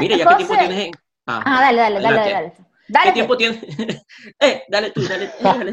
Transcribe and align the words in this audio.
Mira, 0.00 0.16
ya 0.16 0.26
qué 0.28 0.34
tiempo 0.36 0.56
tienes. 0.56 0.90
Ah, 1.26 1.42
ah, 1.44 1.60
dale, 1.60 1.78
dale, 1.78 2.00
dale, 2.00 2.16
dale, 2.16 2.32
dale. 2.32 2.52
¿Qué 2.52 2.92
pues. 3.02 3.14
tiempo 3.14 3.36
tienes? 3.36 3.58
eh, 4.40 4.62
dale 4.68 4.90
tú, 4.92 5.02
dale, 5.06 5.30
dale. 5.42 5.72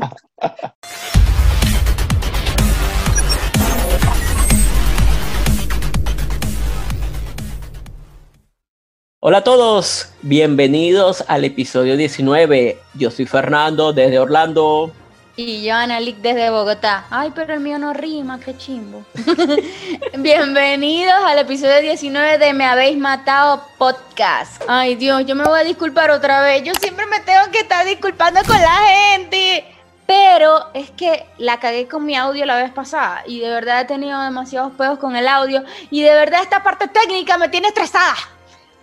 Hola 9.20 9.38
a 9.38 9.44
todos, 9.44 10.12
bienvenidos 10.22 11.24
al 11.30 11.46
episodio 11.46 11.96
19. 11.96 12.78
Yo 12.96 13.12
soy 13.12 13.26
Fernando 13.26 13.94
desde 13.94 14.20
Orlando. 14.20 14.92
Y 15.40 15.62
yo, 15.62 15.76
Analik, 15.76 16.18
desde 16.18 16.50
Bogotá. 16.50 17.06
Ay, 17.12 17.32
pero 17.36 17.54
el 17.54 17.60
mío 17.60 17.78
no 17.78 17.94
rima, 17.94 18.40
qué 18.40 18.58
chimbo. 18.58 19.06
Bienvenidos 20.18 21.14
al 21.24 21.38
episodio 21.38 21.80
19 21.80 22.40
de 22.40 22.54
Me 22.54 22.66
Habéis 22.66 22.98
Matado 22.98 23.64
Podcast. 23.78 24.64
Ay, 24.68 24.96
Dios, 24.96 25.28
yo 25.28 25.36
me 25.36 25.44
voy 25.44 25.60
a 25.60 25.64
disculpar 25.64 26.10
otra 26.10 26.42
vez. 26.42 26.64
Yo 26.64 26.74
siempre 26.74 27.06
me 27.06 27.20
tengo 27.20 27.52
que 27.52 27.60
estar 27.60 27.86
disculpando 27.86 28.40
con 28.48 28.60
la 28.60 28.80
gente. 29.12 29.64
Pero 30.08 30.72
es 30.74 30.90
que 30.90 31.28
la 31.38 31.60
cagué 31.60 31.88
con 31.88 32.04
mi 32.04 32.16
audio 32.16 32.44
la 32.48 32.56
vez 32.56 32.72
pasada 32.72 33.22
y 33.28 33.40
de 33.40 33.50
verdad 33.52 33.82
he 33.82 33.86
tenido 33.86 34.20
demasiados 34.20 34.72
pedos 34.72 34.98
con 34.98 35.16
el 35.16 35.28
audio 35.28 35.64
y 35.92 36.02
de 36.02 36.14
verdad 36.16 36.42
esta 36.42 36.64
parte 36.64 36.88
técnica 36.88 37.38
me 37.38 37.50
tiene 37.50 37.68
estresada. 37.68 38.16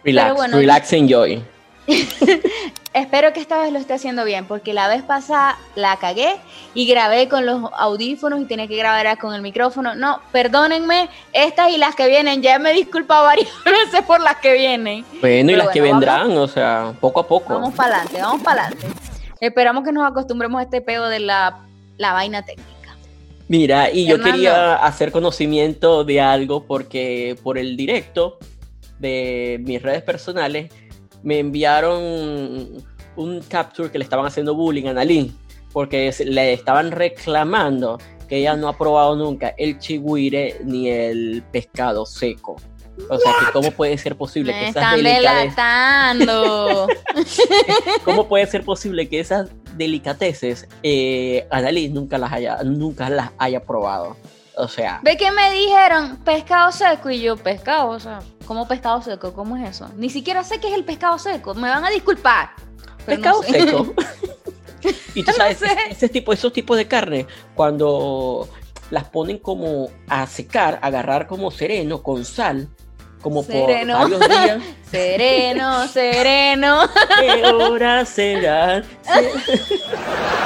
Relax, 0.05 0.52
relax, 0.52 0.93
enjoy. 0.93 1.43
Espero 2.95 3.33
que 3.33 3.41
esta 3.41 3.59
vez 3.59 3.73
lo 3.73 3.79
esté 3.79 3.95
haciendo 3.95 4.24
bien, 4.24 4.47
porque 4.47 4.73
la 4.73 4.88
vez 4.88 5.02
pasada 5.02 5.59
la 5.74 5.97
cagué 5.97 6.37
y 6.74 6.87
grabé 6.87 7.29
con 7.29 7.45
los 7.45 7.70
audífonos 7.77 8.41
y 8.41 8.45
tenía 8.45 8.69
que 8.69 8.77
grabar 8.77 9.19
con 9.19 9.34
el 9.34 9.43
micrófono. 9.43 9.95
No, 9.95 10.20
perdónenme, 10.30 11.09
estas 11.33 11.73
y 11.73 11.77
las 11.77 11.97
que 11.97 12.09
vienen, 12.09 12.41
ya 12.41 12.59
me 12.59 12.70
he 12.70 12.74
disculpado 12.74 13.24
varias 13.24 13.48
veces 13.65 14.02
por 14.07 14.20
las 14.20 14.37
que 14.37 14.52
vienen. 14.52 15.05
Bueno, 15.20 15.52
y 15.52 15.57
las 15.57 15.69
que 15.69 15.80
vendrán, 15.80 16.37
o 16.37 16.47
sea, 16.47 16.95
poco 17.01 17.20
a 17.20 17.27
poco. 17.27 17.55
Vamos 17.55 17.74
para 17.74 17.96
adelante, 17.96 18.21
vamos 18.23 18.43
para 18.43 18.66
adelante. 18.66 18.87
Esperamos 19.40 19.85
que 19.85 19.93
nos 19.93 20.09
acostumbremos 20.09 20.60
a 20.60 20.62
este 20.62 20.80
pedo 20.80 21.09
de 21.09 21.21
la, 21.21 21.59
vaina 21.99 22.43
técnica. 22.43 22.96
Mira, 23.49 23.90
y 23.90 24.07
yo 24.07 24.21
quería 24.21 24.77
hacer 24.77 25.10
conocimiento 25.10 26.05
de 26.05 26.21
algo 26.21 26.65
porque 26.65 27.37
por 27.43 27.59
el 27.59 27.77
directo 27.77 28.38
de 29.01 29.60
mis 29.65 29.82
redes 29.82 30.02
personales 30.02 30.73
me 31.25 31.41
enviaron 31.41 32.85
un 33.17 33.41
capture 33.49 33.91
que 33.91 33.99
le 33.99 34.05
estaban 34.05 34.27
haciendo 34.27 34.55
bullying 34.55 34.87
a 34.87 34.93
Nalin, 34.93 35.37
porque 35.73 36.15
le 36.25 36.53
estaban 36.53 36.93
reclamando 36.93 37.99
que 38.29 38.37
ella 38.39 38.55
no 38.55 38.69
ha 38.69 38.79
probado 38.79 39.17
nunca 39.17 39.52
el 39.57 39.79
chigüire 39.79 40.61
ni 40.65 40.89
el 40.89 41.43
pescado 41.51 42.07
seco. 42.07 42.55
O 43.09 43.19
sea, 43.19 43.33
que 43.41 43.47
cómo 43.52 43.73
puede 43.73 43.99
ser 43.99 44.15
posible 44.17 44.52
que 44.52 44.69
esas 44.69 44.95
delicateces... 44.95 45.57
¿Cómo 48.05 48.29
puede 48.29 48.47
ser 48.47 48.65
posible 48.65 49.09
que 49.09 49.19
esas 49.19 49.51
delicateces 49.77 50.69
eh, 50.85 51.45
nunca 51.91 52.19
las 52.19 52.33
haya 52.33 52.63
nunca 52.63 53.11
las 53.11 53.33
haya 53.39 53.65
probado? 53.65 54.17
O 54.57 54.69
sea. 54.69 55.01
¿Ve 55.02 55.17
que 55.17 55.33
me 55.33 55.52
dijeron 55.52 56.19
pescado 56.19 56.71
seco? 56.71 57.11
Y 57.11 57.21
yo, 57.21 57.37
pescado, 57.37 57.89
o 57.89 57.99
sea, 57.99 58.21
¿cómo 58.45 58.68
pescado 58.68 59.02
seco? 59.02 59.32
¿Cómo 59.32 59.56
es 59.56 59.70
eso? 59.70 59.90
Ni 59.96 60.10
siquiera 60.10 60.45
sé 60.45 60.60
qué 60.60 60.68
es 60.68 60.74
el 60.74 60.84
pescado 60.84 61.18
seco. 61.18 61.54
Me 61.54 61.68
van 61.68 61.84
a 61.84 61.90
disculpar. 61.90 62.50
Pescado 63.04 63.42
seco. 63.42 63.95
y 65.14 65.22
tú 65.22 65.32
sabes, 65.32 65.60
ese 65.91 66.09
tipo, 66.09 66.32
esos 66.32 66.53
tipos 66.53 66.76
de 66.76 66.87
carne, 66.87 67.26
cuando 67.54 68.48
las 68.91 69.04
ponen 69.04 69.38
como 69.38 69.88
a 70.09 70.26
secar, 70.26 70.78
agarrar 70.82 71.26
como 71.26 71.50
sereno, 71.50 72.03
con 72.03 72.25
sal, 72.25 72.69
como 73.22 73.42
sereno. 73.42 73.98
por 73.98 74.10
varios 74.10 74.28
días. 74.28 74.62
sereno, 74.91 75.88
sereno. 75.88 76.88
¿Qué 77.20 77.44
hora 77.47 78.04
será? 78.04 78.82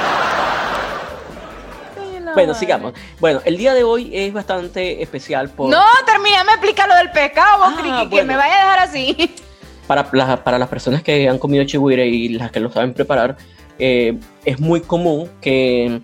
Bueno, 2.33 2.53
sigamos. 2.53 2.93
Bueno, 3.19 3.41
el 3.45 3.57
día 3.57 3.73
de 3.73 3.83
hoy 3.83 4.09
es 4.13 4.33
bastante 4.33 5.01
especial 5.01 5.49
por... 5.49 5.69
No, 5.69 5.83
termina, 6.05 6.43
me 6.43 6.53
explica 6.53 6.87
lo 6.87 6.95
del 6.95 7.11
pescado, 7.11 7.63
ah, 7.65 8.07
que 8.09 8.23
me 8.23 8.35
vaya 8.35 8.55
a 8.55 8.59
dejar 8.59 8.79
así. 8.79 9.35
Para, 9.87 10.43
para 10.43 10.59
las 10.59 10.69
personas 10.69 11.01
que 11.01 11.27
han 11.27 11.39
comido 11.39 11.63
chihuire 11.63 12.07
y 12.07 12.29
las 12.29 12.51
que 12.51 12.59
lo 12.59 12.71
saben 12.71 12.93
preparar, 12.93 13.37
eh, 13.79 14.19
es 14.45 14.59
muy 14.59 14.81
común 14.81 15.29
que 15.41 16.01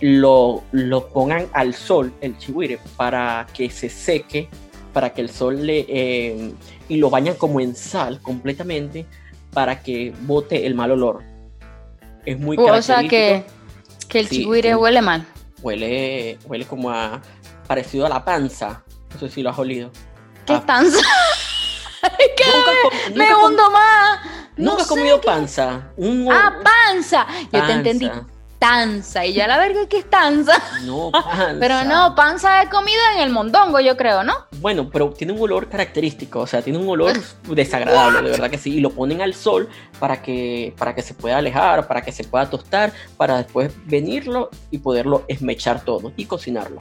lo, 0.00 0.62
lo, 0.72 1.08
pongan 1.08 1.46
al 1.52 1.74
sol, 1.74 2.12
el 2.20 2.38
chihuire, 2.38 2.78
para 2.96 3.46
que 3.52 3.68
se 3.68 3.88
seque, 3.88 4.48
para 4.92 5.10
que 5.10 5.20
el 5.20 5.28
sol 5.28 5.66
le... 5.66 5.84
Eh, 5.88 6.52
y 6.88 6.96
lo 6.96 7.10
bañan 7.10 7.34
como 7.34 7.60
en 7.60 7.76
sal 7.76 8.20
completamente 8.20 9.06
para 9.52 9.82
que 9.82 10.14
bote 10.22 10.66
el 10.66 10.74
mal 10.74 10.90
olor. 10.90 11.22
Es 12.24 12.38
muy 12.38 12.56
O 12.58 12.82
sea 12.82 13.06
que, 13.06 13.44
que 14.08 14.20
el 14.20 14.28
sí, 14.28 14.46
huele 14.46 15.02
mal 15.02 15.26
huele, 15.62 16.38
huele 16.44 16.66
como 16.66 16.90
a 16.90 17.20
parecido 17.66 18.06
a 18.06 18.08
la 18.08 18.24
panza. 18.24 18.82
No 19.12 19.18
sé 19.18 19.28
si 19.28 19.42
lo 19.42 19.50
has 19.50 19.58
olido. 19.58 19.90
¿Qué 20.46 20.54
ah. 20.54 20.62
panza? 20.66 20.98
¿Qué? 22.36 23.14
me 23.14 23.34
hundo 23.34 23.70
más. 23.70 24.20
¿Nunca 24.56 24.82
has 24.82 24.88
comido 24.88 25.20
panza? 25.20 25.90
ah, 26.30 26.52
panza. 26.62 27.26
Yo 27.52 27.64
te 27.64 27.72
entendí 27.72 28.10
tanza. 28.62 29.26
Y 29.26 29.32
ya 29.32 29.48
la 29.48 29.58
verga 29.58 29.88
que 29.88 29.98
es 29.98 30.08
tanza. 30.08 30.52
No, 30.84 31.10
panza. 31.10 31.56
Pero 31.58 31.84
no, 31.84 32.14
panza 32.14 32.62
he 32.62 32.68
comido 32.68 33.00
en 33.14 33.22
el 33.22 33.30
mondongo, 33.30 33.80
yo 33.80 33.96
creo, 33.96 34.22
¿no? 34.22 34.34
Bueno, 34.60 34.88
pero 34.88 35.10
tiene 35.10 35.32
un 35.32 35.40
olor 35.40 35.68
característico, 35.68 36.40
o 36.40 36.46
sea, 36.46 36.62
tiene 36.62 36.78
un 36.78 36.88
olor 36.88 37.12
desagradable, 37.48 38.22
de 38.22 38.30
verdad 38.30 38.50
que 38.50 38.58
sí. 38.58 38.74
Y 38.74 38.80
lo 38.80 38.90
ponen 38.90 39.20
al 39.20 39.34
sol 39.34 39.68
para 39.98 40.22
que, 40.22 40.74
para 40.78 40.94
que 40.94 41.02
se 41.02 41.14
pueda 41.14 41.38
alejar, 41.38 41.88
para 41.88 42.02
que 42.02 42.12
se 42.12 42.24
pueda 42.24 42.48
tostar, 42.48 42.92
para 43.16 43.38
después 43.38 43.72
venirlo 43.86 44.50
y 44.70 44.78
poderlo 44.78 45.24
esmechar 45.26 45.84
todo 45.84 46.12
y 46.16 46.26
cocinarlo. 46.26 46.80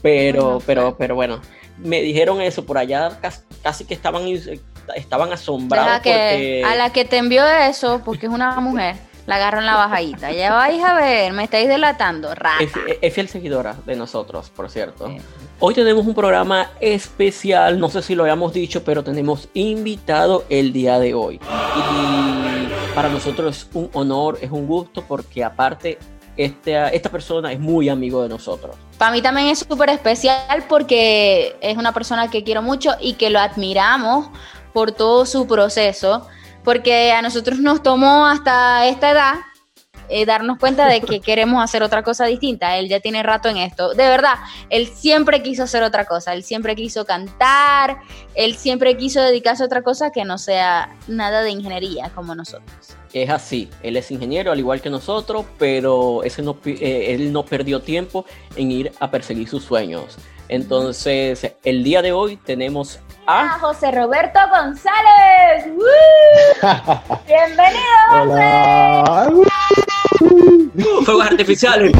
Pero, 0.00 0.62
pero, 0.64 0.96
pero 0.96 1.14
bueno, 1.14 1.40
me 1.78 2.02
dijeron 2.02 2.40
eso 2.40 2.64
por 2.64 2.78
allá, 2.78 3.18
casi, 3.62 3.84
que 3.84 3.94
estaban, 3.94 4.22
estaban 4.94 5.32
asombrados. 5.32 6.02
Que, 6.02 6.62
A 6.64 6.76
la 6.76 6.92
que 6.92 7.04
te 7.04 7.16
envió 7.16 7.44
eso, 7.46 8.02
porque 8.04 8.26
es 8.26 8.32
una 8.32 8.60
mujer 8.60 8.96
la 9.26 9.36
agarro 9.36 9.60
en 9.60 9.66
la 9.66 9.76
bajadita. 9.76 10.32
Ya 10.32 10.52
vais 10.52 10.82
a 10.82 10.94
ver, 10.94 11.32
me 11.32 11.44
estáis 11.44 11.68
delatando, 11.68 12.34
rata. 12.34 12.64
Es, 13.00 13.14
fiel 13.14 13.28
seguidora 13.28 13.76
de 13.86 13.96
nosotros, 13.96 14.50
por 14.50 14.70
cierto. 14.70 15.10
Hoy 15.60 15.74
tenemos 15.74 16.06
un 16.06 16.14
programa 16.14 16.70
especial, 16.80 17.78
no 17.78 17.88
sé 17.88 18.02
si 18.02 18.14
lo 18.14 18.24
habíamos 18.24 18.52
dicho, 18.52 18.84
pero 18.84 19.02
tenemos 19.02 19.48
invitado 19.54 20.44
el 20.48 20.72
día 20.72 20.98
de 20.98 21.14
hoy. 21.14 21.36
Y 21.36 22.94
para 22.94 23.08
nosotros 23.08 23.56
es 23.56 23.68
un 23.74 23.88
honor, 23.94 24.38
es 24.40 24.50
un 24.50 24.66
gusto, 24.66 25.04
porque 25.06 25.42
aparte 25.42 25.98
esta, 26.36 26.88
esta 26.88 27.08
persona 27.08 27.52
es 27.52 27.60
muy 27.60 27.88
amigo 27.88 28.22
de 28.22 28.28
nosotros. 28.28 28.76
Para 28.98 29.12
mí 29.12 29.22
también 29.22 29.48
es 29.48 29.60
súper 29.60 29.90
especial 29.90 30.64
porque 30.68 31.56
es 31.60 31.76
una 31.76 31.92
persona 31.92 32.28
que 32.30 32.44
quiero 32.44 32.62
mucho 32.62 32.92
y 33.00 33.14
que 33.14 33.30
lo 33.30 33.38
admiramos 33.38 34.28
por 34.72 34.92
todo 34.92 35.24
su 35.24 35.46
proceso 35.46 36.26
porque 36.64 37.12
a 37.12 37.22
nosotros 37.22 37.58
nos 37.60 37.82
tomó 37.82 38.26
hasta 38.26 38.88
esta 38.88 39.10
edad 39.10 39.34
eh, 40.08 40.26
darnos 40.26 40.58
cuenta 40.58 40.86
de 40.86 41.00
que 41.00 41.20
queremos 41.22 41.62
hacer 41.62 41.82
otra 41.82 42.02
cosa 42.02 42.26
distinta. 42.26 42.76
Él 42.78 42.88
ya 42.88 43.00
tiene 43.00 43.22
rato 43.22 43.48
en 43.48 43.56
esto. 43.56 43.94
De 43.94 44.08
verdad, 44.08 44.34
él 44.70 44.88
siempre 44.88 45.42
quiso 45.42 45.62
hacer 45.62 45.82
otra 45.82 46.04
cosa. 46.04 46.34
Él 46.34 46.42
siempre 46.42 46.74
quiso 46.74 47.04
cantar. 47.04 47.98
Él 48.34 48.56
siempre 48.56 48.96
quiso 48.96 49.20
dedicarse 49.20 49.62
a 49.62 49.66
otra 49.66 49.82
cosa 49.82 50.10
que 50.10 50.24
no 50.24 50.38
sea 50.38 50.94
nada 51.08 51.42
de 51.42 51.50
ingeniería 51.50 52.10
como 52.14 52.34
nosotros. 52.34 52.96
Es 53.12 53.30
así. 53.30 53.70
Él 53.82 53.96
es 53.96 54.10
ingeniero 54.10 54.52
al 54.52 54.58
igual 54.58 54.80
que 54.80 54.90
nosotros, 54.90 55.46
pero 55.58 56.22
ese 56.24 56.42
no, 56.42 56.58
eh, 56.64 57.14
él 57.14 57.32
no 57.32 57.44
perdió 57.44 57.80
tiempo 57.80 58.26
en 58.56 58.72
ir 58.72 58.92
a 58.98 59.10
perseguir 59.10 59.48
sus 59.48 59.64
sueños. 59.64 60.18
Entonces, 60.48 61.52
el 61.62 61.84
día 61.84 62.02
de 62.02 62.12
hoy 62.12 62.36
tenemos 62.36 62.98
a, 63.26 63.58
José 63.58 63.90
Roberto 63.90 64.38
González. 64.50 65.64
Bienvenido, 67.26 67.82
José. 68.10 69.02
Fuegos 71.04 71.26
artificiales. 71.26 71.92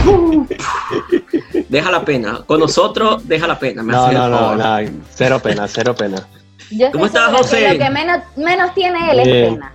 deja 1.68 1.90
la 1.90 2.04
pena. 2.04 2.42
Con 2.46 2.60
nosotros, 2.60 3.26
deja 3.26 3.46
la 3.46 3.58
pena. 3.58 3.82
no, 3.82 4.12
no, 4.12 4.28
no, 4.28 4.56
no, 4.56 4.90
cero 5.10 5.40
pena, 5.42 5.66
cero 5.68 5.94
pena. 5.94 6.26
¿Cómo 6.92 7.06
estás, 7.06 7.32
José? 7.32 7.72
Lo 7.72 7.78
que 7.78 7.90
menos, 7.90 8.22
menos 8.36 8.74
tiene 8.74 9.10
él 9.12 9.20
es 9.20 9.50
pena. 9.50 9.74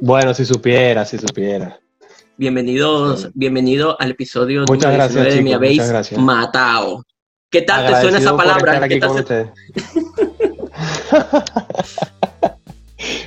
Bueno, 0.00 0.34
si 0.34 0.44
supiera, 0.44 1.04
si 1.04 1.18
supiera. 1.18 1.78
Bienvenidos, 2.36 3.30
bienvenido 3.34 3.96
al 4.00 4.10
episodio 4.10 4.64
muchas 4.66 4.92
gracias, 4.92 5.34
de 5.34 5.42
Me 5.42 5.54
habéis 5.54 6.12
matado. 6.18 7.04
¿Qué 7.48 7.62
tal 7.62 7.86
te 7.86 8.00
suena 8.00 8.18
esa 8.18 8.36
palabra? 8.36 8.88
¿Qué 8.88 8.98
tal 8.98 9.52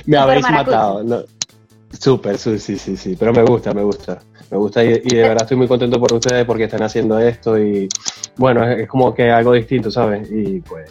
me 0.06 0.16
habéis 0.16 0.50
matado. 0.50 1.02
No. 1.04 1.22
Súper, 1.98 2.38
sí, 2.38 2.58
sí, 2.58 2.78
sí, 2.78 3.16
pero 3.18 3.32
me 3.32 3.42
gusta, 3.42 3.72
me 3.72 3.82
gusta. 3.82 4.18
Me 4.50 4.56
gusta 4.56 4.82
y, 4.82 4.98
de 4.98 5.22
verdad 5.22 5.42
estoy 5.42 5.56
muy 5.58 5.68
contento 5.68 6.00
por 6.00 6.12
ustedes 6.12 6.44
porque 6.46 6.64
están 6.64 6.82
haciendo 6.82 7.18
esto 7.18 7.58
y 7.58 7.86
bueno, 8.36 8.66
es, 8.66 8.88
como 8.88 9.14
que 9.14 9.30
algo 9.30 9.52
distinto, 9.52 9.90
¿sabes? 9.90 10.30
Y 10.30 10.60
pues 10.60 10.90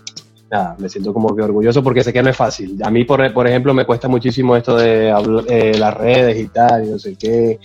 nada, 0.51 0.75
me 0.77 0.87
siento 0.89 1.13
como 1.13 1.35
que 1.35 1.41
orgulloso 1.41 1.81
porque 1.81 2.03
sé 2.03 2.13
que 2.13 2.21
no 2.21 2.29
es 2.29 2.35
fácil. 2.35 2.77
A 2.83 2.91
mí, 2.91 3.03
por, 3.03 3.33
por 3.33 3.47
ejemplo, 3.47 3.73
me 3.73 3.85
cuesta 3.85 4.07
muchísimo 4.07 4.55
esto 4.55 4.75
de 4.75 5.09
eh, 5.47 5.77
las 5.77 5.93
redes 5.95 6.39
y 6.39 6.47
tal, 6.49 6.85
y 6.85 6.89
no 6.89 6.99
sé 6.99 7.15
qué. 7.15 7.59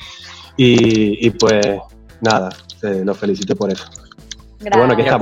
Y, 0.56 1.30
pues 1.30 1.66
nada, 2.20 2.50
los 2.82 3.18
felicito 3.18 3.56
por 3.56 3.70
eso. 3.72 3.84
Bueno, 4.60 4.96
ya, 4.98 5.18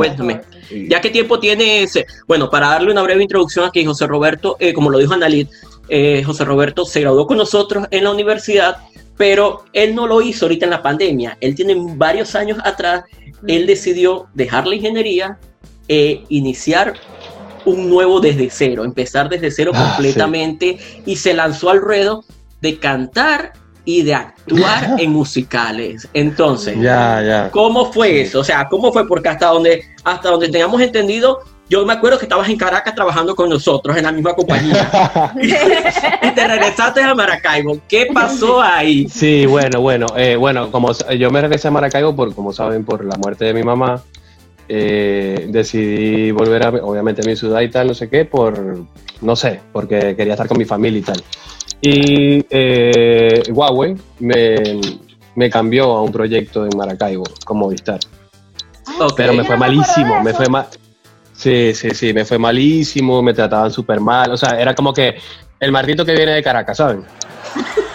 ¿Ya 0.71 1.01
qué 1.01 1.11
tiempo 1.11 1.41
tiene 1.41 1.83
ese? 1.83 2.07
Bueno, 2.27 2.51
para 2.51 2.69
darle 2.69 2.93
una 2.93 3.03
breve 3.03 3.23
introducción 3.23 3.67
aquí, 3.67 3.85
José 3.85 4.07
Roberto, 4.07 4.57
eh, 4.61 4.73
como 4.73 4.91
lo 4.91 4.99
dijo 4.99 5.15
Analit, 5.15 5.51
eh, 5.89 6.23
José 6.25 6.45
Roberto 6.45 6.85
se 6.85 7.01
graduó 7.01 7.27
con 7.27 7.37
nosotros 7.37 7.87
en 7.91 8.05
la 8.05 8.13
universidad, 8.13 8.79
pero 9.17 9.65
él 9.73 9.95
no 9.95 10.07
lo 10.07 10.23
hizo 10.23 10.47
ahorita 10.47 10.67
en 10.67 10.71
la 10.71 10.83
pandemia. 10.83 11.37
Él 11.41 11.55
tiene 11.55 11.75
varios 11.77 12.35
años 12.35 12.59
atrás, 12.65 13.05
él 13.47 13.67
decidió 13.67 14.29
dejar 14.35 14.67
la 14.67 14.77
ingeniería 14.77 15.39
e 15.89 16.25
iniciar 16.29 16.95
un 17.65 17.91
nuevo 17.91 18.21
desde 18.21 18.49
cero, 18.51 18.85
empezar 18.85 19.29
desde 19.29 19.51
cero 19.51 19.73
ah, 19.75 19.95
completamente 19.95 20.79
y 21.05 21.17
se 21.17 21.35
lanzó 21.35 21.71
al 21.71 21.81
ruedo 21.81 22.25
de 22.61 22.79
cantar 22.79 23.53
y 23.91 24.03
de 24.03 24.15
actuar 24.15 24.95
en 24.99 25.11
musicales. 25.11 26.09
Entonces, 26.15 26.77
¿cómo 27.51 27.93
fue 27.93 28.23
eso? 28.23 28.41
O 28.41 28.45
sea, 28.45 28.69
¿cómo 28.69 28.93
fue? 28.93 29.07
Porque 29.07 29.29
hasta 29.29 29.47
donde, 29.47 29.83
hasta 30.05 30.31
donde 30.31 30.49
tengamos 30.49 30.81
entendido, 30.81 31.41
yo 31.69 31.85
me 31.85 31.93
acuerdo 31.93 32.19
que 32.19 32.25
estabas 32.25 32.49
en 32.49 32.57
Caracas 32.57 32.95
trabajando 32.95 33.35
con 33.35 33.49
nosotros 33.49 33.97
en 33.97 34.05
la 34.05 34.13
misma 34.13 34.35
compañía. 34.35 35.33
y 36.23 36.31
te 36.35 36.49
regresaste 36.49 37.03
a 37.03 37.15
Maracaibo. 37.15 37.79
¿Qué 37.89 38.09
pasó 38.13 38.63
ahí? 38.63 39.09
Sí, 39.09 39.47
bueno, 39.47 39.81
bueno, 39.81 40.07
eh, 40.17 40.37
bueno, 40.37 40.71
como 40.71 40.93
yo 41.19 41.31
me 41.31 41.41
regresé 41.41 41.69
a 41.69 41.71
Maracaibo 41.73 42.15
por, 42.15 42.35
como 42.35 42.53
saben, 42.53 42.85
por 42.85 43.05
la 43.05 43.17
muerte 43.17 43.45
de 43.45 43.55
mi 43.55 43.63
mamá. 43.63 44.03
Eh, 44.73 45.47
decidí 45.49 46.31
volver 46.31 46.65
a, 46.65 46.69
obviamente, 46.69 47.23
a 47.23 47.25
mi 47.25 47.35
ciudad 47.35 47.61
y 47.61 47.69
tal, 47.69 47.89
no 47.89 47.95
sé 47.95 48.09
qué, 48.09 48.25
por, 48.25 48.85
no 49.21 49.35
sé, 49.35 49.59
porque 49.73 50.15
quería 50.15 50.35
estar 50.35 50.47
con 50.47 50.59
mi 50.59 50.65
familia 50.65 51.01
y 51.01 51.03
tal. 51.03 51.21
Y 51.81 52.45
eh, 52.51 53.43
Huawei 53.51 53.97
me, 54.19 55.51
cambió 55.51 55.85
a 55.93 56.03
un 56.03 56.13
proyecto 56.13 56.65
en 56.65 56.77
Maracaibo 56.77 57.25
como 57.45 57.67
Movistar. 57.67 58.01
Pero 59.17 59.33
me 59.33 59.45
fue 59.45 59.57
malísimo, 59.57 60.23
me 60.23 60.35
fue 60.35 60.47
mal. 60.49 60.67
Sí, 61.33 61.73
sí, 61.75 61.91
sí, 61.91 62.13
me 62.13 62.25
fue 62.27 62.39
malísimo, 62.39 63.23
me 63.23 63.33
trataban 63.33 63.71
súper 63.71 63.99
mal. 64.01 64.31
O 64.31 64.37
sea, 64.37 64.61
era 64.61 64.75
como 64.75 64.93
que 64.93 65.17
el 65.59 65.73
martito 65.73 66.05
que 66.05 66.13
viene 66.13 66.33
de 66.33 66.43
Caracas, 66.43 66.77
¿saben? 66.77 67.05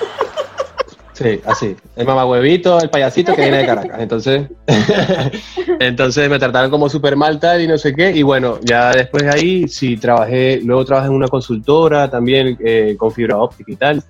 Sí, 1.16 1.40
así. 1.46 1.78
El 1.96 2.08
huevito, 2.08 2.78
el 2.78 2.90
payasito 2.90 3.34
que 3.34 3.44
viene 3.44 3.60
de 3.60 3.66
Caracas. 3.66 4.00
Entonces, 4.02 4.50
entonces 5.80 6.30
me 6.30 6.38
trataron 6.38 6.70
como 6.70 6.90
súper 6.90 7.16
mal 7.16 7.40
tal 7.40 7.62
y 7.62 7.68
no 7.68 7.78
sé 7.78 7.96
qué. 7.96 8.12
Y 8.12 8.22
bueno, 8.22 8.60
ya 8.62 8.92
después 8.92 9.24
de 9.24 9.30
ahí 9.30 9.68
sí 9.70 9.96
trabajé, 9.96 10.60
luego 10.62 10.84
trabajé 10.84 11.08
en 11.08 11.14
una 11.14 11.30
consultora 11.30 12.10
también 12.10 12.58
eh, 12.60 12.96
con 12.98 13.14
fibra 13.14 13.38
óptica 13.38 13.72
y 13.72 13.76
tal. 13.78 14.04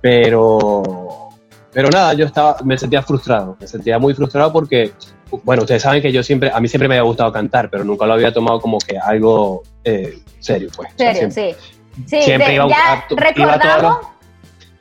Pero, 0.00 1.28
pero 1.70 1.90
nada, 1.90 2.14
yo 2.14 2.24
estaba, 2.24 2.56
me 2.64 2.78
sentía 2.78 3.02
frustrado. 3.02 3.58
Me 3.60 3.66
sentía 3.66 3.98
muy 3.98 4.14
frustrado 4.14 4.50
porque, 4.50 4.92
bueno, 5.42 5.64
ustedes 5.64 5.82
saben 5.82 6.00
que 6.00 6.10
yo 6.10 6.22
siempre, 6.22 6.50
a 6.50 6.58
mí 6.58 6.68
siempre 6.68 6.88
me 6.88 6.94
había 6.94 7.06
gustado 7.06 7.30
cantar, 7.32 7.68
pero 7.68 7.84
nunca 7.84 8.06
lo 8.06 8.14
había 8.14 8.32
tomado 8.32 8.62
como 8.62 8.78
que 8.78 8.96
algo 8.96 9.62
eh, 9.84 10.20
serio, 10.40 10.70
pues. 10.74 10.88
Serio, 10.96 11.30
sí. 11.30 11.54
Sí, 12.06 12.22
siempre 12.22 12.54
iba, 12.54 12.66
ya 12.66 13.06
recordamos 13.10 14.13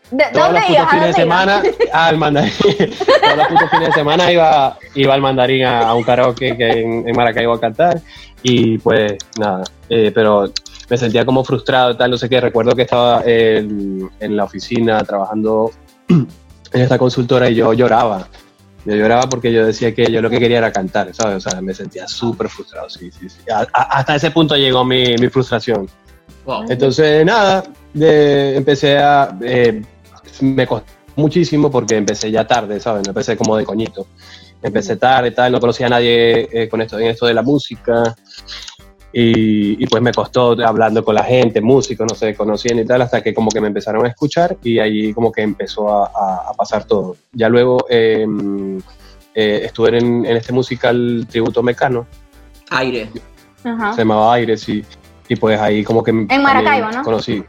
todos 0.09 0.53
los 0.53 0.63
putos 0.63 0.89
fines 0.89 1.07
de 1.07 1.13
semana 1.13 1.63
al 1.94 2.17
mandarín. 2.17 2.51
todos 2.59 3.38
los 3.38 3.47
putos 3.47 3.69
fines 3.69 3.88
de 3.88 3.94
semana 3.94 4.31
iba, 4.31 4.77
iba 4.95 5.13
al 5.13 5.21
mandarín 5.21 5.65
a, 5.65 5.94
un 5.94 6.03
karaoke 6.03 6.57
que 6.57 6.69
en, 6.69 7.07
en, 7.07 7.15
Maracaibo 7.15 7.53
a 7.53 7.59
cantar. 7.59 8.01
Y 8.41 8.77
pues 8.79 9.13
nada, 9.39 9.63
eh, 9.89 10.11
pero 10.13 10.51
me 10.89 10.97
sentía 10.97 11.25
como 11.25 11.44
frustrado, 11.44 11.95
tal, 11.95 12.11
no 12.11 12.17
sé 12.17 12.29
qué. 12.29 12.41
Recuerdo 12.41 12.75
que 12.75 12.83
estaba 12.83 13.23
en, 13.25 14.09
en 14.19 14.35
la 14.35 14.44
oficina 14.44 15.00
trabajando 15.03 15.71
en 16.07 16.27
esta 16.73 16.97
consultora 16.97 17.50
y 17.50 17.55
yo 17.55 17.73
lloraba. 17.73 18.27
Yo 18.85 18.95
lloraba 18.95 19.29
porque 19.29 19.53
yo 19.53 19.65
decía 19.65 19.95
que 19.95 20.11
yo 20.11 20.21
lo 20.21 20.29
que 20.29 20.39
quería 20.39 20.57
era 20.57 20.71
cantar, 20.71 21.13
¿sabes? 21.13 21.45
O 21.45 21.50
sea, 21.50 21.61
me 21.61 21.73
sentía 21.73 22.05
súper 22.05 22.50
frustrado, 22.50 22.89
sí, 22.89 23.09
sí, 23.11 23.29
sí. 23.29 23.39
hasta 23.71 24.15
ese 24.15 24.29
punto 24.31 24.57
llegó 24.57 24.83
mi, 24.83 25.15
mi 25.15 25.29
frustración. 25.29 25.88
Entonces, 26.67 27.25
nada, 27.25 27.63
de, 27.94 28.57
empecé 28.57 28.97
a... 28.97 29.38
Eh, 29.41 29.81
me 30.42 30.68
costó 30.68 31.04
muchísimo 31.16 31.70
porque 31.70 31.96
empecé 31.96 32.31
ya 32.31 32.46
tarde, 32.46 32.80
¿sabes? 32.80 33.08
Empecé 33.08 33.38
como 33.38 33.58
de 33.58 33.66
coñito. 33.66 34.08
Empecé 34.62 34.96
tarde, 34.96 35.31
tal, 35.31 35.52
no 35.52 35.60
conocía 35.60 35.88
a 35.88 35.90
nadie 35.90 36.48
eh, 36.52 36.70
con 36.70 36.81
esto, 36.81 36.98
en 36.98 37.08
esto 37.08 37.25
de 37.25 37.34
la 37.34 37.42
música. 37.42 38.16
Y, 39.16 39.86
pues 39.86 40.02
me 40.02 40.12
costó 40.12 40.56
hablando 40.66 41.06
con 41.06 41.14
la 41.14 41.24
gente, 41.24 41.62
músicos, 41.62 42.08
no 42.10 42.16
sé, 42.16 42.34
conocían 42.34 42.80
y 42.80 42.86
tal, 42.86 43.04
hasta 43.04 43.22
que 43.22 43.31
como 43.31 43.52
que 43.52 43.62
me 43.62 43.68
empezaron 43.68 44.04
a 44.06 44.10
escuchar 44.10 44.58
y 44.64 44.80
ahí 44.80 45.14
como 45.14 45.31
que 45.31 45.44
empezó 45.44 45.88
a, 45.88 46.52
pasar 46.58 46.86
todo. 46.86 47.16
Ya 47.31 47.48
luego 47.48 47.86
em, 47.90 48.80
eh, 49.36 49.62
estuve 49.66 50.00
en, 50.00 50.25
este 50.25 50.52
musical 50.52 51.28
Tributo 51.30 51.62
Mecano. 51.62 52.08
Aire. 52.72 53.08
Se 53.62 53.70
llamaba 53.98 54.34
Aire, 54.34 54.58
sí. 54.58 54.84
Y 55.30 55.36
pues 55.36 55.60
ahí 55.60 55.84
como 55.84 56.04
que... 56.04 56.10
En 56.10 56.42
Maracaibo, 56.42 56.90
¿no? 56.90 57.04
Conocí. 57.04 57.44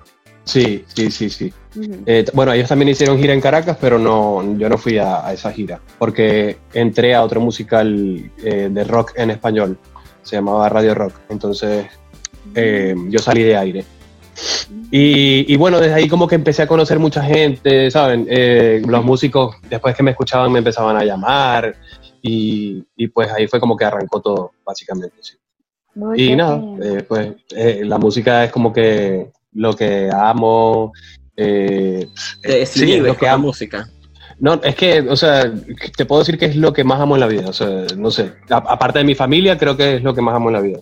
Sí, 0.45 0.85
sí, 0.95 1.11
sí, 1.11 1.31
sí. 1.31 1.53
Eh, 2.07 2.25
bueno, 2.35 2.53
ellos 2.53 2.69
también 2.69 2.91
hicieron 2.91 3.19
gira 3.19 3.33
en 3.33 3.41
Caracas, 3.41 3.77
pero 3.81 3.99
no, 3.99 4.57
yo 4.59 4.69
no 4.69 4.79
fui 4.79 4.99
a, 4.99 5.33
esa 5.33 5.51
gira, 5.53 5.81
porque 5.99 6.59
entré 6.73 7.15
a 7.15 7.23
otro 7.23 7.41
musical 7.41 8.31
eh, 8.43 8.69
de 8.71 8.85
rock 8.85 9.13
en 9.17 9.31
español, 9.31 9.79
se 10.23 10.37
llamaba 10.37 10.69
Radio 10.69 10.95
Rock, 10.95 11.15
entonces 11.31 11.87
eh, 12.55 12.95
yo 13.09 13.19
salí 13.19 13.43
de 13.43 13.57
aire. 13.57 13.85
Y, 14.91 15.57
bueno, 15.57 15.81
desde 15.81 15.95
ahí 15.95 16.09
como 16.09 16.29
que 16.29 16.35
empecé 16.35 16.63
a 16.63 16.67
conocer 16.67 16.99
mucha 16.99 17.23
gente, 17.23 17.91
¿saben? 17.91 18.29
los 18.87 19.05
músicos, 19.05 19.57
después 19.69 19.97
que 19.97 20.03
me 20.03 20.13
escuchaban, 20.13 20.53
me 20.53 20.59
empezaban 20.59 20.97
a 20.97 21.05
llamar 21.05 21.75
y, 22.23 22.85
pues 23.13 23.31
ahí 23.33 23.47
fue 23.49 23.59
como 23.59 23.77
que 23.77 23.85
arrancó 23.85 24.21
todo, 24.21 24.53
básicamente, 24.65 25.17
sí. 25.21 25.37
y 26.17 26.37
nada, 26.37 26.61
pues 27.09 27.35
la 27.83 27.99
música 27.99 28.45
es 28.45 28.53
como 28.53 28.73
que 28.73 29.31
lo 29.55 29.75
que 29.75 30.11
amo. 30.13 30.93
Eh, 31.37 32.07
sí, 32.67 32.99
lo 32.99 33.17
que 33.17 33.29
amo. 33.29 33.49
música. 33.49 33.89
No, 34.41 34.61
es 34.63 34.75
que, 34.75 35.01
o 35.01 35.17
sea, 35.17 35.51
te 35.97 36.05
puedo 36.05 36.21
decir 36.21 36.39
que 36.39 36.47
es 36.47 36.57
lo 36.57 36.73
que 36.73 36.85
más 36.85 37.01
amo 37.01 37.17
en 37.17 37.21
la 37.21 37.27
vida. 37.27 37.49
O 37.49 37.53
sea, 37.53 37.69
no 37.97 38.11
sé. 38.11 38.33
aparte 38.51 38.99
de 38.99 39.05
mi 39.05 39.15
familia, 39.15 39.57
creo 39.57 39.77
que 39.77 39.97
es 39.97 40.03
lo 40.03 40.15
que 40.15 40.21
más 40.21 40.35
amo 40.35 40.51
en 40.51 40.55
la 40.55 40.61
vida. 40.61 40.81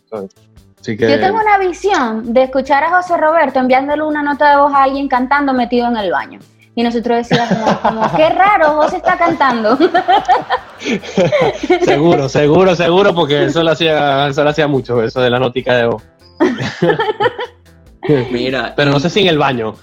Yo 0.84 1.20
tengo 1.20 1.38
una 1.38 1.58
visión 1.58 2.32
de 2.32 2.44
escuchar 2.44 2.82
a 2.82 2.90
José 2.90 3.16
Roberto 3.16 3.60
enviándole 3.60 4.02
una 4.02 4.22
nota 4.22 4.50
de 4.50 4.56
voz 4.56 4.74
a 4.74 4.82
alguien 4.82 5.06
cantando 5.06 5.52
metido 5.52 5.86
en 5.86 5.96
el 5.96 6.10
baño. 6.10 6.40
Y 6.74 6.82
nosotros 6.82 7.18
decíamos, 7.18 7.76
como, 7.82 8.16
qué 8.16 8.30
raro, 8.30 8.82
José 8.82 8.96
está 8.96 9.18
cantando. 9.18 9.76
seguro, 11.84 12.30
seguro, 12.30 12.74
seguro, 12.74 13.14
porque 13.14 13.44
eso 13.44 13.62
lo 13.62 13.72
hacía, 13.72 14.26
eso 14.26 14.42
lo 14.42 14.50
hacía 14.50 14.66
mucho, 14.66 15.02
eso 15.02 15.20
de 15.20 15.28
la 15.28 15.38
notica 15.38 15.76
de 15.76 15.86
voz. 15.86 16.02
Mira. 18.30 18.74
Pero 18.76 18.90
no 18.90 19.00
sé 19.00 19.10
si 19.10 19.20
en 19.20 19.28
el 19.28 19.38
baño. 19.38 19.76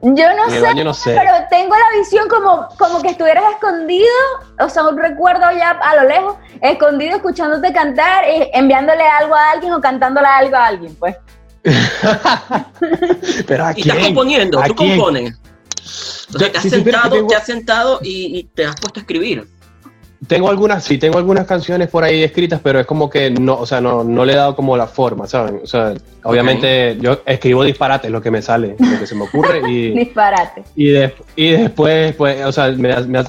Yo 0.00 0.32
no, 0.36 0.94
sé, 0.94 1.12
pero 1.12 1.32
tengo 1.50 1.74
la 1.74 1.98
visión 1.98 2.28
como, 2.28 2.68
como 2.78 3.02
que 3.02 3.08
estuvieras 3.08 3.42
escondido, 3.54 4.06
o 4.60 4.68
sea, 4.68 4.84
un 4.86 4.96
recuerdo 4.96 5.50
ya 5.50 5.70
a 5.70 5.96
lo 5.96 6.08
lejos, 6.08 6.36
escondido 6.60 7.16
escuchándote 7.16 7.72
cantar 7.72 8.24
y 8.28 8.48
enviándole 8.52 9.02
algo 9.02 9.34
a 9.34 9.50
alguien 9.50 9.72
o 9.72 9.80
cantándole 9.80 10.28
algo 10.28 10.54
a 10.54 10.66
alguien, 10.66 10.94
pues. 10.94 11.16
pero 13.48 13.66
¿a 13.66 13.74
quién? 13.74 13.86
Y 13.86 13.90
estás 13.90 14.06
componiendo, 14.06 14.62
tú 14.62 14.74
compones. 14.76 15.34
O 16.32 16.38
sea, 16.38 16.52
te 16.52 16.58
has, 16.58 16.64
sentado, 16.68 17.26
te 17.26 17.34
has 17.34 17.46
sentado 17.46 17.98
y 18.00 18.44
te 18.54 18.66
has 18.66 18.80
puesto 18.80 19.00
a 19.00 19.02
escribir. 19.02 19.48
Tengo 20.26 20.50
algunas, 20.50 20.82
sí, 20.82 20.98
tengo 20.98 21.18
algunas 21.18 21.46
canciones 21.46 21.88
por 21.88 22.02
ahí 22.02 22.24
escritas, 22.24 22.60
pero 22.62 22.80
es 22.80 22.86
como 22.86 23.08
que 23.08 23.30
no, 23.30 23.56
o 23.56 23.66
sea, 23.66 23.80
no, 23.80 24.02
no 24.02 24.24
le 24.24 24.32
he 24.32 24.36
dado 24.36 24.56
como 24.56 24.76
la 24.76 24.88
forma, 24.88 25.28
¿saben? 25.28 25.60
O 25.62 25.66
sea, 25.66 25.94
obviamente 26.24 26.96
yo 27.00 27.20
escribo 27.24 27.62
disparates, 27.62 28.10
lo 28.10 28.20
que 28.20 28.32
me 28.32 28.42
sale, 28.42 28.74
lo 28.78 28.98
que 28.98 29.06
se 29.06 29.14
me 29.14 29.24
ocurre 29.24 29.60
y... 29.70 29.90
disparate. 29.96 30.64
Y, 30.74 30.96
y 31.36 31.50
después, 31.50 32.16
pues, 32.16 32.44
o 32.44 32.50
sea, 32.50 32.74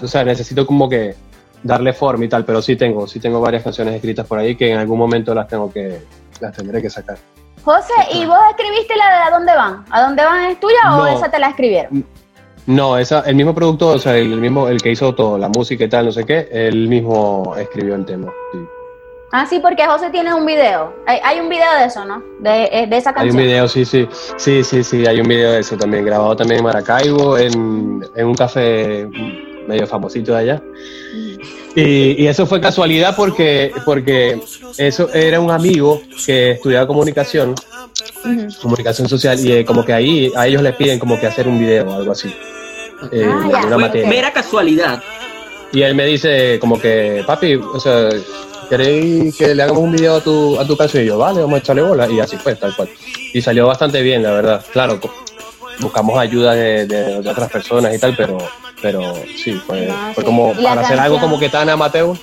o 0.01 0.08
sea, 0.08 0.24
necesito 0.24 0.65
como 0.65 0.89
que 0.89 1.15
darle 1.62 1.93
forma 1.93 2.25
y 2.25 2.29
tal, 2.29 2.43
pero 2.43 2.62
sí 2.62 2.75
tengo, 2.75 3.08
sí 3.08 3.19
tengo 3.19 3.39
varias 3.39 3.63
canciones 3.63 3.93
escritas 3.93 4.25
por 4.25 4.39
ahí 4.39 4.55
que 4.55 4.72
en 4.72 4.79
algún 4.79 4.98
momento 4.98 5.36
las 5.36 5.48
tengo 5.48 5.72
que, 5.72 6.01
las 6.39 6.55
tendré 6.55 6.81
que 6.81 6.89
sacar. 6.89 7.17
José, 7.63 7.93
¿y 8.13 8.25
vos 8.25 8.39
escribiste 8.50 8.96
la 8.96 9.10
de 9.10 9.17
¿A 9.27 9.29
dónde 9.31 9.55
van? 9.55 9.86
¿A 9.91 10.01
dónde 10.01 10.24
van 10.24 10.46
es 10.46 10.60
tuya 10.60 10.98
o 10.98 11.05
esa 11.05 11.29
te 11.29 11.38
la 11.39 11.50
escribieron? 11.50 12.05
No, 12.66 12.98
esa, 12.98 13.22
el 13.22 13.36
mismo 13.36 13.56
productor, 13.56 13.96
o 13.96 14.00
sea, 14.00 14.18
el 14.18 14.39
mismo, 14.39 14.68
el 14.68 14.82
que 14.82 14.92
hizo 14.92 15.13
todo, 15.16 15.38
la 15.38 15.50
música 15.50 15.84
y 15.84 15.89
tal, 15.89 16.06
no 16.06 16.12
sé 16.12 16.25
qué, 16.25 16.48
él 16.51 16.88
mismo 16.88 17.56
escribió 17.58 17.96
el 17.96 18.06
tema. 18.06 18.32
Sí. 18.51 18.60
Ah, 19.32 19.46
sí, 19.46 19.60
porque 19.60 19.86
José 19.86 20.10
tiene 20.10 20.34
un 20.34 20.46
video. 20.46 20.92
Hay, 21.06 21.39
un 21.39 21.50
video 21.50 21.72
de 21.78 21.86
eso, 21.86 22.04
¿no? 22.04 22.24
De, 22.39 22.63
eh, 22.72 22.88
de, 22.88 22.98
esa 22.98 23.13
canción. 23.13 23.38
Hay 23.38 23.44
un 23.44 23.48
video, 23.48 23.68
sí, 23.68 23.86
sí. 23.86 24.08
Sí, 24.38 24.63
sí, 24.63 24.84
sí, 24.84 25.06
hay 25.06 25.22
un 25.22 25.28
video 25.28 25.51
de 25.51 25.60
eso 25.60 25.78
también, 25.78 26.04
grabado 26.04 26.36
también 26.36 26.60
en 26.60 26.63
Maracaibo, 26.66 27.38
en, 27.38 28.04
en 28.16 28.25
un 28.25 28.34
café 28.34 29.08
medio 29.68 29.86
famosito 29.86 30.34
de 30.34 30.39
allá. 30.39 30.63
Y, 31.79 32.24
y, 32.24 32.27
eso 32.27 32.45
fue 32.45 32.59
casualidad 32.59 33.15
porque, 33.15 33.71
porque 33.86 34.39
eso 34.77 35.09
era 35.13 35.39
un 35.39 35.51
amigo 35.51 36.01
que 36.25 36.51
estudiaba 36.51 36.88
comunicación 36.88 37.55
comunicación 38.62 39.07
social, 39.07 39.39
y 39.39 39.51
eh, 39.51 39.65
como 39.65 39.83
que 39.83 39.93
ahí 39.93 40.31
a 40.36 40.48
ellos 40.48 40.62
les 40.62 40.75
piden 40.75 41.00
como 41.00 41.19
que 41.19 41.27
hacer 41.27 41.48
un 41.48 41.59
video 41.59 41.89
o 41.89 41.93
algo 41.95 42.12
así. 42.12 42.29
Eh, 43.12 43.25
ah, 43.25 43.63
una 43.65 43.77
materia. 43.77 44.07
Mera 44.07 44.31
casualidad. 44.31 45.01
Y 45.71 45.81
él 45.81 45.95
me 45.95 46.05
dice 46.05 46.57
como 46.59 46.79
que, 46.79 47.24
papi, 47.25 47.55
o 47.55 47.79
sea, 47.79 48.09
¿queréis 48.69 49.38
que 49.38 49.53
le 49.53 49.63
hagamos 49.63 49.83
un 49.83 49.91
video 49.91 50.15
a 50.15 50.21
tu, 50.21 50.59
a 50.59 50.65
tu 50.65 50.75
caso? 50.75 51.00
Y 51.00 51.05
yo, 51.05 51.17
vale, 51.17 51.41
vamos 51.41 51.55
a 51.55 51.59
echarle 51.59 51.83
bola. 51.83 52.09
Y 52.09 52.19
así 52.19 52.38
fue, 52.38 52.55
tal 52.55 52.75
cual. 52.75 52.89
Y 53.33 53.41
salió 53.41 53.67
bastante 53.67 54.01
bien, 54.01 54.24
la 54.24 54.31
verdad. 54.31 54.65
Claro, 54.71 55.00
buscamos 55.79 56.17
ayuda 56.17 56.53
de, 56.53 57.21
otras 57.27 57.51
personas 57.51 57.95
y 57.95 58.00
tal, 58.00 58.15
pero, 58.15 58.38
pero 58.81 59.13
sí, 59.38 59.53
fue, 59.65 59.89
ah, 59.91 60.12
fue 60.13 60.24
como 60.24 60.53
para 60.53 60.81
hacer 60.81 61.00
algo 61.00 61.19
como 61.19 61.39
que 61.39 61.50
tan 61.50 61.69
amateur. 61.69 62.15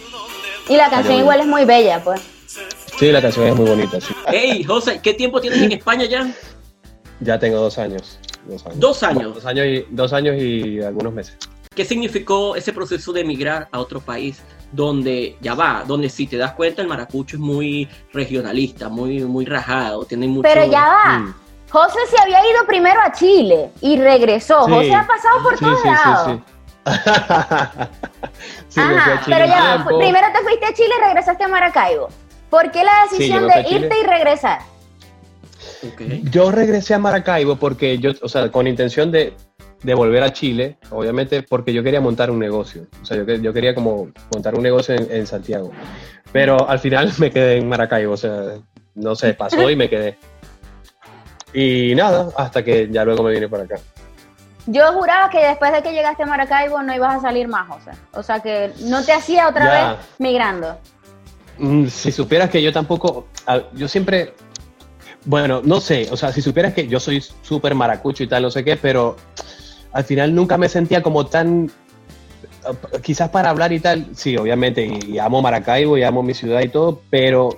Y 0.69 0.77
la 0.77 0.91
canción 0.91 1.19
igual 1.19 1.41
es 1.41 1.47
muy 1.47 1.65
bella, 1.65 2.03
pues. 2.03 2.21
Sí, 2.99 3.13
la 3.13 3.21
canción 3.21 3.47
es 3.47 3.55
muy 3.55 3.69
bonita, 3.69 4.01
sí. 4.01 4.15
Hey, 4.27 4.65
José, 4.65 5.01
¿qué 5.03 5.15
tiempo 5.15 5.41
tienes 5.41 5.61
en 5.61 5.73
España 5.73 6.07
ya? 6.07 6.33
Ya 7.21 7.39
tengo 7.39 7.59
dos 7.59 7.79
años. 7.79 8.19
Dos 8.47 9.03
años. 9.03 9.35
Dos 9.35 9.47
años, 9.47 9.67
y, 9.67 9.87
dos 9.91 10.13
años 10.13 10.37
y 10.41 10.81
algunos 10.81 11.13
meses. 11.13 11.37
¿Qué 11.75 11.85
significó 11.85 12.57
ese 12.57 12.73
proceso 12.73 13.13
de 13.13 13.21
emigrar 13.21 13.69
a 13.71 13.81
otro 13.81 14.01
país 14.01 14.43
donde 14.73 15.37
ya 15.41 15.55
va, 15.55 15.85
donde 15.87 16.09
si 16.09 16.27
te 16.27 16.37
das 16.37 16.53
cuenta 16.53 16.83
el 16.83 16.89
maracucho 16.89 17.37
es 17.37 17.41
muy 17.41 17.89
regionalista, 18.13 18.89
muy, 18.89 19.21
muy 19.25 19.45
rajado, 19.45 20.05
tiene 20.05 20.27
mucho... 20.27 20.43
Pero 20.43 20.65
ya 20.71 20.87
va. 20.87 21.19
Mm. 21.19 21.35
José 21.71 21.99
se 22.09 22.21
había 22.21 22.41
ido 22.41 22.67
primero 22.67 23.01
a 23.01 23.13
Chile 23.13 23.71
y 23.81 23.99
regresó. 23.99 24.63
José 24.63 24.95
ha 24.95 25.07
pasado 25.07 25.43
por 25.43 25.59
todos 25.59 25.85
lados. 25.85 26.41
Sí, 28.69 28.81
Ajá, 28.81 29.23
pero 29.27 29.47
ya, 29.47 29.85
primero 29.87 30.27
te 30.33 30.43
fuiste 30.45 30.67
a 30.67 30.73
Chile 30.73 30.95
y 30.99 31.05
regresaste 31.05 31.45
a 31.45 31.49
Maracaibo. 31.49 32.09
¿Por 32.51 32.71
qué 32.71 32.85
la 32.85 32.93
decisión 33.11 33.49
de 33.49 33.61
irte 33.69 33.95
y 34.01 34.07
regresar? 34.07 34.61
Yo 36.31 36.51
regresé 36.51 36.95
a 36.95 36.99
Maracaibo 36.99 37.57
porque 37.57 37.99
yo, 37.99 38.13
o 38.23 38.29
sea, 38.29 38.51
con 38.51 38.67
intención 38.67 39.11
de, 39.11 39.35
de, 39.83 39.95
volver 39.95 40.23
a 40.23 40.33
Chile, 40.33 40.79
obviamente 40.91 41.43
porque 41.43 41.73
yo 41.73 41.83
quería 41.83 42.01
montar 42.01 42.31
un 42.31 42.39
negocio. 42.39 42.87
O 43.03 43.05
sea, 43.05 43.17
yo, 43.17 43.25
yo 43.35 43.53
quería 43.53 43.75
como 43.75 44.09
montar 44.33 44.55
un 44.55 44.63
negocio 44.63 44.95
en, 44.95 45.27
Santiago. 45.27 45.73
Pero 46.33 46.69
al 46.69 46.79
final 46.79 47.13
me 47.19 47.31
quedé 47.31 47.59
en 47.59 47.69
Maracaibo, 47.69 48.13
o 48.13 48.17
sea, 48.17 48.59
no 48.95 49.15
sé, 49.15 49.35
pasó 49.35 49.69
y 49.69 49.77
me 49.77 49.91
quedé. 49.91 50.17
Y 51.59 51.95
nada, 51.95 52.29
hasta 52.37 52.63
que 52.63 52.87
ya 52.91 53.03
luego 53.03 53.23
me 53.23 53.33
vine 53.33 53.49
para 53.49 53.63
acá. 53.63 53.77
Yo 54.67 54.93
juraba 54.93 55.31
que 55.31 55.43
después 55.43 55.73
de 55.73 55.83
que 55.83 55.93
llegaste 55.93 56.25
a 56.25 56.27
Maracaibo 56.27 56.83
no 56.83 56.95
ibas 56.95 57.17
a 57.17 57.21
salir 57.23 57.49
más, 57.49 57.67
José. 57.67 57.93
O 58.13 58.23
sea, 58.23 58.41
que 58.41 58.73
no 58.81 59.03
te 59.03 59.15
hacía 59.15 59.49
otra 59.49 59.95
vez 59.95 60.07
migrando. 60.19 60.79
Mm, 61.57 61.87
si 61.87 62.13
supieras 62.13 62.51
que 62.51 62.63
yo 62.63 62.75
tampoco, 62.75 63.29
yo 63.73 63.89
siempre, 63.89 64.35
bueno, 65.25 65.63
no 65.65 65.81
sé, 65.81 66.09
o 66.11 66.17
sea, 66.19 66.31
si 66.31 66.43
supieras 66.43 66.75
que 66.75 66.89
yo 66.89 67.01
soy 67.01 67.25
súper 67.41 67.75
maracucho 67.75 68.23
y 68.23 68.27
tal, 68.27 68.43
no 68.43 68.51
sé 68.51 68.63
qué, 68.63 68.77
pero 68.77 69.17
al 69.93 70.05
final 70.05 70.35
nunca 70.35 70.59
me 70.59 70.69
sentía 70.69 71.03
como 71.03 71.25
tan, 71.25 71.71
quizás 73.03 73.31
para 73.31 73.49
hablar 73.49 73.73
y 73.73 73.81
tal, 73.81 74.09
sí, 74.15 74.37
obviamente, 74.37 74.85
y, 74.85 75.19
amo 75.19 75.41
Maracaibo 75.41 75.97
y 75.97 76.03
amo 76.03 76.23
mi 76.23 76.35
ciudad 76.35 76.61
y 76.61 76.69
todo, 76.69 77.01
pero 77.09 77.49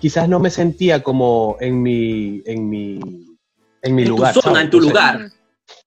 quizás 0.00 0.28
no 0.28 0.40
me 0.40 0.50
sentía 0.50 1.04
como 1.04 1.56
en 1.60 1.80
mi, 1.80 2.42
en 2.44 2.68
mi, 2.68 3.35
en 3.86 3.94
mi 3.94 4.04
lugar. 4.04 4.34
Tu 4.34 4.40
zona, 4.40 4.62
en 4.62 4.70
tu 4.70 4.80
lugar. 4.80 5.30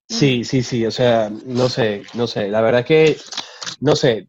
Sí, 0.07 0.43
sí, 0.43 0.63
sí, 0.63 0.85
o 0.85 0.91
sea, 0.91 1.29
no 1.45 1.69
sé, 1.69 2.03
no 2.15 2.25
sé, 2.25 2.47
la 2.47 2.61
verdad 2.61 2.81
es 2.81 2.87
que, 2.87 3.17
no 3.79 3.95
sé, 3.95 4.27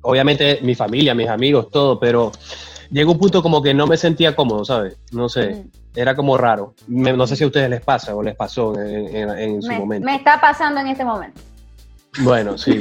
obviamente 0.00 0.58
mi 0.62 0.74
familia, 0.74 1.14
mis 1.14 1.28
amigos, 1.28 1.70
todo, 1.70 2.00
pero 2.00 2.32
llegó 2.90 3.12
un 3.12 3.18
punto 3.18 3.42
como 3.42 3.62
que 3.62 3.74
no 3.74 3.86
me 3.86 3.96
sentía 3.96 4.34
cómodo, 4.34 4.64
¿sabes? 4.64 4.96
No 5.12 5.28
sé, 5.28 5.64
era 5.94 6.14
como 6.14 6.36
raro. 6.36 6.74
no 6.88 7.26
sé 7.26 7.36
si 7.36 7.44
a 7.44 7.46
ustedes 7.46 7.70
les 7.70 7.80
pasa 7.80 8.14
o 8.14 8.22
les 8.22 8.34
pasó 8.34 8.78
en, 8.78 9.62
su 9.62 9.72
momento. 9.72 10.04
Me 10.04 10.16
está 10.16 10.40
pasando 10.40 10.80
en 10.80 10.88
este 10.88 11.04
momento. 11.04 11.40
Bueno, 12.20 12.58
sí, 12.58 12.80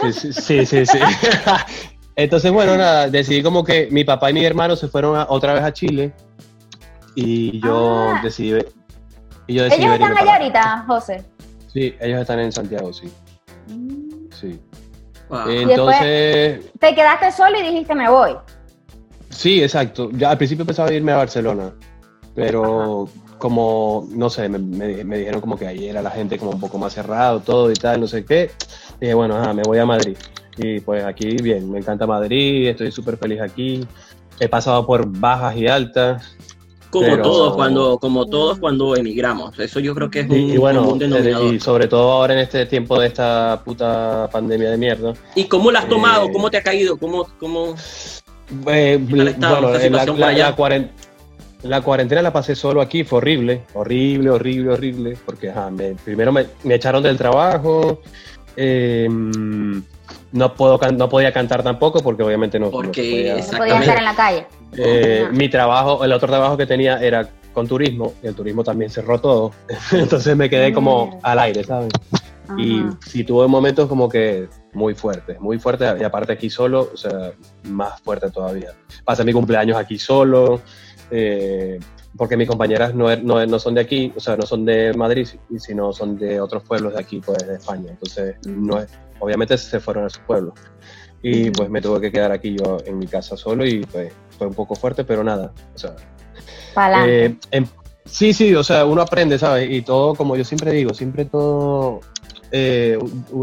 sí, 0.00 0.12
sí, 0.12 0.32
sí, 0.32 0.66
sí, 0.66 0.86
sí. 0.86 0.98
Entonces, 2.16 2.50
bueno, 2.50 2.76
nada, 2.76 3.08
decidí 3.08 3.42
como 3.42 3.64
que 3.64 3.88
mi 3.90 4.04
papá 4.04 4.30
y 4.30 4.34
mi 4.34 4.44
hermano 4.44 4.74
se 4.76 4.88
fueron 4.88 5.24
otra 5.28 5.54
vez 5.54 5.62
a 5.62 5.72
Chile 5.72 6.12
y 7.14 7.60
yo 7.60 8.10
ah. 8.10 8.20
decidí... 8.22 8.54
Y 9.46 9.54
yo 9.54 9.64
decidí 9.64 9.82
¿Ellos 9.82 9.94
están 9.94 10.16
allá 10.16 10.36
ahorita, 10.36 10.84
José? 10.86 11.24
Sí, 11.72 11.94
ellos 12.00 12.20
están 12.20 12.40
en 12.40 12.52
Santiago, 12.52 12.92
sí. 12.92 13.12
Mm. 13.68 14.30
Sí. 14.30 14.60
Entonces. 15.48 16.70
te 16.78 16.94
quedaste 16.94 17.32
solo 17.32 17.58
y 17.58 17.62
dijiste 17.62 17.94
me 17.94 18.08
voy. 18.10 18.36
Sí, 19.30 19.62
exacto. 19.62 20.10
Ya 20.12 20.30
al 20.30 20.36
principio 20.36 20.66
pensaba 20.66 20.92
irme 20.92 21.12
a 21.12 21.16
Barcelona, 21.16 21.72
pero 22.34 23.08
como, 23.38 24.06
no 24.10 24.30
sé, 24.30 24.48
me, 24.48 24.86
dijeron 25.16 25.40
como 25.40 25.56
que 25.56 25.66
ahí 25.66 25.88
era 25.88 26.02
la 26.02 26.10
gente 26.10 26.38
como 26.38 26.52
un 26.52 26.60
poco 26.60 26.78
más 26.78 26.92
cerrado, 26.92 27.40
todo 27.40 27.70
y 27.70 27.74
tal, 27.74 28.00
no 28.00 28.06
sé 28.06 28.24
qué. 28.24 28.50
dije, 29.00 29.14
bueno, 29.14 29.52
me 29.54 29.62
voy 29.62 29.78
a 29.78 29.86
Madrid. 29.86 30.16
Y 30.58 30.80
pues 30.80 31.02
aquí, 31.04 31.36
bien, 31.42 31.70
me 31.70 31.78
encanta 31.78 32.06
Madrid, 32.06 32.68
estoy 32.68 32.92
súper 32.92 33.16
feliz 33.16 33.40
aquí. 33.40 33.86
He 34.38 34.48
pasado 34.48 34.86
por 34.86 35.06
bajas 35.18 35.56
y 35.56 35.66
altas, 35.66 36.36
como 36.92 37.22
todos 37.22 37.54
cuando 37.54 37.98
como 37.98 38.26
todos 38.26 38.58
cuando 38.58 38.94
emigramos. 38.94 39.58
Eso 39.58 39.80
yo 39.80 39.94
creo 39.94 40.10
que 40.10 40.20
es 40.20 40.28
un, 40.28 40.36
y, 40.36 40.56
bueno, 40.58 40.96
y 41.50 41.58
sobre 41.58 41.88
todo 41.88 42.12
ahora 42.12 42.34
en 42.34 42.40
este 42.40 42.66
tiempo 42.66 43.00
de 43.00 43.06
esta 43.06 43.62
puta 43.64 44.28
pandemia 44.30 44.70
de 44.70 44.76
mierda. 44.76 45.14
Y 45.34 45.44
cómo 45.44 45.72
la 45.72 45.80
has 45.80 45.88
tomado 45.88 46.26
eh, 46.26 46.30
cómo 46.32 46.50
te 46.50 46.58
ha 46.58 46.62
caído 46.62 46.98
cómo 46.98 47.26
cómo 47.40 47.74
eh, 48.66 48.98
bueno 49.00 49.24
la, 51.64 51.80
cuarentena, 51.80 52.22
la 52.22 52.32
pasé 52.32 52.54
solo 52.54 52.82
aquí 52.82 53.04
fue 53.04 53.18
horrible 53.18 53.62
horrible 53.72 54.30
horrible 54.30 54.72
horrible 54.72 55.18
porque 55.24 55.50
primero 56.04 56.32
me, 56.32 56.46
echaron 56.64 57.02
del 57.02 57.16
trabajo 57.16 58.02
em, 58.56 59.82
no 60.32 60.54
puedo 60.54 60.78
no 60.92 61.08
podía 61.08 61.32
cantar 61.32 61.62
tampoco 61.62 62.00
porque 62.00 62.22
obviamente 62.22 62.58
no, 62.58 62.70
porque 62.70 63.34
no 63.52 63.58
podía 63.58 63.78
estar 63.80 63.98
en 63.98 64.04
la 64.04 64.14
calle 64.14 64.46
eh, 64.76 65.28
mi 65.30 65.48
trabajo, 65.48 66.04
el 66.04 66.12
otro 66.12 66.28
trabajo 66.28 66.56
que 66.56 66.66
tenía 66.66 66.98
era 66.98 67.28
con 67.52 67.68
turismo, 67.68 68.14
y 68.22 68.28
el 68.28 68.34
turismo 68.34 68.64
también 68.64 68.90
cerró 68.90 69.20
todo. 69.20 69.52
Entonces 69.92 70.36
me 70.36 70.48
quedé 70.48 70.72
como 70.72 71.20
al 71.22 71.38
aire, 71.38 71.64
¿sabes? 71.64 71.92
Y, 72.58 72.84
y, 73.14 73.24
tuve 73.24 73.46
momentos 73.48 73.88
como 73.88 74.08
que 74.08 74.48
muy 74.72 74.94
fuertes, 74.94 75.40
muy 75.40 75.58
fuertes, 75.58 75.94
y 76.00 76.04
aparte 76.04 76.32
aquí 76.32 76.50
solo, 76.50 76.90
o 76.92 76.96
sea, 76.96 77.32
más 77.64 78.00
fuerte 78.00 78.30
todavía. 78.30 78.72
Pasé 79.04 79.24
mi 79.24 79.32
cumpleaños 79.32 79.76
aquí 79.76 79.98
solo, 79.98 80.60
eh, 81.10 81.78
porque 82.16 82.36
mis 82.36 82.48
compañeras 82.48 82.94
no, 82.94 83.14
no, 83.16 83.44
no, 83.46 83.58
son 83.58 83.74
de 83.74 83.80
aquí, 83.80 84.12
o 84.16 84.20
sea, 84.20 84.36
no 84.36 84.46
son 84.46 84.64
de 84.64 84.92
Madrid, 84.94 85.26
sino 85.58 85.92
son 85.92 86.18
de 86.18 86.40
otros 86.40 86.62
pueblos 86.62 86.94
de 86.94 87.00
aquí, 87.00 87.20
pues 87.24 87.38
de 87.46 87.54
España. 87.54 87.90
Entonces, 87.90 88.36
no 88.46 88.80
es, 88.80 88.90
obviamente 89.18 89.56
se 89.56 89.80
fueron 89.80 90.04
a 90.04 90.10
su 90.10 90.20
pueblo. 90.20 90.52
Y 91.22 91.50
pues 91.50 91.70
me 91.70 91.80
tuve 91.80 92.00
que 92.00 92.12
quedar 92.12 92.32
aquí 92.32 92.56
yo 92.58 92.78
en 92.84 92.98
mi 92.98 93.06
casa 93.06 93.36
solo 93.36 93.64
y 93.64 93.84
pues 93.86 94.12
fue 94.36 94.48
un 94.48 94.54
poco 94.54 94.74
fuerte, 94.74 95.04
pero 95.04 95.22
nada. 95.22 95.52
O 95.74 95.78
sea, 95.78 95.94
eh, 97.06 97.36
em, 97.50 97.66
sí, 98.04 98.32
sí, 98.32 98.54
o 98.54 98.64
sea, 98.64 98.84
uno 98.84 99.02
aprende, 99.02 99.38
¿sabes? 99.38 99.70
Y 99.70 99.82
todo, 99.82 100.14
como 100.14 100.36
yo 100.36 100.44
siempre 100.44 100.72
digo, 100.72 100.92
siempre 100.92 101.24
todo 101.24 102.00
eh, 102.52 102.98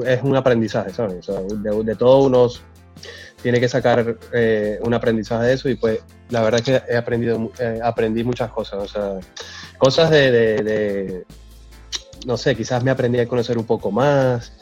es 0.05 0.23
un 0.23 0.35
aprendizaje, 0.35 0.91
¿sabes? 0.91 1.27
O 1.27 1.33
sea, 1.33 1.41
de, 1.41 1.95
todo 1.95 2.19
uno 2.23 2.47
tiene 3.41 3.59
que 3.59 3.67
sacar 3.67 4.17
eh, 4.33 4.79
un 4.83 4.93
aprendizaje 4.93 5.47
de 5.47 5.53
eso 5.53 5.69
y 5.69 5.75
pues 5.75 5.99
la 6.29 6.41
verdad 6.41 6.59
es 6.59 6.65
que 6.65 6.93
he 6.93 6.97
aprendido, 6.97 7.51
aprendí 7.83 8.23
muchas 8.23 8.51
cosas, 8.51 8.83
o 8.83 8.87
sea, 8.87 9.19
cosas 9.77 10.11
de, 10.11 11.25
no 12.25 12.37
sé, 12.37 12.55
quizás 12.55 12.83
me 12.83 12.91
aprendí 12.91 13.19
a 13.19 13.27
conocer 13.27 13.57
un 13.57 13.65
poco 13.65 13.91
más, 13.91 14.53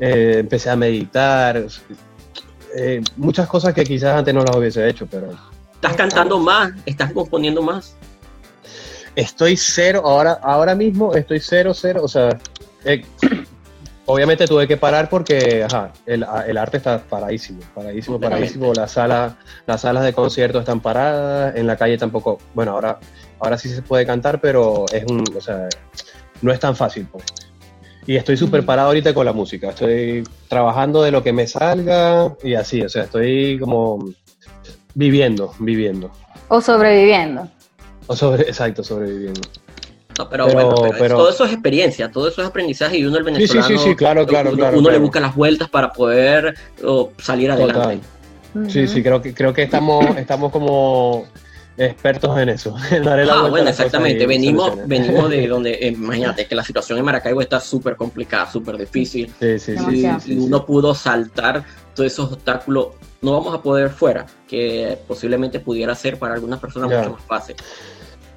empecé 0.00 0.70
a 0.70 0.76
meditar, 0.76 1.66
eh, 2.74 3.02
muchas 3.16 3.48
cosas 3.48 3.74
que 3.74 3.84
quizás 3.84 4.16
antes 4.16 4.34
no 4.34 4.42
las 4.42 4.56
hubiese 4.56 4.88
hecho, 4.88 5.06
pero... 5.10 5.30
¿Estás 5.74 5.94
cantando 5.94 6.38
más? 6.38 6.72
¿Estás 6.84 7.12
componiendo 7.12 7.62
más? 7.62 7.94
Estoy 9.18 9.56
cero, 9.56 10.02
ahora, 10.04 10.38
ahora 10.44 10.76
mismo 10.76 11.12
estoy 11.12 11.40
cero, 11.40 11.74
cero, 11.74 12.02
o 12.04 12.08
sea, 12.08 12.38
eh, 12.84 13.04
obviamente 14.06 14.46
tuve 14.46 14.68
que 14.68 14.76
parar 14.76 15.08
porque 15.08 15.66
el, 16.06 16.22
arte 16.56 16.76
está 16.76 17.02
paradísimo, 17.02 17.58
paradísimo, 17.74 18.20
paradísimo. 18.20 18.72
La 18.72 18.86
sala, 18.86 19.36
las 19.66 19.80
salas 19.80 20.04
de 20.04 20.12
concierto 20.12 20.60
están 20.60 20.78
paradas, 20.78 21.56
en 21.56 21.66
la 21.66 21.76
calle 21.76 21.98
tampoco. 21.98 22.38
Bueno, 22.54 22.70
ahora, 22.74 23.00
ahora 23.40 23.58
sí 23.58 23.68
se 23.68 23.82
puede 23.82 24.06
cantar, 24.06 24.40
pero 24.40 24.84
es 24.92 25.04
un, 25.10 25.24
o 25.36 25.40
sea, 25.40 25.68
no 26.40 26.52
es 26.52 26.60
tan 26.60 26.76
fácil. 26.76 27.08
Pues. 27.10 27.24
Y 28.06 28.14
estoy 28.14 28.36
súper 28.36 28.64
parado 28.64 28.86
ahorita 28.90 29.12
con 29.14 29.26
la 29.26 29.32
música. 29.32 29.70
Estoy 29.70 30.22
trabajando 30.46 31.02
de 31.02 31.10
lo 31.10 31.24
que 31.24 31.32
me 31.32 31.48
salga 31.48 32.36
y 32.44 32.54
así. 32.54 32.82
O 32.82 32.88
sea, 32.88 33.02
estoy 33.02 33.58
como 33.58 33.98
viviendo, 34.94 35.52
viviendo. 35.58 36.12
O 36.46 36.60
sobreviviendo. 36.60 37.48
O 38.08 38.16
sobre, 38.16 38.42
exacto, 38.42 38.82
sobreviviendo. 38.82 39.40
No, 40.18 40.28
pero, 40.28 40.48
bueno, 40.48 40.74
todo 40.74 41.30
eso 41.30 41.44
es 41.44 41.52
experiencia, 41.52 42.10
todo 42.10 42.26
eso 42.26 42.42
es 42.42 42.48
aprendizaje 42.48 42.98
y 42.98 43.04
uno 43.04 43.18
el 43.18 43.22
venezolano, 43.22 43.68
sí, 43.68 43.78
sí, 43.78 43.84
sí, 43.90 43.94
claro, 43.94 44.26
claro, 44.26 44.50
uno, 44.50 44.58
claro, 44.58 44.78
uno 44.78 44.90
le 44.90 44.98
busca 44.98 45.20
las 45.20 45.36
vueltas 45.36 45.70
para 45.70 45.92
poder 45.92 46.56
salir 47.18 47.52
adelante. 47.52 48.00
Sí, 48.66 48.88
sí, 48.88 49.02
creo 49.02 49.22
que 49.22 49.32
creo 49.32 49.52
que 49.52 49.62
estamos 49.62 50.04
estamos 50.16 50.50
como 50.50 51.26
expertos 51.76 52.36
en 52.38 52.48
eso. 52.48 52.74
ah, 53.30 53.48
bueno, 53.48 53.70
exactamente. 53.70 54.26
Venimos, 54.26 54.76
venimos 54.86 55.30
de 55.30 55.46
donde, 55.48 55.74
eh, 55.74 55.88
imagínate 55.88 56.46
que 56.46 56.54
la 56.54 56.64
situación 56.64 56.98
en 56.98 57.04
Maracaibo 57.04 57.40
está 57.40 57.60
súper 57.60 57.94
complicada, 57.94 58.50
súper 58.50 58.76
difícil. 58.76 59.32
Sí, 59.38 59.58
sí, 59.58 59.76
sí, 59.78 60.08
y 60.26 60.38
uno 60.38 60.66
pudo 60.66 60.94
saltar 60.94 61.64
todos 61.94 62.12
esos 62.12 62.32
obstáculos. 62.32 62.88
No 63.22 63.32
vamos 63.32 63.54
a 63.54 63.62
poder 63.62 63.90
fuera, 63.90 64.26
que 64.48 64.98
posiblemente 65.06 65.60
pudiera 65.60 65.94
ser 65.94 66.18
para 66.18 66.34
algunas 66.34 66.58
personas 66.58 66.90
mucho 66.90 67.12
más 67.12 67.22
fácil. 67.22 67.56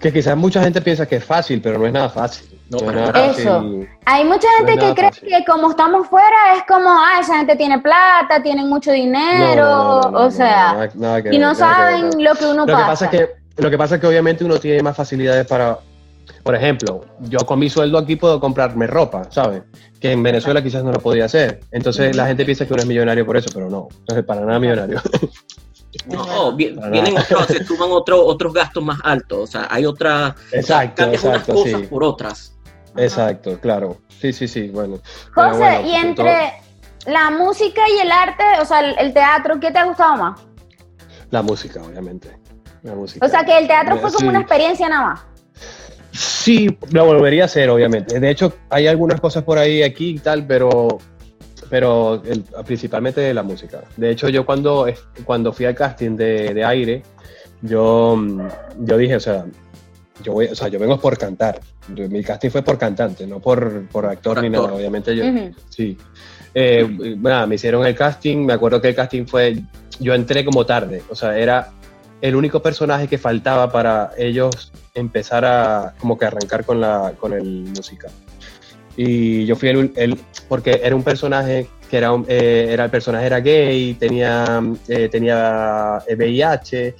Que 0.01 0.11
quizás 0.11 0.35
mucha 0.35 0.63
gente 0.63 0.81
piensa 0.81 1.05
que 1.05 1.17
es 1.17 1.25
fácil, 1.25 1.61
pero 1.61 1.77
no 1.77 1.85
es 1.85 1.93
nada 1.93 2.09
fácil. 2.09 2.59
No, 2.71 2.79
Eso. 2.79 3.85
Hay 4.05 4.23
mucha 4.23 4.47
gente 4.57 4.77
que 4.77 4.95
cree 4.95 5.11
que 5.11 5.45
como 5.45 5.71
estamos 5.71 6.07
fuera 6.07 6.55
es 6.55 6.63
como, 6.67 6.89
ah, 6.89 7.19
esa 7.19 7.37
gente 7.37 7.55
tiene 7.57 7.79
plata, 7.79 8.41
tienen 8.41 8.69
mucho 8.69 8.91
dinero, 8.91 9.99
o 9.99 10.31
sea, 10.31 10.89
y 11.29 11.37
no 11.37 11.53
saben 11.53 12.23
lo 12.23 12.33
que 12.33 12.45
uno 12.45 12.65
lo 12.65 12.73
pasa. 12.73 13.09
Que 13.09 13.17
pasa 13.17 13.35
que, 13.55 13.61
lo 13.61 13.69
que 13.69 13.77
pasa 13.77 13.95
es 13.95 14.01
que 14.01 14.07
obviamente 14.07 14.45
uno 14.45 14.57
tiene 14.57 14.81
más 14.81 14.95
facilidades 14.95 15.45
para, 15.45 15.79
por 16.43 16.55
ejemplo, 16.55 17.01
yo 17.19 17.39
con 17.39 17.59
mi 17.59 17.69
sueldo 17.69 17.97
aquí 17.97 18.15
puedo 18.15 18.39
comprarme 18.39 18.87
ropa, 18.87 19.23
¿sabes? 19.29 19.63
Que 19.99 20.13
en 20.13 20.23
Venezuela 20.23 20.63
quizás 20.63 20.83
no 20.83 20.93
lo 20.93 20.99
podía 20.99 21.25
hacer. 21.25 21.59
Entonces 21.71 22.15
la 22.15 22.25
gente 22.25 22.45
piensa 22.45 22.65
que 22.65 22.73
uno 22.73 22.83
es 22.83 22.87
millonario 22.87 23.25
por 23.25 23.35
eso, 23.35 23.49
pero 23.53 23.69
no, 23.69 23.89
entonces 23.99 24.23
para 24.23 24.41
nada 24.41 24.59
millonario. 24.59 25.01
No, 26.07 26.55
vienen 26.55 27.17
otros, 27.17 27.47
se 27.47 27.63
suman 27.65 27.89
otro, 27.91 28.25
otros 28.25 28.53
gastos 28.53 28.83
más 28.83 28.99
altos, 29.03 29.39
o 29.39 29.47
sea, 29.47 29.67
hay 29.69 29.85
otras, 29.85 30.35
exacto, 30.51 31.03
exacto, 31.03 31.53
cosas 31.53 31.81
por 31.83 32.03
otras. 32.03 32.57
Exacto, 32.95 33.59
claro. 33.59 33.97
Sí, 34.19 34.33
sí, 34.33 34.47
sí, 34.47 34.69
bueno. 34.69 34.99
José, 35.33 35.81
y 35.85 35.95
entre 35.95 36.53
la 37.05 37.31
música 37.31 37.81
y 37.89 37.99
el 37.99 38.11
arte, 38.11 38.43
o 38.61 38.65
sea, 38.65 38.79
el, 38.79 39.13
teatro, 39.13 39.59
¿qué 39.59 39.71
te 39.71 39.79
ha 39.79 39.85
gustado 39.85 40.15
más? 40.17 40.41
La 41.29 41.41
música, 41.41 41.81
obviamente. 41.81 42.37
La 42.83 42.95
música. 42.95 43.25
O 43.25 43.29
sea, 43.29 43.43
que 43.43 43.57
el 43.57 43.67
teatro 43.67 43.97
fue 43.97 44.11
como 44.11 44.29
una 44.29 44.39
experiencia 44.39 44.89
nada 44.89 45.05
más. 45.05 45.21
Sí, 46.11 46.77
lo 46.91 47.05
volvería 47.05 47.43
a 47.43 47.45
hacer, 47.45 47.69
obviamente. 47.69 48.19
De 48.19 48.29
hecho, 48.29 48.53
hay 48.69 48.87
algunas 48.87 49.21
cosas 49.21 49.43
por 49.43 49.57
ahí, 49.57 49.81
aquí 49.81 50.09
y 50.11 50.19
tal, 50.19 50.45
pero 50.45 50.99
pero 51.71 52.21
principalmente 52.65 53.33
la 53.33 53.43
música. 53.43 53.81
De 53.95 54.11
hecho, 54.11 54.27
yo 54.27 54.45
cuando, 54.45 54.87
cuando 55.23 55.53
fui 55.53 55.65
al 55.65 55.73
casting 55.73 56.17
de, 56.17 56.53
de 56.53 56.65
aire, 56.65 57.01
yo, 57.61 58.21
yo 58.77 58.97
dije, 58.97 59.15
o 59.15 59.19
sea, 59.21 59.45
yo, 60.21 60.33
voy, 60.33 60.47
o 60.47 60.55
sea, 60.55 60.67
yo 60.67 60.77
vengo 60.77 60.99
por 60.99 61.17
cantar. 61.17 61.61
Mi 61.87 62.21
casting 62.23 62.49
fue 62.49 62.61
por 62.61 62.77
cantante, 62.77 63.25
no 63.25 63.39
por, 63.39 63.87
por 63.87 64.05
actor 64.05 64.41
ni 64.41 64.49
nada. 64.49 64.73
Obviamente 64.73 65.15
yo, 65.15 65.23
sí. 65.69 65.97
Eh, 66.53 67.15
bueno, 67.17 67.47
me 67.47 67.55
hicieron 67.55 67.85
el 67.85 67.95
casting, 67.95 68.39
me 68.45 68.51
acuerdo 68.51 68.81
que 68.81 68.89
el 68.89 68.95
casting 68.95 69.25
fue, 69.25 69.63
yo 69.97 70.13
entré 70.13 70.43
como 70.43 70.65
tarde, 70.65 71.01
o 71.09 71.15
sea, 71.15 71.37
era 71.37 71.71
el 72.19 72.35
único 72.35 72.61
personaje 72.61 73.07
que 73.07 73.17
faltaba 73.17 73.71
para 73.71 74.11
ellos 74.17 74.73
empezar 74.93 75.45
a 75.45 75.93
como 75.97 76.17
que 76.17 76.25
arrancar 76.25 76.65
con, 76.65 76.81
la, 76.81 77.13
con 77.17 77.31
el 77.31 77.71
musical. 77.77 78.11
Y 78.97 79.45
yo 79.45 79.55
fui 79.55 79.69
el, 79.69 79.91
el 79.95 80.19
porque 80.47 80.81
era 80.83 80.95
un 80.95 81.03
personaje 81.03 81.67
que 81.91 81.97
era, 81.97 82.11
eh, 82.27 82.69
era 82.71 82.85
el 82.85 82.89
personaje 82.89 83.25
era 83.25 83.41
gay, 83.41 83.93
tenía, 83.95 84.61
eh, 84.87 85.09
tenía 85.09 86.01
VIH, 86.09 86.95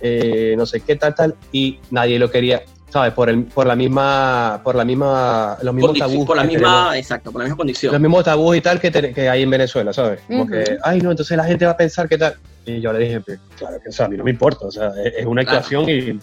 eh, 0.00 0.54
no 0.56 0.66
sé 0.66 0.80
qué 0.80 0.96
tal, 0.96 1.14
tal, 1.14 1.36
y 1.52 1.78
nadie 1.92 2.18
lo 2.18 2.28
quería, 2.28 2.62
¿sabes? 2.90 3.12
Por, 3.12 3.30
el, 3.30 3.44
por 3.44 3.68
la 3.68 3.76
misma, 3.76 4.60
por 4.64 4.74
la 4.74 4.84
misma, 4.84 5.56
los 5.62 5.72
mismos 5.72 5.96
tabús. 5.96 6.26
Por 6.26 6.36
la 6.36 6.42
misma, 6.42 6.98
exacto, 6.98 7.30
por 7.30 7.40
la 7.40 7.44
misma 7.44 7.56
condición. 7.56 7.92
Los 7.92 8.00
mismos 8.00 8.24
tabús 8.24 8.56
y 8.56 8.60
tal 8.60 8.80
que, 8.80 8.90
que 8.90 9.28
hay 9.28 9.42
en 9.42 9.50
Venezuela, 9.50 9.92
¿sabes? 9.92 10.20
Como 10.26 10.48
que, 10.48 10.76
ay, 10.82 11.00
no, 11.00 11.12
entonces 11.12 11.36
la 11.36 11.44
gente 11.44 11.64
va 11.64 11.72
a 11.72 11.76
pensar 11.76 12.08
que 12.08 12.18
tal. 12.18 12.34
Y 12.66 12.80
yo 12.80 12.92
le 12.92 12.98
dije, 12.98 13.20
pues, 13.20 13.38
claro 13.56 13.78
que 13.80 13.90
o 13.90 14.04
a 14.04 14.08
mí 14.08 14.16
no 14.16 14.24
me 14.24 14.32
importa, 14.32 14.66
o 14.66 14.72
sea, 14.72 14.90
es, 15.04 15.24
una 15.24 15.42
actuación 15.42 15.88
y, 15.88 16.18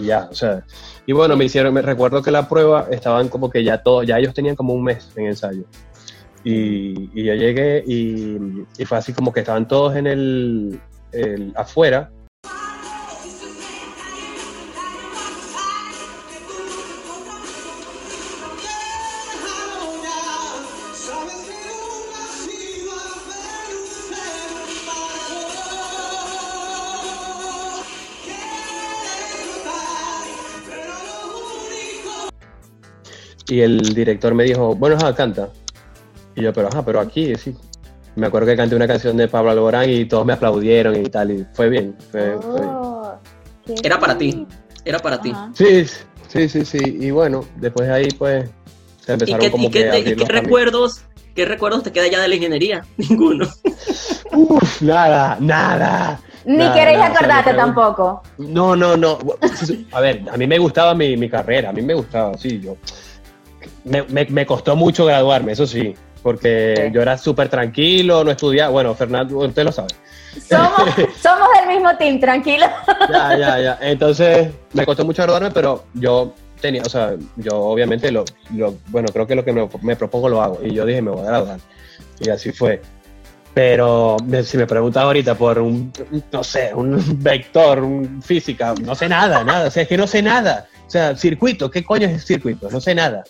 ya, 0.00 0.28
o 0.30 0.34
sea. 0.34 0.64
Y 1.06 1.12
bueno, 1.12 1.36
me 1.36 1.44
hicieron, 1.44 1.74
me 1.74 1.82
recuerdo 1.82 2.22
que 2.22 2.30
la 2.30 2.48
prueba 2.48 2.86
estaban 2.90 3.28
como 3.28 3.50
que 3.50 3.64
ya 3.64 3.82
todos, 3.82 4.06
ya 4.06 4.18
ellos 4.18 4.34
tenían 4.34 4.56
como 4.56 4.74
un 4.74 4.84
mes 4.84 5.10
en 5.16 5.26
ensayo. 5.26 5.64
Y, 6.44 7.10
y 7.14 7.24
yo 7.24 7.34
llegué 7.34 7.82
y, 7.86 8.38
y, 8.78 8.84
fue 8.84 8.98
así 8.98 9.12
como 9.12 9.32
que 9.32 9.40
estaban 9.40 9.66
todos 9.66 9.96
en 9.96 10.06
el, 10.06 10.80
el 11.12 11.52
afuera 11.56 12.10
Y 33.48 33.60
el 33.60 33.80
director 33.94 34.34
me 34.34 34.44
dijo, 34.44 34.74
bueno, 34.74 34.96
ajá, 34.96 35.14
canta. 35.14 35.48
Y 36.36 36.42
yo, 36.42 36.52
pero 36.52 36.68
ajá, 36.68 36.84
pero 36.84 37.00
aquí, 37.00 37.34
sí. 37.36 37.56
Me 38.14 38.26
acuerdo 38.26 38.48
que 38.48 38.56
canté 38.56 38.74
una 38.74 38.86
canción 38.86 39.16
de 39.16 39.28
Pablo 39.28 39.50
Alborán 39.50 39.88
y 39.88 40.04
todos 40.04 40.26
me 40.26 40.32
aplaudieron 40.32 40.96
y 40.96 41.04
tal, 41.04 41.30
y 41.30 41.46
fue 41.54 41.68
bien. 41.68 41.96
Oh, 42.44 43.14
Era 43.82 43.98
para 43.98 44.18
ti, 44.18 44.46
era 44.84 44.98
para 44.98 45.20
ti. 45.20 45.32
Sí, 45.54 45.84
sí, 46.28 46.48
sí, 46.48 46.64
sí. 46.64 46.78
Y 47.00 47.10
bueno, 47.10 47.44
después 47.56 47.88
de 47.88 47.94
ahí, 47.94 48.08
pues, 48.18 48.50
se 49.04 49.12
empezaron 49.12 49.46
¿Y 49.46 49.50
como 49.50 49.70
que 49.70 50.00
¿y 50.00 50.16
qué 50.16 50.24
recuerdos, 50.24 51.02
qué 51.34 51.44
recuerdos 51.44 51.84
te 51.84 51.92
queda 51.92 52.08
ya 52.08 52.20
de 52.20 52.28
la 52.28 52.34
ingeniería? 52.34 52.84
Ninguno. 52.96 53.46
Uf, 54.32 54.82
nada, 54.82 55.38
nada. 55.40 56.20
Ni 56.44 56.70
queréis 56.72 56.98
acordarte 56.98 57.54
tampoco. 57.54 58.22
No, 58.38 58.74
no, 58.74 58.96
no. 58.96 59.18
A 59.92 60.00
ver, 60.00 60.24
a 60.30 60.36
mí 60.36 60.46
me 60.46 60.58
gustaba 60.58 60.94
mi, 60.94 61.16
mi 61.16 61.30
carrera, 61.30 61.70
a 61.70 61.72
mí 61.72 61.82
me 61.82 61.94
gustaba, 61.94 62.36
sí, 62.36 62.60
yo 62.60 62.76
me, 63.88 64.24
me, 64.26 64.46
costó 64.46 64.76
mucho 64.76 65.04
graduarme, 65.04 65.52
eso 65.52 65.66
sí, 65.66 65.94
porque 66.22 66.90
yo 66.92 67.02
era 67.02 67.16
súper 67.18 67.48
tranquilo, 67.48 68.24
no 68.24 68.30
estudiaba. 68.30 68.70
Bueno, 68.70 68.94
Fernando, 68.94 69.38
usted 69.38 69.64
lo 69.64 69.72
sabe. 69.72 69.88
Somos, 70.48 70.82
somos 71.20 71.48
del 71.58 71.68
mismo 71.68 71.96
team, 71.96 72.20
tranquilo. 72.20 72.66
Ya, 73.10 73.36
ya, 73.36 73.60
ya. 73.60 73.78
Entonces, 73.80 74.48
me 74.72 74.84
costó 74.84 75.04
mucho 75.04 75.22
graduarme, 75.22 75.50
pero 75.50 75.84
yo 75.94 76.34
tenía, 76.60 76.82
o 76.82 76.88
sea, 76.88 77.14
yo 77.36 77.56
obviamente 77.56 78.10
lo, 78.10 78.24
lo 78.54 78.74
bueno, 78.88 79.08
creo 79.12 79.26
que 79.26 79.34
lo 79.34 79.44
que 79.44 79.52
me, 79.52 79.68
me, 79.82 79.96
propongo 79.96 80.28
lo 80.28 80.42
hago. 80.42 80.60
Y 80.62 80.74
yo 80.74 80.84
dije, 80.84 81.02
me 81.02 81.10
voy 81.10 81.22
a 81.22 81.30
graduar. 81.30 81.60
Y 82.20 82.28
así 82.30 82.52
fue. 82.52 82.80
Pero 83.54 84.16
si 84.44 84.56
me 84.56 84.66
preguntas 84.66 85.02
ahorita 85.02 85.34
por 85.34 85.58
un, 85.58 85.92
no 86.30 86.44
sé, 86.44 86.72
un 86.74 87.02
vector, 87.22 87.80
un 87.80 88.22
física, 88.22 88.74
no 88.80 88.94
sé 88.94 89.08
nada, 89.08 89.42
nada. 89.42 89.68
O 89.68 89.70
sea, 89.70 89.82
es 89.82 89.88
que 89.88 89.96
no 89.96 90.06
sé 90.06 90.22
nada. 90.22 90.68
O 90.88 90.90
sea, 90.90 91.14
circuito, 91.14 91.70
¿qué 91.70 91.84
coño 91.84 92.08
es 92.08 92.24
circuito? 92.24 92.70
No 92.70 92.80
sé 92.80 92.94
nada. 92.94 93.22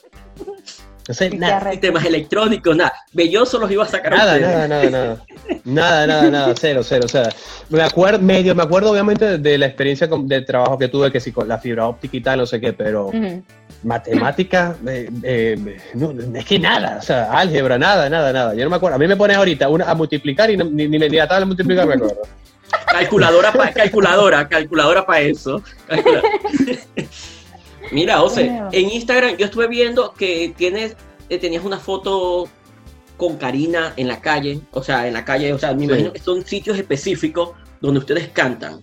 No 1.09 1.15
sé 1.15 1.29
nada. 1.31 1.73
Sistemas 1.73 2.05
electrónicos, 2.05 2.77
nada. 2.77 2.93
Belloso 3.13 3.59
los 3.59 3.69
iba 3.69 3.83
a 3.83 3.89
sacar 3.89 4.17
nada, 4.17 4.39
nada, 4.39 4.69
nada, 4.69 4.91
nada. 4.91 5.25
Nada, 5.65 6.07
nada, 6.07 6.31
nada, 6.31 6.55
cero, 6.57 6.83
cero. 6.85 7.03
O 7.07 7.09
sea, 7.09 7.29
me 7.69 7.83
acuerdo, 7.83 8.21
medio, 8.21 8.55
me 8.55 8.63
acuerdo 8.63 8.93
obviamente 8.93 9.39
de 9.39 9.59
la 9.59 9.67
experiencia 9.67 10.07
de 10.07 10.43
trabajo 10.43 10.79
que 10.79 10.87
tuve, 10.87 11.11
que 11.11 11.19
sí, 11.19 11.33
con 11.33 11.49
la 11.49 11.59
fibra 11.59 11.89
óptica 11.89 12.17
y 12.17 12.21
tal, 12.21 12.39
no 12.39 12.47
sé 12.47 12.61
qué, 12.61 12.73
pero 12.73 13.11
matemática, 13.83 14.77
eh, 14.87 15.11
eh, 15.25 15.79
no, 15.95 16.15
es 16.37 16.45
que 16.45 16.61
nada, 16.61 16.99
o 16.99 17.03
sea, 17.03 17.33
álgebra, 17.33 17.77
nada, 17.77 18.09
nada, 18.09 18.33
nada. 18.33 18.55
Yo 18.55 18.63
no 18.63 18.71
me 18.71 18.77
acuerdo. 18.77 18.95
A 18.95 18.99
mí 19.01 19.09
me 19.09 19.17
pones 19.17 19.37
ahorita 19.37 19.67
a 19.67 19.95
multiplicar 19.97 20.49
y 20.49 20.57
ni, 20.57 20.87
ni, 20.87 20.99
ni 20.99 21.19
a 21.19 21.27
tabla 21.27 21.45
multiplicar 21.45 21.89
me 21.89 21.95
acuerdo. 21.95 22.23
Calculadora 22.87 23.53
para 23.53 23.73
calculadora, 23.73 24.49
calculadora 24.49 25.07
para 25.07 25.21
eso. 25.21 25.63
Mira, 27.91 28.23
Ose, 28.23 28.63
en 28.73 28.91
Instagram 28.91 29.37
yo 29.37 29.47
estuve 29.47 29.69
viendo 29.69 30.13
que 30.13 30.53
tienes, 30.57 30.97
eh, 31.29 31.39
tenías 31.39 31.65
una 31.65 31.79
foto 31.79 32.49
con 33.17 33.37
Karina 33.37 33.93
en 33.97 34.09
la 34.09 34.21
calle, 34.21 34.61
o 34.73 34.83
sea, 34.83 35.07
en 35.07 35.15
la 35.15 35.25
calle, 35.25 35.53
o 35.53 35.59
sea, 35.59 35.75
me 35.75 35.85
imagino 35.85 36.13
que 36.13 36.21
son 36.21 36.45
sitios 36.45 36.79
específicos 36.79 37.51
donde 37.81 38.01
ustedes 38.01 38.29
cantan. 38.29 38.81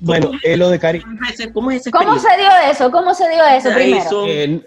bueno, 0.00 0.30
es 0.42 0.58
lo 0.58 0.70
de 0.70 0.78
Karina. 0.78 1.04
¿Cómo, 1.52 1.70
es 1.70 1.90
¿Cómo 1.90 2.18
se 2.18 2.36
dio 2.38 2.48
eso? 2.70 2.90
¿Cómo 2.90 3.12
se 3.14 3.28
dio 3.28 3.44
eso 3.44 3.70
primero? 3.74 4.24
Eh, 4.26 4.60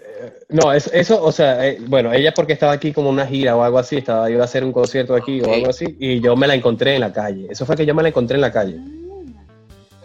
no, 0.48 0.72
eso, 0.72 1.22
o 1.22 1.32
sea, 1.32 1.66
eh, 1.66 1.78
bueno, 1.86 2.12
ella 2.12 2.32
porque 2.34 2.52
estaba 2.52 2.72
aquí 2.72 2.92
como 2.92 3.10
una 3.10 3.26
gira 3.26 3.56
o 3.56 3.62
algo 3.62 3.78
así, 3.78 3.96
estaba 3.96 4.30
iba 4.30 4.42
a 4.42 4.44
hacer 4.44 4.64
un 4.64 4.72
concierto 4.72 5.14
aquí 5.14 5.40
o 5.40 5.52
algo 5.52 5.70
así, 5.70 5.96
y 5.98 6.20
yo 6.20 6.36
me 6.36 6.46
la 6.46 6.54
encontré 6.54 6.94
en 6.94 7.00
la 7.00 7.12
calle. 7.12 7.48
Eso 7.50 7.66
fue 7.66 7.76
que 7.76 7.86
yo 7.86 7.94
me 7.94 8.02
la 8.02 8.08
encontré 8.10 8.36
en 8.36 8.42
la 8.42 8.52
calle. 8.52 8.78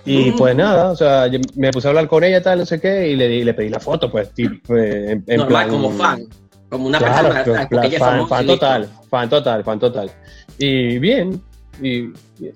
Y 0.06 0.32
pues 0.34 0.56
nada, 0.56 0.92
o 0.92 0.96
sea, 0.96 1.28
me 1.56 1.72
puse 1.72 1.88
a 1.88 1.90
hablar 1.90 2.08
con 2.08 2.24
ella, 2.24 2.42
tal, 2.42 2.60
no 2.60 2.66
sé 2.66 2.80
qué, 2.80 3.08
y 3.08 3.16
le, 3.16 3.44
le 3.44 3.54
pedí 3.56 3.70
la 3.70 3.80
foto, 3.80 4.12
pues, 4.12 4.32
tipo, 4.34 4.78
en, 4.78 5.24
Normal, 5.26 5.68
como 5.68 5.92
fan. 5.92 6.28
Como 6.70 6.88
una 6.88 7.00
persona. 7.00 7.44
fan, 7.98 8.28
fan 8.28 8.46
total, 8.46 8.90
fan 9.10 9.30
total, 9.30 9.64
fan 9.64 9.80
total. 9.80 10.12
Y 10.60 11.00
bien, 11.00 11.42
y 11.82 12.14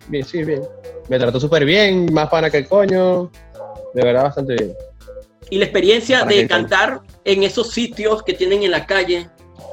bien, 0.08 0.24
sí, 0.24 0.44
bien. 0.44 0.62
Me 1.08 1.18
trató 1.18 1.40
súper 1.40 1.66
bien, 1.66 2.14
más 2.14 2.30
pana 2.30 2.50
que 2.52 2.58
el 2.58 2.68
coño. 2.68 3.32
De 3.96 4.04
verdad, 4.04 4.24
bastante 4.24 4.56
bien. 4.56 4.74
Y 5.50 5.58
la 5.58 5.66
experiencia 5.66 6.26
de 6.26 6.48
cantar 6.48 7.02
en 7.26 7.44
esos 7.44 7.72
sitios 7.72 8.22
que 8.22 8.34
tienen 8.34 8.62
en 8.62 8.72
la 8.72 8.86
calle, 8.86 9.28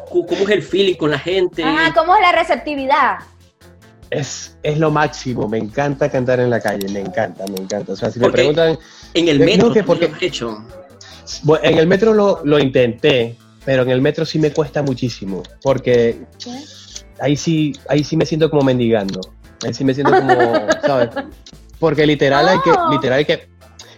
¿cómo 0.08 0.26
es 0.30 0.48
el 0.48 0.62
feeling 0.62 0.94
con 0.94 1.10
la 1.10 1.18
gente? 1.18 1.62
Ah, 1.62 1.92
¿cómo 1.94 2.14
es 2.14 2.22
la 2.22 2.32
receptividad? 2.32 3.18
Es, 4.10 4.56
es 4.62 4.78
lo 4.78 4.90
máximo, 4.90 5.48
me 5.48 5.58
encanta 5.58 6.10
cantar 6.10 6.40
en 6.40 6.50
la 6.50 6.60
calle, 6.60 6.88
me 6.88 7.00
encanta, 7.00 7.44
me 7.46 7.56
encanta. 7.56 7.92
O 7.92 7.96
sea, 7.96 8.10
si 8.10 8.20
me 8.20 8.30
preguntan... 8.30 8.78
En 9.14 9.28
el 9.28 9.40
metro, 9.40 9.72
que 9.72 9.82
porque, 9.82 10.10
hecho? 10.20 10.64
en 11.62 11.78
el 11.78 11.86
metro 11.86 12.12
lo, 12.14 12.40
lo, 12.44 12.58
intenté, 12.58 13.36
pero 13.64 13.82
en 13.82 13.90
el 13.90 14.00
metro 14.00 14.24
sí 14.24 14.38
me 14.38 14.52
cuesta 14.52 14.82
muchísimo, 14.82 15.42
porque 15.62 16.24
ahí 17.18 17.36
sí, 17.36 17.72
ahí 17.88 18.04
sí 18.04 18.16
me 18.16 18.26
siento 18.26 18.50
como 18.50 18.62
mendigando. 18.62 19.20
Ahí 19.64 19.72
sí 19.72 19.84
me 19.84 19.94
siento 19.94 20.12
como, 20.12 20.34
¿sabes? 20.86 21.10
Porque 21.78 22.06
literal 22.06 22.48
hay 22.48 22.58
que, 22.60 22.70
literal 22.90 23.18
hay 23.18 23.24
que, 23.24 23.48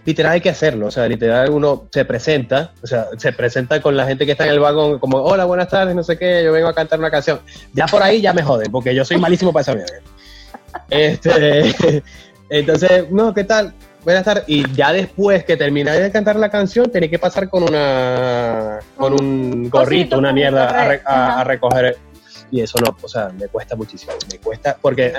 literal 0.05 0.33
hay 0.33 0.41
que 0.41 0.49
hacerlo, 0.49 0.87
o 0.87 0.91
sea, 0.91 1.07
literal 1.07 1.49
uno 1.49 1.87
se 1.91 2.05
presenta, 2.05 2.73
o 2.81 2.87
sea, 2.87 3.07
se 3.17 3.31
presenta 3.33 3.81
con 3.81 3.95
la 3.95 4.05
gente 4.05 4.25
que 4.25 4.33
está 4.33 4.45
en 4.45 4.51
el 4.51 4.59
vagón 4.59 4.99
como, 4.99 5.17
hola, 5.17 5.45
buenas 5.45 5.69
tardes, 5.69 5.95
no 5.95 6.03
sé 6.03 6.17
qué, 6.17 6.43
yo 6.43 6.51
vengo 6.51 6.67
a 6.67 6.73
cantar 6.73 6.99
una 6.99 7.11
canción. 7.11 7.39
Ya 7.73 7.85
por 7.85 8.01
ahí 8.01 8.21
ya 8.21 8.33
me 8.33 8.43
joden, 8.43 8.71
porque 8.71 8.93
yo 8.95 9.05
soy 9.05 9.17
malísimo 9.17 9.51
para 9.53 9.61
esa 9.61 9.75
mierda. 9.75 9.93
Este, 10.89 12.03
entonces, 12.49 13.09
no, 13.11 13.33
¿qué 13.33 13.43
tal? 13.43 13.73
Buenas 14.03 14.23
tardes. 14.23 14.45
Y 14.47 14.71
ya 14.73 14.93
después 14.93 15.43
que 15.43 15.57
terminé 15.57 15.91
de 15.91 16.11
cantar 16.11 16.37
la 16.37 16.49
canción, 16.49 16.89
tenía 16.89 17.09
que 17.09 17.19
pasar 17.19 17.49
con 17.49 17.63
una 17.63 18.79
con 18.95 19.13
un 19.13 19.69
gorrito, 19.69 20.17
una 20.17 20.31
mierda 20.31 20.69
a, 21.05 21.43
recoger. 21.43 21.97
Y 22.51 22.61
eso 22.61 22.79
no, 22.79 22.95
o 23.01 23.07
sea, 23.07 23.29
me 23.37 23.47
cuesta 23.47 23.75
muchísimo. 23.75 24.13
Me 24.31 24.39
cuesta, 24.39 24.77
porque 24.81 25.13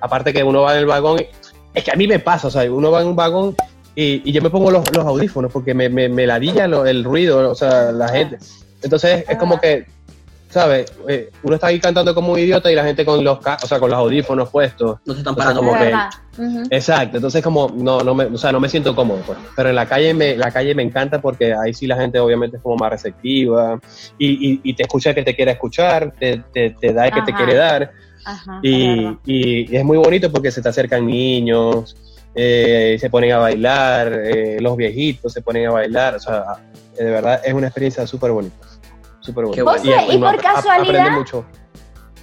aparte 0.00 0.32
que 0.32 0.42
uno 0.42 0.62
va 0.62 0.72
en 0.74 0.80
el 0.80 0.86
vagón, 0.86 1.24
es 1.72 1.84
que 1.84 1.90
a 1.92 1.94
mí 1.94 2.08
me 2.08 2.18
pasa, 2.18 2.48
o 2.48 2.50
sea, 2.50 2.70
uno 2.70 2.90
va 2.90 3.02
en 3.02 3.08
un 3.08 3.16
vagón 3.16 3.54
y, 4.04 4.32
yo 4.32 4.42
me 4.42 4.50
pongo 4.50 4.70
los, 4.70 4.86
audífonos 4.96 5.52
porque 5.52 5.74
me, 5.74 5.88
me, 5.88 6.08
me 6.08 6.26
ladilla 6.26 6.64
el 6.64 7.04
ruido, 7.04 7.50
o 7.50 7.54
sea, 7.54 7.92
la 7.92 8.08
gente. 8.08 8.38
Entonces 8.82 9.24
es 9.28 9.36
como 9.36 9.60
que 9.60 9.86
¿sabes? 10.50 10.90
Eh, 11.08 11.30
uno 11.42 11.54
está 11.54 11.68
ahí 11.68 11.78
cantando 11.78 12.14
como 12.14 12.32
un 12.32 12.38
idiota 12.38 12.70
y 12.70 12.74
la 12.74 12.84
gente 12.84 13.04
con 13.04 13.22
los, 13.22 13.38
o 13.38 13.66
sea, 13.66 13.78
con 13.78 13.90
los 13.90 13.98
audífonos 13.98 14.48
puestos. 14.48 14.98
No 15.04 15.12
se 15.12 15.20
están 15.20 15.34
parando. 15.34 15.60
como 15.60 15.78
que, 15.78 15.92
Exacto, 16.70 17.16
entonces 17.16 17.42
como 17.42 17.68
no, 17.74 18.00
no 18.00 18.14
me, 18.14 18.24
o 18.24 18.38
sea, 18.38 18.52
no 18.52 18.60
me 18.60 18.68
siento 18.68 18.94
cómodo. 18.94 19.20
Pues. 19.26 19.38
Pero 19.56 19.68
en 19.68 19.74
la 19.74 19.86
calle 19.86 20.14
me, 20.14 20.36
la 20.36 20.50
calle 20.50 20.74
me 20.74 20.82
encanta 20.82 21.20
porque 21.20 21.52
ahí 21.52 21.74
sí 21.74 21.86
la 21.86 21.96
gente 21.96 22.18
obviamente 22.18 22.56
es 22.56 22.62
como 22.62 22.76
más 22.76 22.90
receptiva 22.90 23.78
y, 24.18 24.60
y, 24.62 24.74
te 24.74 24.84
escucha 24.84 25.14
que 25.14 25.22
te 25.22 25.34
quiere 25.34 25.52
escuchar, 25.52 26.12
te, 26.18 26.42
te, 26.52 26.70
te 26.70 26.92
da 26.92 27.06
el 27.06 27.12
que 27.12 27.22
te 27.22 27.34
quiere 27.34 27.54
dar. 27.54 27.92
Ajá, 28.24 28.60
y, 28.62 29.16
y, 29.26 29.76
es 29.76 29.84
muy 29.84 29.98
bonito 29.98 30.30
porque 30.30 30.50
se 30.50 30.62
te 30.62 30.68
acercan 30.68 31.06
niños, 31.06 31.96
eh, 32.34 32.96
se 33.00 33.10
ponen 33.10 33.32
a 33.32 33.38
bailar, 33.38 34.12
eh, 34.12 34.58
los 34.60 34.76
viejitos 34.76 35.32
se 35.32 35.42
ponen 35.42 35.66
a 35.68 35.72
bailar, 35.72 36.14
o 36.16 36.20
sea, 36.20 36.44
de 36.96 37.04
verdad 37.04 37.40
es 37.44 37.52
una 37.54 37.66
experiencia 37.66 38.06
súper 38.06 38.30
bonita. 38.30 38.56
José, 39.64 39.94
y, 40.10 40.18
por 40.18 40.40
casualidad, 40.40 41.10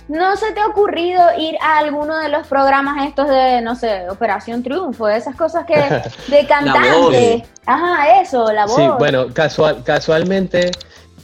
¿no 0.07 0.35
se 0.35 0.51
te 0.53 0.59
ha 0.59 0.67
ocurrido 0.67 1.21
ir 1.37 1.55
a 1.61 1.77
alguno 1.79 2.17
de 2.17 2.29
los 2.29 2.47
programas 2.47 3.05
estos 3.07 3.27
de, 3.27 3.61
no 3.61 3.75
sé, 3.75 4.09
Operación 4.09 4.63
Triunfo, 4.63 5.07
esas 5.07 5.35
cosas 5.35 5.65
que 5.65 5.75
de 6.31 6.47
cantante? 6.47 7.45
Ajá, 7.65 8.21
eso, 8.21 8.51
la 8.51 8.65
voz. 8.65 8.75
Sí, 8.75 8.87
bueno, 8.97 9.27
casual, 9.33 9.83
casualmente 9.83 10.71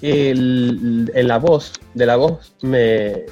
en 0.02 1.28
la 1.28 1.38
voz, 1.38 1.74
de 1.94 2.06
la 2.06 2.16
voz, 2.16 2.54
me, 2.62 3.26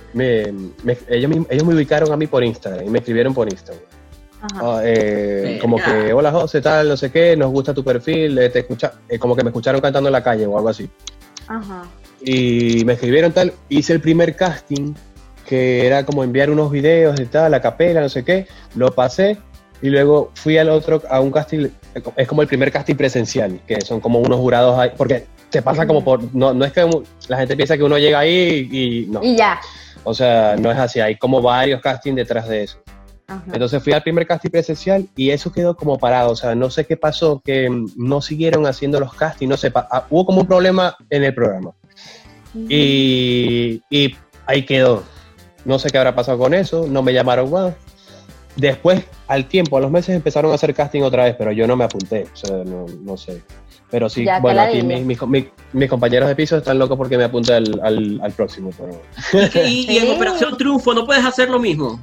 ellos, 1.07 1.31
ellos 1.49 1.63
me 1.65 1.75
ubicaron 1.75 2.11
a 2.11 2.17
mí 2.17 2.27
por 2.27 2.43
Instagram 2.43 2.85
y 2.85 2.89
me 2.89 2.99
escribieron 2.99 3.33
por 3.33 3.51
Instagram. 3.51 3.88
Ah, 4.41 4.81
eh, 4.83 5.57
como 5.61 5.77
que, 5.77 6.13
hola 6.13 6.31
José, 6.31 6.61
tal, 6.61 6.87
no 6.87 6.97
sé 6.97 7.11
qué, 7.11 7.35
nos 7.35 7.51
gusta 7.51 7.73
tu 7.73 7.83
perfil, 7.83 8.37
eh, 8.37 8.49
te 8.49 8.59
escucha, 8.59 8.93
eh, 9.09 9.19
como 9.19 9.35
que 9.35 9.43
me 9.43 9.49
escucharon 9.49 9.81
cantando 9.81 10.07
en 10.07 10.13
la 10.13 10.23
calle 10.23 10.45
o 10.45 10.57
algo 10.57 10.69
así. 10.69 10.89
Ajá 11.47 11.83
y 12.21 12.83
me 12.85 12.93
escribieron 12.93 13.31
tal, 13.31 13.53
hice 13.69 13.93
el 13.93 14.01
primer 14.01 14.35
casting, 14.35 14.93
que 15.45 15.85
era 15.85 16.05
como 16.05 16.23
enviar 16.23 16.49
unos 16.49 16.71
videos 16.71 17.15
de 17.15 17.25
tal, 17.25 17.51
la 17.51 17.61
capela, 17.61 18.01
no 18.01 18.09
sé 18.09 18.23
qué, 18.23 18.47
lo 18.75 18.93
pasé 18.93 19.37
y 19.81 19.89
luego 19.89 20.31
fui 20.35 20.57
al 20.57 20.69
otro, 20.69 21.01
a 21.09 21.19
un 21.21 21.31
casting, 21.31 21.67
es 22.15 22.27
como 22.27 22.41
el 22.41 22.47
primer 22.47 22.71
casting 22.71 22.95
presencial, 22.95 23.59
que 23.65 23.79
son 23.81 23.99
como 23.99 24.19
unos 24.19 24.39
jurados 24.39 24.77
ahí, 24.77 24.91
porque 24.97 25.25
te 25.49 25.61
pasa 25.61 25.87
como 25.87 26.03
por, 26.03 26.23
no, 26.35 26.53
no 26.53 26.65
es 26.65 26.73
que 26.73 26.87
la 27.27 27.37
gente 27.37 27.55
piensa 27.55 27.77
que 27.77 27.83
uno 27.83 27.97
llega 27.97 28.19
ahí 28.19 28.67
y, 28.71 29.05
no. 29.09 29.23
Y 29.23 29.35
ya. 29.35 29.59
O 30.03 30.13
sea, 30.13 30.55
no 30.57 30.71
es 30.71 30.77
así, 30.77 30.99
hay 30.99 31.15
como 31.15 31.41
varios 31.41 31.81
castings 31.81 32.15
detrás 32.15 32.47
de 32.47 32.63
eso. 32.63 32.79
Entonces 33.51 33.83
fui 33.83 33.93
al 33.93 34.01
primer 34.01 34.25
casting 34.25 34.49
presencial 34.49 35.07
y 35.15 35.29
eso 35.29 35.51
quedó 35.51 35.75
como 35.75 35.97
parado, 35.97 36.31
o 36.31 36.35
sea, 36.35 36.55
no 36.55 36.69
sé 36.69 36.85
qué 36.85 36.97
pasó, 36.97 37.41
que 37.43 37.69
no 37.95 38.21
siguieron 38.21 38.65
haciendo 38.65 38.99
los 38.99 39.13
castings, 39.13 39.49
no 39.49 39.57
sé, 39.57 39.71
ah, 39.75 40.05
hubo 40.09 40.25
como 40.25 40.41
un 40.41 40.47
problema 40.47 40.95
en 41.09 41.23
el 41.23 41.33
programa. 41.33 41.71
Y, 42.55 43.81
ahí 44.45 44.65
quedó. 44.65 45.03
No 45.65 45.77
sé 45.77 45.89
qué 45.89 45.97
habrá 45.97 46.15
pasado 46.15 46.37
con 46.37 46.53
eso, 46.53 46.87
no 46.87 47.03
me 47.03 47.13
llamaron 47.13 47.51
más. 47.51 47.73
Después, 48.55 49.03
al 49.27 49.45
tiempo, 49.45 49.77
a 49.77 49.81
los 49.81 49.91
meses 49.91 50.15
empezaron 50.15 50.51
a 50.51 50.55
hacer 50.55 50.73
casting 50.73 51.01
otra 51.01 51.25
vez, 51.25 51.35
pero 51.37 51.51
yo 51.51 51.67
no 51.67 51.75
me 51.75 51.83
apunté, 51.83 52.27
o 52.33 52.35
sea, 52.35 52.57
no, 52.63 53.17
sé. 53.17 53.43
Pero 53.91 54.09
sí, 54.09 54.25
bueno, 54.41 54.61
aquí 54.61 54.81
mis, 54.83 55.89
compañeros 55.89 56.27
de 56.27 56.35
piso 56.35 56.57
están 56.57 56.77
locos 56.79 56.97
porque 56.97 57.17
me 57.17 57.23
apunté 57.25 57.53
al, 57.53 58.33
próximo. 58.35 58.71
¿Y, 59.65 59.97
en 59.97 60.11
Operación 60.15 60.57
Triunfo 60.57 60.93
no 60.93 61.05
puedes 61.05 61.25
hacer 61.25 61.49
lo 61.49 61.59
mismo? 61.59 61.99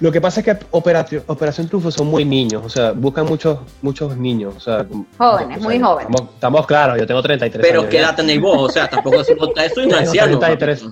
Lo 0.00 0.10
que 0.10 0.20
pasa 0.20 0.40
es 0.40 0.46
que 0.46 0.56
Operación, 0.70 1.68
Triunfo 1.68 1.90
son 1.90 2.08
muy 2.08 2.24
niños, 2.24 2.62
o 2.64 2.68
sea, 2.68 2.92
buscan 2.92 3.26
muchos 3.26 3.58
muchos 3.82 4.16
niños. 4.16 4.54
O 4.56 4.60
sea, 4.60 4.86
jóvenes, 5.18 5.60
muy 5.60 5.80
jóvenes. 5.80 6.20
Estamos, 6.34 6.66
claros, 6.66 6.98
yo 6.98 7.06
tengo 7.06 7.22
33 7.22 7.62
pero 7.62 7.80
años. 7.80 7.90
Pero 7.90 7.90
¿qué 7.90 7.98
edad 7.98 8.16
tenéis 8.16 8.40
vos? 8.40 8.70
O 8.70 8.72
sea, 8.72 8.88
tampoco 8.88 9.20
es 9.20 9.28
un 9.76 9.94
anciano. 9.94 10.38
33. 10.38 10.84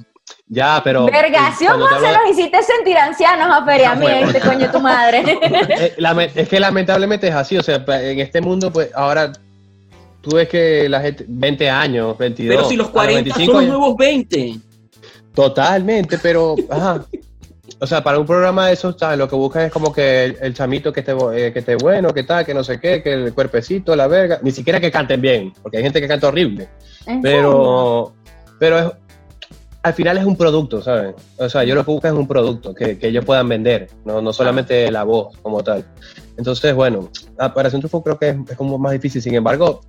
Ya, 0.48 0.80
pero. 0.84 1.06
Vergación, 1.06 1.80
¿cómo 1.80 1.98
se 1.98 2.12
los 2.12 2.30
hiciste 2.30 2.62
sentir 2.62 2.96
ancianos 2.96 3.48
a 3.50 3.64
Feria 3.64 3.92
ah, 3.92 4.20
este 4.20 4.40
coño 4.40 4.70
tu 4.70 4.80
madre? 4.80 5.22
Eh, 5.42 6.30
es 6.34 6.48
que 6.48 6.60
lamentablemente 6.60 7.28
es 7.28 7.34
así, 7.34 7.56
o 7.56 7.62
sea, 7.62 7.84
en 7.86 8.20
este 8.20 8.40
mundo, 8.40 8.72
pues 8.72 8.90
ahora 8.94 9.32
tú 10.20 10.36
ves 10.36 10.48
que 10.48 10.88
la 10.88 11.00
gente, 11.00 11.24
20 11.26 11.70
años, 11.70 12.16
22. 12.18 12.56
Pero 12.56 12.68
si 12.68 12.76
los 12.76 12.90
40 12.90 13.34
son 13.34 13.46
los 13.46 13.64
nuevos 13.64 13.96
20. 13.96 14.56
Totalmente, 15.34 16.18
pero, 16.18 16.54
ajá, 16.68 17.04
o 17.78 17.86
sea, 17.86 18.02
para 18.02 18.18
un 18.18 18.26
programa 18.26 18.66
de 18.66 18.72
esos, 18.74 18.96
lo 19.16 19.28
que 19.28 19.36
buscan 19.36 19.66
es 19.66 19.72
como 19.72 19.92
que 19.92 20.36
el, 20.40 20.54
chamito 20.54 20.92
que 20.92 21.00
esté, 21.00 21.12
eh, 21.12 21.52
que 21.52 21.60
esté 21.60 21.76
bueno, 21.76 22.12
que 22.12 22.24
tal, 22.24 22.44
que 22.44 22.54
no 22.54 22.64
sé 22.64 22.80
qué, 22.80 23.02
que 23.02 23.12
el 23.12 23.34
cuerpecito, 23.34 23.94
la 23.94 24.08
verga, 24.08 24.40
ni 24.42 24.50
siquiera 24.50 24.80
que 24.80 24.90
canten 24.90 25.20
bien, 25.20 25.52
porque 25.62 25.76
hay 25.76 25.82
gente 25.84 26.00
que 26.00 26.08
canta 26.08 26.28
horrible. 26.28 26.68
Pero, 27.22 28.12
pero 28.58 28.96
al 29.82 29.94
final 29.94 30.18
es 30.18 30.24
un 30.24 30.36
producto, 30.36 30.82
¿sabes? 30.82 31.14
O 31.38 31.48
sea, 31.48 31.62
yo 31.62 31.74
lo 31.74 31.84
que 31.84 31.92
busco 31.92 32.08
es 32.08 32.12
un 32.12 32.26
producto 32.26 32.74
que, 32.74 32.98
que 32.98 33.08
ellos 33.08 33.24
puedan 33.24 33.48
vender, 33.48 33.88
no, 34.04 34.20
no 34.20 34.32
solamente 34.32 34.90
la 34.90 35.04
voz 35.04 35.36
como 35.42 35.62
tal. 35.62 35.84
Entonces, 36.36 36.74
bueno, 36.74 37.10
para 37.36 37.68
hacer 37.68 37.76
un 37.76 37.82
trufo 37.82 38.02
creo 38.02 38.18
que 38.18 38.30
es, 38.30 38.56
como 38.56 38.78
más 38.78 38.92
difícil, 38.92 39.22
sin 39.22 39.34
embargo, 39.34 39.82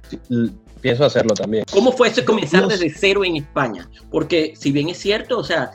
pienso 0.81 1.05
hacerlo 1.05 1.33
también. 1.33 1.65
¿Cómo 1.71 1.91
fue 1.91 2.09
eso 2.09 2.23
comenzar 2.23 2.67
desde 2.67 2.89
cero 2.91 3.23
en 3.23 3.37
España? 3.37 3.89
Porque 4.11 4.53
si 4.55 4.71
bien 4.71 4.89
es 4.89 4.99
cierto, 4.99 5.39
o 5.39 5.43
sea... 5.43 5.71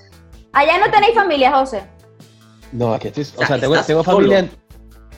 Allá 0.53 0.79
no 0.79 0.91
tenéis 0.91 1.15
familia, 1.15 1.53
José. 1.53 1.83
No, 2.73 2.95
aquí 2.95 3.09
estoy. 3.09 3.25
O 3.37 3.47
sea, 3.47 3.59
tengo, 3.59 4.05
familia 4.05 4.41
en, 4.41 4.51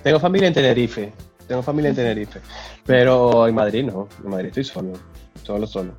tengo 0.03 0.21
familia 0.21 0.49
en 0.49 0.55
Tenerife. 0.55 1.13
Tengo 1.47 1.63
familia 1.63 1.91
en 1.91 1.97
Tenerife. 1.97 2.41
Pero 2.87 3.49
en 3.49 3.55
Madrid 3.55 3.85
no. 3.85 4.09
En 4.23 4.31
Madrid 4.31 4.49
estoy 4.49 4.65
solo. 4.65 4.93
Solo, 5.43 5.67
solo. 5.67 5.95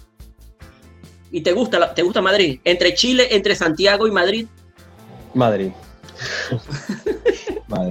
¿Y 1.31 1.41
te 1.41 1.53
gusta, 1.53 1.93
te 1.93 2.03
gusta 2.03 2.21
Madrid? 2.21 2.59
¿Entre 2.63 2.93
Chile, 2.93 3.27
entre 3.31 3.55
Santiago 3.55 4.07
y 4.07 4.11
Madrid? 4.11 4.47
Madrid. 5.33 5.71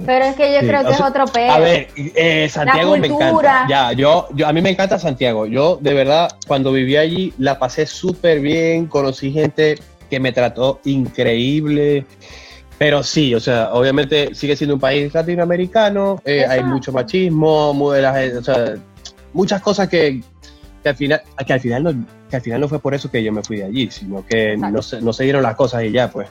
Pero 0.05 0.25
es 0.25 0.35
que 0.35 0.53
yo 0.53 0.59
creo 0.59 0.85
que 0.85 0.91
es 0.91 1.01
otro 1.01 1.25
pedo. 1.25 1.51
A 1.51 1.59
ver, 1.59 1.87
eh, 1.95 2.47
Santiago 2.49 2.95
me 2.97 3.07
encanta. 3.07 3.65
Ya, 3.67 3.91
yo, 3.93 4.27
yo, 4.33 4.47
a 4.47 4.53
mí 4.53 4.61
me 4.61 4.69
encanta 4.69 4.99
Santiago. 4.99 5.47
Yo, 5.47 5.79
de 5.81 5.93
verdad, 5.93 6.29
cuando 6.47 6.71
viví 6.71 6.97
allí, 6.97 7.33
la 7.37 7.57
pasé 7.57 7.85
súper 7.85 8.39
bien. 8.39 8.85
Conocí 8.85 9.31
gente 9.31 9.79
que 10.11 10.19
me 10.19 10.33
trató 10.33 10.81
increíble. 10.83 12.05
Pero 12.77 13.01
sí, 13.01 13.33
o 13.33 13.39
sea, 13.39 13.73
obviamente 13.73 14.35
sigue 14.35 14.55
siendo 14.55 14.75
un 14.75 14.79
país 14.81 15.13
latinoamericano, 15.13 16.21
eh, 16.25 16.45
hay 16.45 16.63
mucho 16.63 16.91
machismo, 16.91 17.71
o 17.71 18.43
sea, 18.43 18.75
muchas 19.33 19.61
cosas 19.61 19.87
que, 19.87 20.21
que, 20.83 20.89
al 20.89 20.95
final, 20.95 21.21
que, 21.45 21.53
al 21.53 21.59
final 21.59 21.83
no, 21.83 22.05
que 22.29 22.35
al 22.35 22.41
final 22.41 22.59
no 22.59 22.67
fue 22.67 22.79
por 22.79 22.93
eso 22.93 23.09
que 23.09 23.23
yo 23.23 23.31
me 23.31 23.43
fui 23.43 23.57
de 23.57 23.65
allí, 23.65 23.89
sino 23.91 24.25
que 24.25 24.57
no 24.57 24.81
se, 24.81 24.99
no 24.99 25.13
se 25.13 25.23
dieron 25.23 25.43
las 25.43 25.55
cosas 25.55 25.83
y 25.83 25.91
ya, 25.91 26.09
pues. 26.09 26.27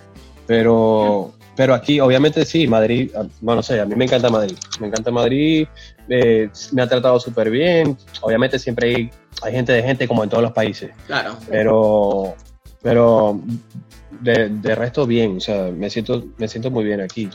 Pero, 0.49 1.33
pero 1.55 1.73
aquí, 1.73 2.01
obviamente 2.01 2.45
sí, 2.45 2.67
Madrid, 2.67 3.13
ah, 3.15 3.25
bueno, 3.41 3.59
no 3.59 3.63
sé, 3.63 3.81
a 3.81 3.87
mí 3.87 3.95
me 3.95 4.07
encanta 4.07 4.29
Madrid, 4.29 4.57
me 4.81 4.89
encanta 4.89 5.13
Madrid, 5.13 5.69
eh, 6.09 6.51
me 6.73 6.83
ha 6.83 6.89
tratado 6.89 7.21
súper 7.21 7.49
bien, 7.51 7.97
obviamente 8.23 8.59
siempre 8.59 8.89
hay, 8.89 9.11
hay 9.43 9.53
gente 9.53 9.73
de 9.73 9.85
gente 9.85 10.09
como 10.09 10.25
en 10.25 10.31
todos 10.31 10.43
los 10.43 10.53
países. 10.53 10.91
Claro. 11.07 11.37
Pero, 11.49 12.35
pero 12.83 13.41
de, 14.21 14.75
resto 14.75 15.07
bien, 15.07 15.39
o 15.39 15.41
sea, 15.41 15.71
me 15.71 15.91
siento, 15.91 16.25
me 16.39 16.49
siento 16.49 16.71
muy 16.71 16.85
bien 16.85 17.01
aquí. 17.01 17.31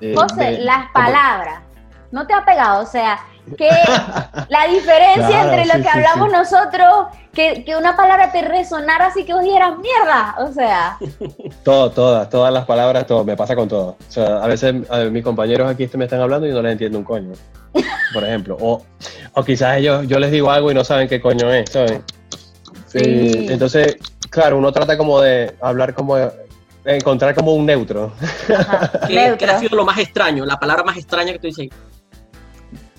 Eh, 0.00 0.14
José, 0.16 0.58
las 0.58 0.90
palabras, 0.92 1.62
¿no 2.10 2.26
te 2.26 2.34
ha 2.34 2.44
pegado? 2.44 2.82
O 2.82 2.86
sea, 2.86 3.18
que 3.56 3.68
la 4.48 4.66
diferencia 4.68 5.44
entre 5.44 5.66
lo 5.66 5.82
que 5.82 5.88
hablamos 5.88 6.30
nosotros, 6.32 7.06
que, 7.32 7.64
que, 7.64 7.76
una 7.76 7.96
palabra 7.96 8.30
te 8.32 8.42
resonara 8.42 9.06
así 9.06 9.24
que 9.24 9.32
vos 9.32 9.42
dijeras 9.42 9.74
mierda, 9.78 10.34
o 10.38 10.52
sea. 10.52 10.98
Todo, 11.64 11.90
todas, 11.90 12.28
todas 12.28 12.52
las 12.52 12.64
palabras, 12.64 13.06
todo, 13.06 13.24
me 13.24 13.36
pasa 13.36 13.54
con 13.54 13.68
todo. 13.68 13.96
O 14.08 14.10
sea, 14.10 14.42
a 14.42 14.46
veces 14.46 14.74
mis 15.10 15.22
compañeros 15.22 15.70
aquí 15.70 15.88
me 15.96 16.04
están 16.04 16.20
hablando 16.20 16.46
y 16.46 16.52
no 16.52 16.62
les 16.62 16.72
entiendo 16.72 16.98
un 16.98 17.04
coño, 17.04 17.32
por 18.12 18.24
ejemplo. 18.24 18.56
O, 18.60 18.82
o 19.34 19.44
quizás 19.44 19.78
ellos, 19.78 20.06
yo 20.06 20.18
les 20.18 20.30
digo 20.30 20.50
algo 20.50 20.70
y 20.70 20.74
no 20.74 20.84
saben 20.84 21.08
qué 21.08 21.20
coño 21.20 21.52
es, 21.52 21.70
¿saben? 21.70 22.02
Sí. 22.86 23.46
entonces, 23.50 23.98
claro, 24.30 24.58
uno 24.58 24.72
trata 24.72 24.96
como 24.96 25.20
de 25.20 25.54
hablar 25.60 25.94
como 25.94 26.16
encontrar 26.84 27.34
como 27.34 27.54
un 27.54 27.66
neutro. 27.66 28.12
¿Qué, 29.08 29.20
ha 29.20 29.58
sido 29.58 29.76
lo 29.76 29.84
más 29.84 29.98
extraño? 29.98 30.44
La 30.44 30.58
palabra 30.58 30.84
más 30.84 30.96
extraña 30.96 31.32
que 31.32 31.38
tú 31.38 31.46
dices. 31.48 31.68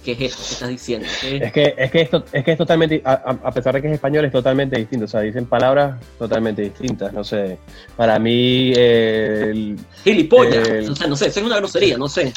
¿Qué 0.03 0.13
es 0.13 0.21
esto 0.21 0.37
que 0.37 0.53
estás 0.53 0.69
diciendo? 0.69 1.07
Es 1.23 1.51
que, 1.51 1.75
es 1.77 1.91
que 1.91 2.01
esto, 2.01 2.23
es 2.31 2.43
que 2.45 2.51
es 2.53 2.57
totalmente, 2.57 3.01
a, 3.03 3.51
pesar 3.51 3.75
de 3.75 3.81
que 3.81 3.87
es 3.89 3.93
español, 3.95 4.23
es 4.23 4.31
totalmente 4.31 4.77
distinto. 4.77 5.05
O 5.05 5.07
sea, 5.09 5.21
dicen 5.21 5.45
palabras 5.45 5.99
totalmente 6.17 6.61
distintas. 6.61 7.11
No 7.11 7.23
sé. 7.23 7.57
Para 7.97 8.17
mí. 8.17 8.71
El, 8.75 9.77
Gilipollas. 10.03 10.89
o 10.89 10.95
sea, 10.95 11.07
no 11.07 11.15
sé, 11.15 11.27
es 11.27 11.37
una 11.37 11.57
grosería, 11.57 11.97
no 11.97 12.07
sé. 12.07 12.31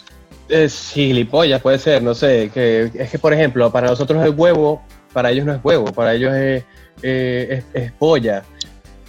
Es 0.48 0.90
gilipollas, 0.92 1.62
puede 1.62 1.78
ser, 1.78 2.02
no 2.02 2.14
sé. 2.14 2.50
Que, 2.52 2.90
es 2.92 3.10
que, 3.10 3.18
por 3.18 3.32
ejemplo, 3.32 3.70
para 3.70 3.88
nosotros 3.88 4.22
el 4.24 4.34
huevo, 4.36 4.82
para 5.12 5.30
ellos 5.30 5.46
no 5.46 5.54
es 5.54 5.60
huevo, 5.62 5.86
para 5.92 6.14
ellos 6.14 6.34
es, 6.34 6.64
eh, 7.02 7.62
es, 7.74 7.82
es 7.84 7.92
polla. 7.92 8.42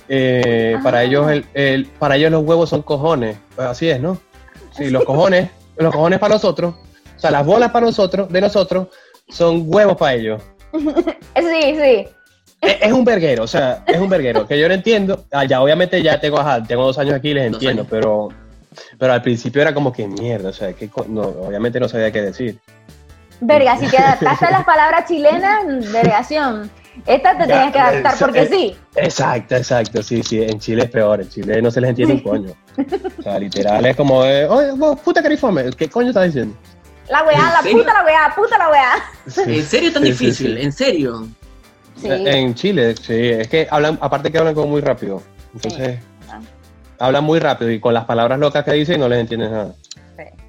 Eh, 0.10 0.78
para, 0.84 1.00
ah. 1.00 1.04
ellos 1.04 1.44
el, 1.54 1.86
para 2.00 2.16
ellos 2.16 2.32
los 2.32 2.44
huevos 2.44 2.70
son 2.70 2.82
cojones. 2.82 3.38
Pues 3.56 3.68
así 3.68 3.90
es, 3.90 4.00
¿no? 4.00 4.18
Sí, 4.72 4.90
los 4.90 5.04
cojones, 5.04 5.50
los 5.78 5.94
cojones 5.94 6.20
para 6.20 6.36
nosotros, 6.36 6.76
o 7.16 7.20
sea, 7.20 7.32
las 7.32 7.46
bolas 7.46 7.72
para 7.72 7.86
nosotros, 7.86 8.30
de 8.30 8.42
nosotros, 8.42 8.88
son 9.30 9.64
huevos 9.66 9.98
para 9.98 10.14
ellos. 10.16 10.42
Sí, 11.36 11.76
sí. 11.76 12.08
Es, 12.62 12.94
un 12.94 13.04
verguero, 13.04 13.44
o 13.44 13.48
sea, 13.48 13.84
es 13.86 14.00
un 14.00 14.08
verguero, 14.08 14.48
que 14.48 14.58
yo 14.58 14.68
no 14.68 14.74
entiendo. 14.74 15.26
Ah, 15.32 15.44
ya, 15.44 15.62
obviamente 15.62 16.02
ya 16.02 16.20
tengo, 16.20 16.40
tengo 16.68 16.86
dos 16.86 16.98
años 16.98 17.16
aquí 17.16 17.30
y 17.30 17.34
les 17.34 17.48
entiendo, 17.48 17.86
pero, 17.90 18.30
pero 18.98 19.14
al 19.14 19.22
principio 19.22 19.62
era 19.62 19.74
como 19.74 19.92
que 19.92 20.08
mierda, 20.08 20.50
o 20.50 20.54
sea, 20.54 20.72
que 20.74 20.90
no, 21.08 21.22
obviamente 21.22 21.80
no 21.80 21.90
sabía 21.90 22.12
qué 22.12 22.22
decir. 22.22 22.60
Verga, 23.42 23.78
si 23.78 23.88
te 23.88 23.98
adaptaste 24.02 24.46
a 24.46 24.52
las 24.52 24.64
palabras 24.64 25.06
chilenas, 25.08 25.92
vergación. 25.92 26.72
Esta 27.06 27.38
te 27.38 27.46
tienes 27.46 27.72
que 27.72 27.80
adaptar 27.80 28.16
porque 28.20 28.48
sí. 28.48 28.76
Exacto, 28.96 29.56
exacto, 29.56 30.04
sí, 30.04 30.22
sí. 30.24 30.42
En 30.44 30.60
Chile 30.60 30.84
es 30.84 30.90
peor. 30.90 31.22
En 31.22 31.30
Chile 31.30 31.62
no 31.62 31.72
se 31.72 31.82
les 31.82 31.90
entiende 31.90 32.16
un 32.16 32.20
coño. 32.24 32.54
O 33.20 33.22
sea, 33.22 33.40
literal 33.40 33.86
es 33.86 33.96
como, 33.96 34.20
oye, 34.20 34.74
puta 35.04 35.22
carifome, 35.22 35.72
¿qué 35.72 35.90
coño 35.90 36.10
estás 36.10 36.26
diciendo? 36.26 36.56
La 37.10 37.24
weá, 37.24 37.62
la 37.62 37.70
puta 37.70 37.94
la 37.94 38.06
weá, 38.06 38.34
puta 38.36 38.58
la 38.58 38.70
weá. 38.70 38.94
¿En 39.26 39.64
serio 39.64 39.90
es 39.90 39.94
tan 39.94 40.04
difícil? 40.04 40.58
¿En 40.58 40.72
serio? 40.72 41.28
Sí. 41.96 42.08
En 42.10 42.56
Chile, 42.56 42.96
sí. 42.96 43.30
Es 43.30 43.48
que 43.48 43.68
hablan, 43.70 43.98
aparte 44.02 44.32
que 44.32 44.38
hablan 44.38 44.56
como 44.56 44.68
muy 44.68 44.82
rápido. 44.82 45.22
Entonces, 45.54 46.00
hablan 47.00 47.24
muy 47.24 47.40
rápido 47.40 47.70
y 47.72 47.80
con 47.80 47.94
las 47.94 48.06
palabras 48.06 48.40
locas 48.40 48.64
que 48.64 48.74
dicen 48.74 49.00
no 49.00 49.10
les 49.10 49.20
entiendes 49.20 49.52
nada. 49.52 49.74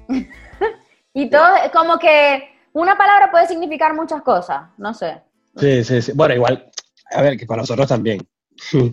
Sí. 0.07 0.29
y 1.13 1.29
todo, 1.29 1.47
como 1.73 1.99
que 1.99 2.49
una 2.73 2.97
palabra 2.97 3.31
puede 3.31 3.47
significar 3.47 3.93
muchas 3.93 4.21
cosas, 4.21 4.63
no 4.77 4.93
sé. 4.93 5.21
Sí, 5.57 5.83
sí, 5.83 6.01
sí. 6.01 6.11
Bueno, 6.13 6.35
igual, 6.35 6.69
a 7.11 7.21
ver, 7.21 7.37
que 7.37 7.45
para 7.45 7.61
nosotros 7.61 7.87
también. 7.87 8.25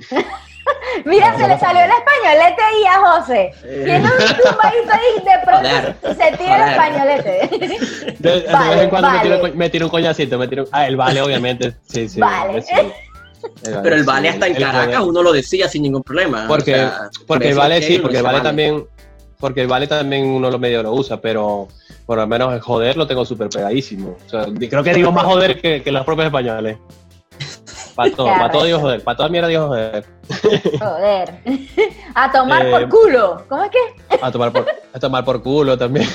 Mira, 1.04 1.36
se 1.36 1.48
le 1.48 1.58
salió 1.58 1.82
el 1.82 1.90
españolete 1.90 2.62
ahí 2.62 2.84
a 2.84 2.98
José. 2.98 3.50
Tiene 3.62 4.02
un 4.02 4.10
tumbadito 4.10 4.92
ahí 4.92 5.24
de 5.24 5.44
pronto 5.44 6.14
se 6.14 6.36
tira 6.36 6.64
el 6.64 6.70
españolete. 6.72 8.14
De, 8.18 8.30
vez 8.30 8.82
en 8.82 8.90
cuando 8.90 9.10
me, 9.54 9.70
tiro, 9.70 9.86
un 9.86 9.90
coñacito, 9.90 10.38
me 10.38 10.48
tiro, 10.48 10.66
ah, 10.72 10.86
el 10.86 10.96
vale, 10.96 11.20
obviamente. 11.20 11.74
Sí, 11.88 12.08
sí. 12.08 12.20
Vale. 12.20 12.64
Pero 13.62 13.96
el 13.96 14.04
vale 14.04 14.28
hasta 14.28 14.46
en 14.46 14.54
Caracas 14.54 15.00
uno 15.02 15.22
lo 15.22 15.32
decía 15.32 15.68
sin 15.68 15.82
ningún 15.82 16.02
problema. 16.02 16.46
Porque, 16.46 16.88
porque 17.26 17.50
el 17.50 17.56
vale 17.56 17.82
sí, 17.82 17.98
porque 17.98 18.18
el 18.18 18.22
vale, 18.22 18.40
también, 18.40 18.86
porque 19.42 19.60
el 19.62 19.66
vale 19.66 19.88
también 19.88 20.24
uno 20.24 20.48
lo 20.52 20.58
medio 20.60 20.84
lo 20.84 20.92
usa, 20.92 21.20
pero 21.20 21.66
por 22.06 22.16
lo 22.16 22.24
menos 22.28 22.54
el 22.54 22.60
joder 22.60 22.96
lo 22.96 23.08
tengo 23.08 23.24
súper 23.24 23.48
pegadísimo. 23.48 24.16
O 24.24 24.28
sea, 24.28 24.46
creo 24.70 24.84
que 24.84 24.94
digo 24.94 25.10
más 25.10 25.24
joder 25.24 25.60
que, 25.60 25.82
que 25.82 25.90
los 25.90 26.04
propios 26.04 26.26
españoles. 26.26 26.78
Para 27.96 28.12
todo, 28.12 28.26
para 28.26 28.50
todo 28.52 28.64
digo 28.64 28.78
joder, 28.78 29.02
para 29.02 29.16
toda 29.16 29.28
mierda 29.28 29.48
digo 29.48 29.66
joder. 29.66 30.04
Joder. 30.78 31.40
A 32.14 32.30
tomar 32.30 32.70
por 32.70 32.82
eh, 32.82 32.88
culo. 32.88 33.44
¿Cómo 33.48 33.64
es 33.64 33.70
que? 33.70 33.78
A 34.22 34.30
tomar 34.30 34.52
por, 34.52 34.64
a 34.92 34.98
tomar 35.00 35.24
por 35.24 35.42
culo 35.42 35.76
también. 35.76 36.06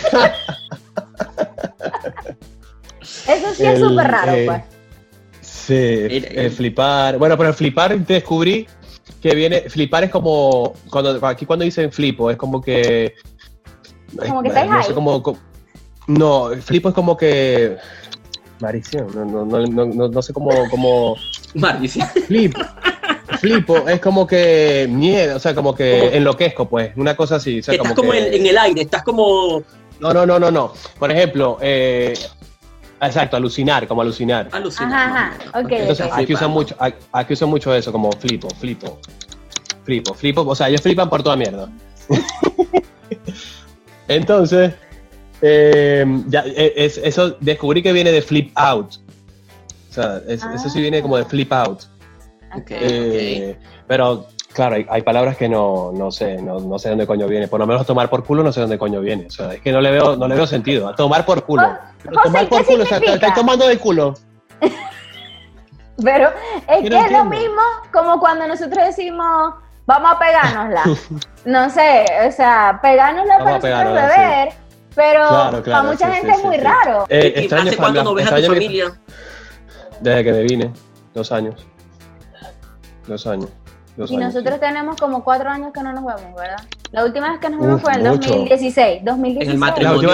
Eso 3.27 3.53
sí 3.53 3.65
es 3.65 3.79
súper 3.79 4.07
raro, 4.07 4.31
eh, 4.31 4.45
pues. 4.45 4.61
Sí, 5.41 6.07
el 6.33 6.49
flipar. 6.51 7.17
Bueno, 7.17 7.35
pero 7.35 7.49
el 7.49 7.55
flipar 7.55 7.97
descubrí 7.99 8.67
que 9.29 9.35
viene. 9.35 9.61
Flipar 9.69 10.03
es 10.05 10.09
como. 10.09 10.73
Cuando, 10.89 11.25
aquí 11.25 11.45
cuando 11.45 11.65
dicen 11.65 11.91
flipo, 11.91 12.31
es 12.31 12.37
como 12.37 12.61
que. 12.61 13.15
Como 14.27 14.41
que 14.41 14.47
estáis 14.49 14.71
no 14.71 14.83
Sé, 14.83 14.93
como, 14.93 15.21
no, 16.07 16.49
flipo 16.61 16.89
es 16.89 16.95
como 16.95 17.17
que. 17.17 17.77
Marición, 18.59 19.07
no, 19.13 19.25
no, 19.25 19.45
no, 19.45 19.85
no, 19.85 20.07
no 20.07 20.21
sé 20.21 20.33
cómo. 20.33 20.49
cómo... 20.69 21.15
Marición. 21.53 22.07
Flipo. 22.25 22.59
Flipo, 23.39 23.87
es 23.87 23.99
como 23.99 24.25
que 24.25 24.87
miedo, 24.89 25.35
o 25.35 25.39
sea, 25.39 25.53
como 25.53 25.75
que 25.75 26.15
enloquezco, 26.15 26.67
pues, 26.67 26.91
una 26.95 27.15
cosa 27.15 27.35
así. 27.35 27.59
O 27.59 27.63
sea, 27.63 27.75
estás 27.75 27.93
como, 27.93 28.13
en, 28.13 28.45
el 28.45 28.57
aire, 28.57 28.81
estás 28.81 29.03
como. 29.03 29.61
No, 29.99 30.13
no, 30.13 30.25
no, 30.25 30.39
no, 30.39 30.49
no. 30.49 30.73
Por 30.97 31.11
ejemplo, 31.11 31.57
eh, 31.61 32.13
exacto, 33.01 33.37
alucinar, 33.37 33.87
como 33.87 34.01
alucinar. 34.01 34.49
Alucinar. 34.51 35.09
Ajá, 35.09 35.35
ajá. 35.45 35.59
Okay, 35.59 35.81
Entonces, 35.81 36.07
aquí, 36.11 36.33
usan 36.33 36.51
mucho, 36.51 36.75
aquí 37.11 37.33
usan 37.33 37.49
mucho 37.49 37.73
eso, 37.73 37.91
como 37.91 38.11
flipo, 38.13 38.49
flipo. 38.55 38.99
Flipo, 39.83 40.13
flipo, 40.13 40.41
o 40.41 40.55
sea, 40.55 40.67
ellos 40.67 40.81
flipan 40.81 41.09
por 41.09 41.23
toda 41.23 41.35
mierda. 41.35 41.69
Entonces, 44.07 44.73
eh, 45.41 46.05
ya, 46.27 46.41
es, 46.41 46.97
eso 46.97 47.37
descubrí 47.39 47.81
que 47.81 47.93
viene 47.93 48.11
de 48.11 48.21
flip 48.21 48.51
out. 48.55 48.95
O 49.89 49.93
sea, 49.93 50.21
eso 50.27 50.69
sí 50.69 50.81
viene 50.81 51.01
como 51.01 51.17
de 51.17 51.25
flip 51.25 51.51
out. 51.53 51.83
Eh, 52.69 53.57
pero 53.87 54.27
claro, 54.57 54.75
hay, 54.89 55.01
palabras 55.03 55.37
que 55.37 55.47
no, 55.47 55.91
no 55.93 56.11
sé, 56.11 56.41
no, 56.41 56.59
no, 56.59 56.79
sé 56.79 56.89
dónde 56.89 57.05
coño 57.05 57.27
viene. 57.27 57.47
Por 57.47 57.59
lo 57.59 57.67
menos 57.67 57.85
tomar 57.85 58.09
por 58.09 58.23
culo 58.23 58.41
no 58.41 58.51
sé 58.51 58.59
dónde 58.59 58.79
coño 58.79 59.01
viene. 59.01 59.27
O 59.27 59.29
sea, 59.29 59.53
es 59.53 59.61
que 59.61 59.71
no 59.71 59.79
le 59.79 59.91
veo, 59.91 60.15
no 60.15 60.27
le 60.27 60.33
veo 60.33 60.47
sentido. 60.47 60.91
tomar 60.95 61.25
por 61.25 61.43
culo. 61.45 61.77
tomar 62.23 62.49
por 62.49 62.65
culo, 62.65 62.83
o 62.83 62.85
sea, 62.87 62.97
estás 62.97 63.35
tomando 63.35 63.67
de 63.67 63.77
culo. 63.77 64.15
Pero 66.03 66.31
es 66.67 66.89
que 66.89 66.99
es 66.99 67.11
lo 67.11 67.25
mismo 67.25 67.61
como 67.93 68.19
cuando 68.19 68.47
nosotros 68.47 68.83
decimos, 68.83 69.53
vamos 69.85 70.11
a 70.11 70.19
pegárnosla. 70.19 70.83
no 71.45 71.69
sé, 71.69 72.05
o 72.27 72.31
sea, 72.31 72.79
pegárnosla 72.81 73.37
para 73.37 73.59
nosotros 73.59 73.93
beber. 73.93 74.53
Pero 74.95 75.29
para 75.63 75.83
mucha 75.83 76.11
gente 76.11 76.31
es 76.31 76.43
muy 76.43 76.57
raro. 76.57 77.05
Eh, 77.09 77.47
¿Hace 77.51 77.77
cuánto 77.77 78.03
no 78.03 78.15
ves 78.15 78.31
a 78.31 78.37
tu 78.37 78.47
familia? 78.47 78.99
Desde 80.01 80.23
que 80.23 80.31
me 80.31 80.41
vine, 80.41 80.73
dos 81.13 81.31
años. 81.31 81.67
Dos 83.05 83.27
años. 83.27 83.51
Y 84.07 84.17
nosotros 84.17 84.59
tenemos 84.59 84.97
como 84.97 85.23
cuatro 85.23 85.49
años 85.49 85.71
que 85.73 85.81
no 85.81 85.91
nos 85.93 86.05
vemos, 86.05 86.35
¿verdad? 86.35 86.61
La 86.91 87.03
última 87.03 87.31
vez 87.31 87.39
que 87.39 87.49
nos 87.49 87.59
vimos 87.59 87.81
fue 87.81 87.93
en 87.93 88.03
2016, 88.03 89.03
2016. 89.03 89.47
En 89.47 89.51
el 89.51 89.57
matrimonio 89.57 90.09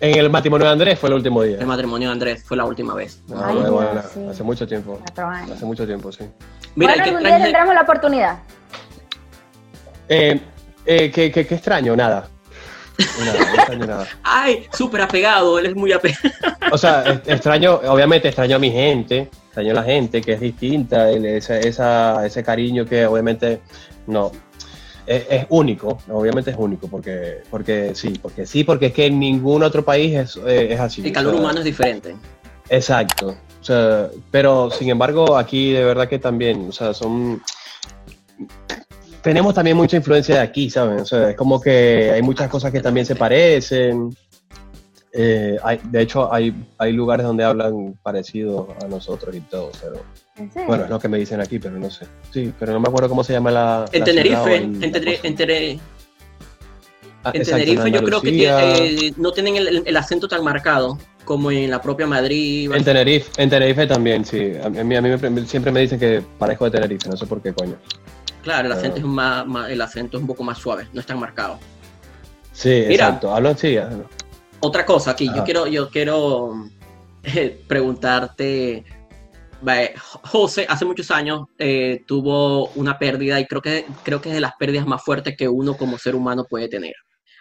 En 0.00 0.18
el 0.18 0.30
matrimonio 0.30 0.66
de 0.66 0.72
Andrés 0.72 0.98
fue 0.98 1.08
el 1.10 1.14
último 1.16 1.42
día. 1.42 1.58
El 1.58 1.66
matrimonio 1.66 2.08
de 2.08 2.12
Andrés 2.12 2.44
fue 2.44 2.56
la 2.56 2.64
última 2.64 2.94
vez. 2.94 3.22
Ah, 3.34 3.52
bueno, 3.52 4.02
Hace 4.30 4.42
mucho 4.42 4.66
tiempo. 4.66 4.98
Hace 5.14 5.64
mucho 5.64 5.86
tiempo, 5.86 6.10
sí. 6.10 6.24
Mira, 6.74 6.94
bueno, 6.94 7.04
algún 7.04 7.24
día 7.24 7.38
tendremos 7.42 7.74
la 7.74 7.82
oportunidad. 7.82 8.38
Eh, 10.08 10.40
eh, 10.84 11.10
¿qué, 11.10 11.30
qué, 11.30 11.46
qué 11.46 11.54
extraño? 11.54 11.96
Nada. 11.96 12.28
Ay, 14.22 14.66
súper 14.72 15.02
apegado, 15.02 15.58
él 15.58 15.66
es 15.66 15.76
muy 15.76 15.92
apegado. 15.92 16.30
O 16.72 16.78
sea, 16.78 17.20
extraño, 17.26 17.80
obviamente 17.86 18.28
extraño 18.28 18.56
a 18.56 18.58
mi 18.58 18.70
gente, 18.70 19.28
a 19.56 19.62
la 19.62 19.82
gente 19.82 20.20
que 20.20 20.32
es 20.32 20.40
distinta, 20.40 21.10
ese 21.10 22.42
cariño 22.44 22.84
que 22.84 23.06
obviamente 23.06 23.60
no, 24.06 24.32
es, 25.06 25.46
único, 25.50 25.98
obviamente 26.10 26.50
es 26.50 26.56
único, 26.58 26.88
porque, 26.88 27.42
porque 27.50 27.94
sí, 27.94 28.18
porque 28.20 28.46
sí, 28.46 28.64
porque 28.64 28.86
es 28.86 28.92
que 28.92 29.06
en 29.06 29.18
ningún 29.18 29.62
otro 29.62 29.84
país 29.84 30.14
es, 30.14 30.36
es 30.46 30.80
así. 30.80 31.02
El 31.06 31.12
calor 31.12 31.34
humano 31.34 31.60
es 31.60 31.64
diferente. 31.64 32.16
Exacto. 32.68 33.36
O 33.60 33.64
sea, 33.64 34.08
pero 34.30 34.70
sin 34.70 34.90
embargo, 34.90 35.36
aquí 35.36 35.72
de 35.72 35.84
verdad 35.84 36.08
que 36.08 36.18
también, 36.18 36.68
o 36.68 36.72
sea, 36.72 36.92
son 36.92 37.42
tenemos 39.22 39.54
también 39.54 39.76
mucha 39.76 39.96
influencia 39.96 40.36
de 40.36 40.40
aquí, 40.40 40.70
¿saben? 40.70 41.00
O 41.00 41.04
sea, 41.04 41.30
es 41.30 41.36
como 41.36 41.60
que 41.60 42.12
hay 42.12 42.22
muchas 42.22 42.48
cosas 42.48 42.70
que 42.70 42.80
también 42.80 43.04
se 43.04 43.16
parecen. 43.16 44.16
Eh, 45.18 45.56
hay, 45.62 45.80
de 45.84 46.02
hecho, 46.02 46.30
hay, 46.32 46.54
hay 46.76 46.92
lugares 46.92 47.24
donde 47.24 47.42
hablan 47.42 47.98
parecido 48.02 48.68
a 48.82 48.86
nosotros 48.86 49.34
y 49.34 49.40
todo, 49.40 49.70
pero... 49.80 50.04
Bueno, 50.66 50.84
es 50.84 50.90
lo 50.90 50.98
que 50.98 51.08
me 51.08 51.16
dicen 51.16 51.40
aquí, 51.40 51.58
pero 51.58 51.78
no 51.78 51.90
sé. 51.90 52.06
Sí, 52.30 52.52
pero 52.58 52.74
no 52.74 52.80
me 52.80 52.88
acuerdo 52.88 53.08
cómo 53.08 53.24
se 53.24 53.32
llama 53.32 53.50
la... 53.50 53.86
En 53.92 54.04
Tenerife, 54.04 54.56
en, 54.56 54.78
Tenerife, 54.78 55.80
ah, 57.24 57.30
en 57.32 57.42
Tenerife 57.42 57.90
yo 57.90 58.02
creo 58.02 58.20
que 58.20 58.46
eh, 58.46 59.14
no 59.16 59.32
tienen 59.32 59.56
el, 59.86 59.96
acento 59.96 60.28
tan 60.28 60.44
marcado. 60.44 60.98
como 61.24 61.50
en 61.50 61.70
la 61.70 61.80
propia 61.80 62.06
Madrid. 62.06 62.70
En 62.70 62.84
Tenerife, 62.84 63.30
en 63.42 63.48
Tenerife 63.48 63.86
también, 63.86 64.22
sí. 64.22 64.52
A 64.62 64.68
mí, 64.68 64.94
a 64.94 65.00
mí 65.00 65.46
siempre 65.46 65.72
me 65.72 65.80
dicen 65.80 65.98
que 65.98 66.22
parezco 66.38 66.66
de 66.66 66.72
Tenerife, 66.72 67.08
no 67.08 67.16
sé 67.16 67.24
por 67.24 67.40
qué 67.40 67.54
coño. 67.54 67.76
Claro, 68.42 68.66
el 68.66 68.72
acento, 68.72 68.98
es, 68.98 69.04
más, 69.04 69.46
el 69.70 69.80
acento 69.80 70.18
es 70.18 70.20
un 70.20 70.26
poco 70.26 70.44
más 70.44 70.58
suave, 70.58 70.86
no 70.92 71.00
es 71.00 71.06
tan 71.06 71.18
marcado. 71.18 71.58
Sí, 72.52 72.70
exacto. 72.70 73.34
Hablo 73.34 73.48
así. 73.48 73.78
Otra 74.60 74.86
cosa 74.86 75.12
aquí, 75.12 75.30
yo 75.34 75.44
quiero, 75.44 75.66
yo 75.66 75.90
quiero 75.90 76.68
eh, 77.22 77.62
preguntarte. 77.66 78.84
José 80.22 80.66
hace 80.68 80.84
muchos 80.84 81.10
años 81.10 81.46
eh, 81.58 82.02
tuvo 82.06 82.68
una 82.76 82.98
pérdida 82.98 83.40
y 83.40 83.46
creo 83.46 83.62
que, 83.62 83.86
creo 84.04 84.20
que 84.20 84.28
es 84.28 84.34
de 84.34 84.40
las 84.40 84.52
pérdidas 84.56 84.86
más 84.86 85.02
fuertes 85.02 85.36
que 85.36 85.48
uno 85.48 85.76
como 85.76 85.98
ser 85.98 86.14
humano 86.14 86.44
puede 86.48 86.68
tener. 86.68 86.94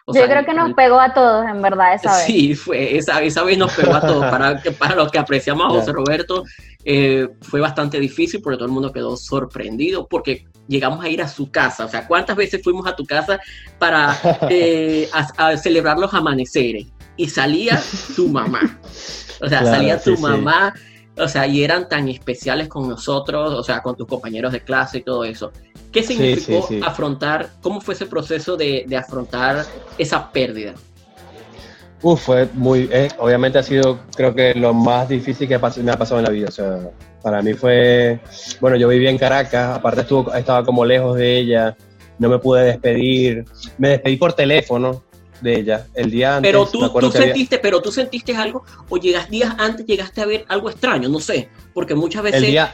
Yo 0.07 0.25
creo 0.25 0.45
que 0.45 0.53
nos 0.53 0.73
pegó 0.73 0.99
a 0.99 1.13
todos, 1.13 1.45
en 1.47 1.61
verdad, 1.63 1.95
esa 1.95 2.15
vez. 2.15 2.25
Sí, 2.25 2.53
fue, 2.53 2.95
esa, 2.95 3.23
esa 3.23 3.43
vez 3.43 3.57
nos 3.57 3.73
pegó 3.73 3.95
a 3.95 4.01
todos. 4.01 4.25
Para, 4.31 4.61
para 4.77 4.95
los 4.95 5.11
que 5.11 5.17
apreciamos 5.17 5.65
a 5.65 5.69
José 5.69 5.91
Roberto, 5.91 6.43
eh, 6.83 7.27
fue 7.41 7.59
bastante 7.59 7.99
difícil 7.99 8.39
porque 8.41 8.57
todo 8.57 8.67
el 8.67 8.71
mundo 8.71 8.91
quedó 8.91 9.17
sorprendido 9.17 10.07
porque 10.07 10.45
llegamos 10.67 11.03
a 11.03 11.09
ir 11.09 11.23
a 11.23 11.27
su 11.27 11.49
casa. 11.49 11.85
O 11.85 11.87
sea, 11.87 12.07
¿cuántas 12.07 12.35
veces 12.35 12.61
fuimos 12.63 12.85
a 12.85 12.95
tu 12.95 13.03
casa 13.03 13.39
para 13.79 14.15
eh, 14.49 15.09
celebrar 15.61 15.97
los 15.97 16.13
amaneceres? 16.13 16.85
Y 17.17 17.29
salía 17.29 17.81
tu 18.15 18.27
mamá. 18.27 18.79
O 19.41 19.47
sea, 19.47 19.63
salía 19.63 20.01
tu 20.01 20.17
mamá. 20.17 20.73
O 21.17 21.27
sea, 21.27 21.47
y 21.47 21.63
eran 21.63 21.87
tan 21.87 22.09
especiales 22.09 22.67
con 22.67 22.89
nosotros, 22.89 23.53
o 23.53 23.63
sea, 23.63 23.81
con 23.81 23.95
tus 23.95 24.07
compañeros 24.07 24.51
de 24.51 24.61
clase 24.61 24.97
y 24.97 25.01
todo 25.01 25.23
eso. 25.23 25.51
¿Qué 25.91 26.03
significó 26.03 26.67
afrontar, 26.83 27.51
cómo 27.61 27.79
fue 27.79 27.93
ese 27.93 28.05
proceso 28.05 28.57
de, 28.57 28.85
afrontar 28.97 29.65
esa 29.97 30.29
pérdida? 30.29 30.73
Uf, 32.01 32.21
fue 32.21 32.49
muy, 32.53 32.89
eh, 32.91 33.07
obviamente 33.17 33.57
ha 33.57 33.63
sido, 33.63 33.99
creo 34.15 34.35
que 34.35 34.53
lo 34.55 34.73
más 34.73 35.07
difícil 35.07 35.47
que 35.47 35.57
me 35.57 35.91
ha 35.91 35.97
pasado 35.97 36.19
en 36.19 36.25
la 36.25 36.31
vida. 36.31 36.49
O 36.49 36.51
sea, 36.51 36.79
para 37.23 37.41
mí 37.41 37.53
fue, 37.53 38.19
bueno, 38.59 38.75
yo 38.75 38.89
vivía 38.89 39.09
en 39.09 39.17
Caracas, 39.17 39.77
aparte 39.77 40.01
estuvo, 40.01 40.33
estaba 40.33 40.65
como 40.65 40.83
lejos 40.83 41.17
de 41.17 41.37
ella, 41.37 41.77
no 42.19 42.27
me 42.27 42.39
pude 42.39 42.65
despedir, 42.65 43.45
me 43.77 43.89
despedí 43.89 44.17
por 44.17 44.33
teléfono 44.33 45.01
de 45.41 45.59
ella 45.59 45.87
el 45.93 46.11
día 46.11 46.37
antes. 46.37 46.51
Pero 46.51 46.65
tú, 46.67 46.89
tú 46.99 47.11
sentiste, 47.11 47.59
pero 47.59 47.81
tú 47.81 47.91
sentiste 47.91 48.35
algo, 48.35 48.63
o 48.89 48.97
llegas 48.97 49.29
días 49.29 49.55
antes, 49.57 49.85
llegaste 49.85 50.21
a 50.21 50.25
ver 50.25 50.45
algo 50.47 50.69
extraño, 50.69 51.09
no 51.09 51.19
sé, 51.19 51.49
porque 51.73 51.95
muchas 51.95 52.23
veces... 52.23 52.41
El 52.43 52.51
día, 52.51 52.73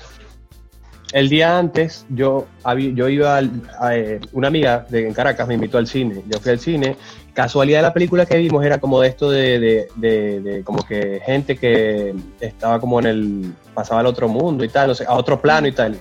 el 1.13 1.29
día 1.29 1.57
antes 1.57 2.05
yo, 2.09 2.47
yo 2.93 3.09
iba 3.09 3.37
a, 3.37 3.95
eh, 3.95 4.21
una 4.31 4.47
amiga 4.47 4.85
de, 4.89 5.07
en 5.07 5.13
Caracas 5.13 5.47
me 5.47 5.55
invitó 5.55 5.77
al 5.77 5.87
cine, 5.87 6.23
yo 6.27 6.39
fui 6.39 6.51
al 6.51 6.59
cine, 6.59 6.95
casualidad 7.33 7.79
de 7.79 7.83
la 7.83 7.93
película 7.93 8.25
que 8.25 8.37
vimos 8.37 8.63
era 8.63 8.79
como 8.79 9.01
de 9.01 9.09
esto 9.09 9.29
de, 9.29 9.87
de, 9.95 10.61
como 10.63 10.85
que 10.85 11.21
gente 11.25 11.57
que 11.57 12.15
estaba 12.39 12.79
como 12.79 12.99
en 12.99 13.05
el, 13.05 13.53
pasaba 13.73 13.99
al 14.01 14.05
otro 14.05 14.27
mundo 14.27 14.63
y 14.63 14.69
tal, 14.69 14.87
no 14.89 14.95
sé, 14.95 15.05
a 15.05 15.13
otro 15.13 15.41
plano 15.41 15.67
y 15.67 15.71
tal. 15.71 15.99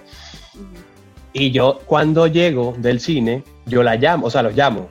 Y 1.33 1.51
yo 1.53 1.81
cuando 1.87 2.27
llego 2.27 2.75
del 2.79 3.01
cine, 3.01 3.44
yo 3.66 3.83
la 3.83 3.96
llamo, 3.96 4.27
o 4.27 4.31
sea, 4.31 4.42
los 4.42 4.55
llamo, 4.55 4.88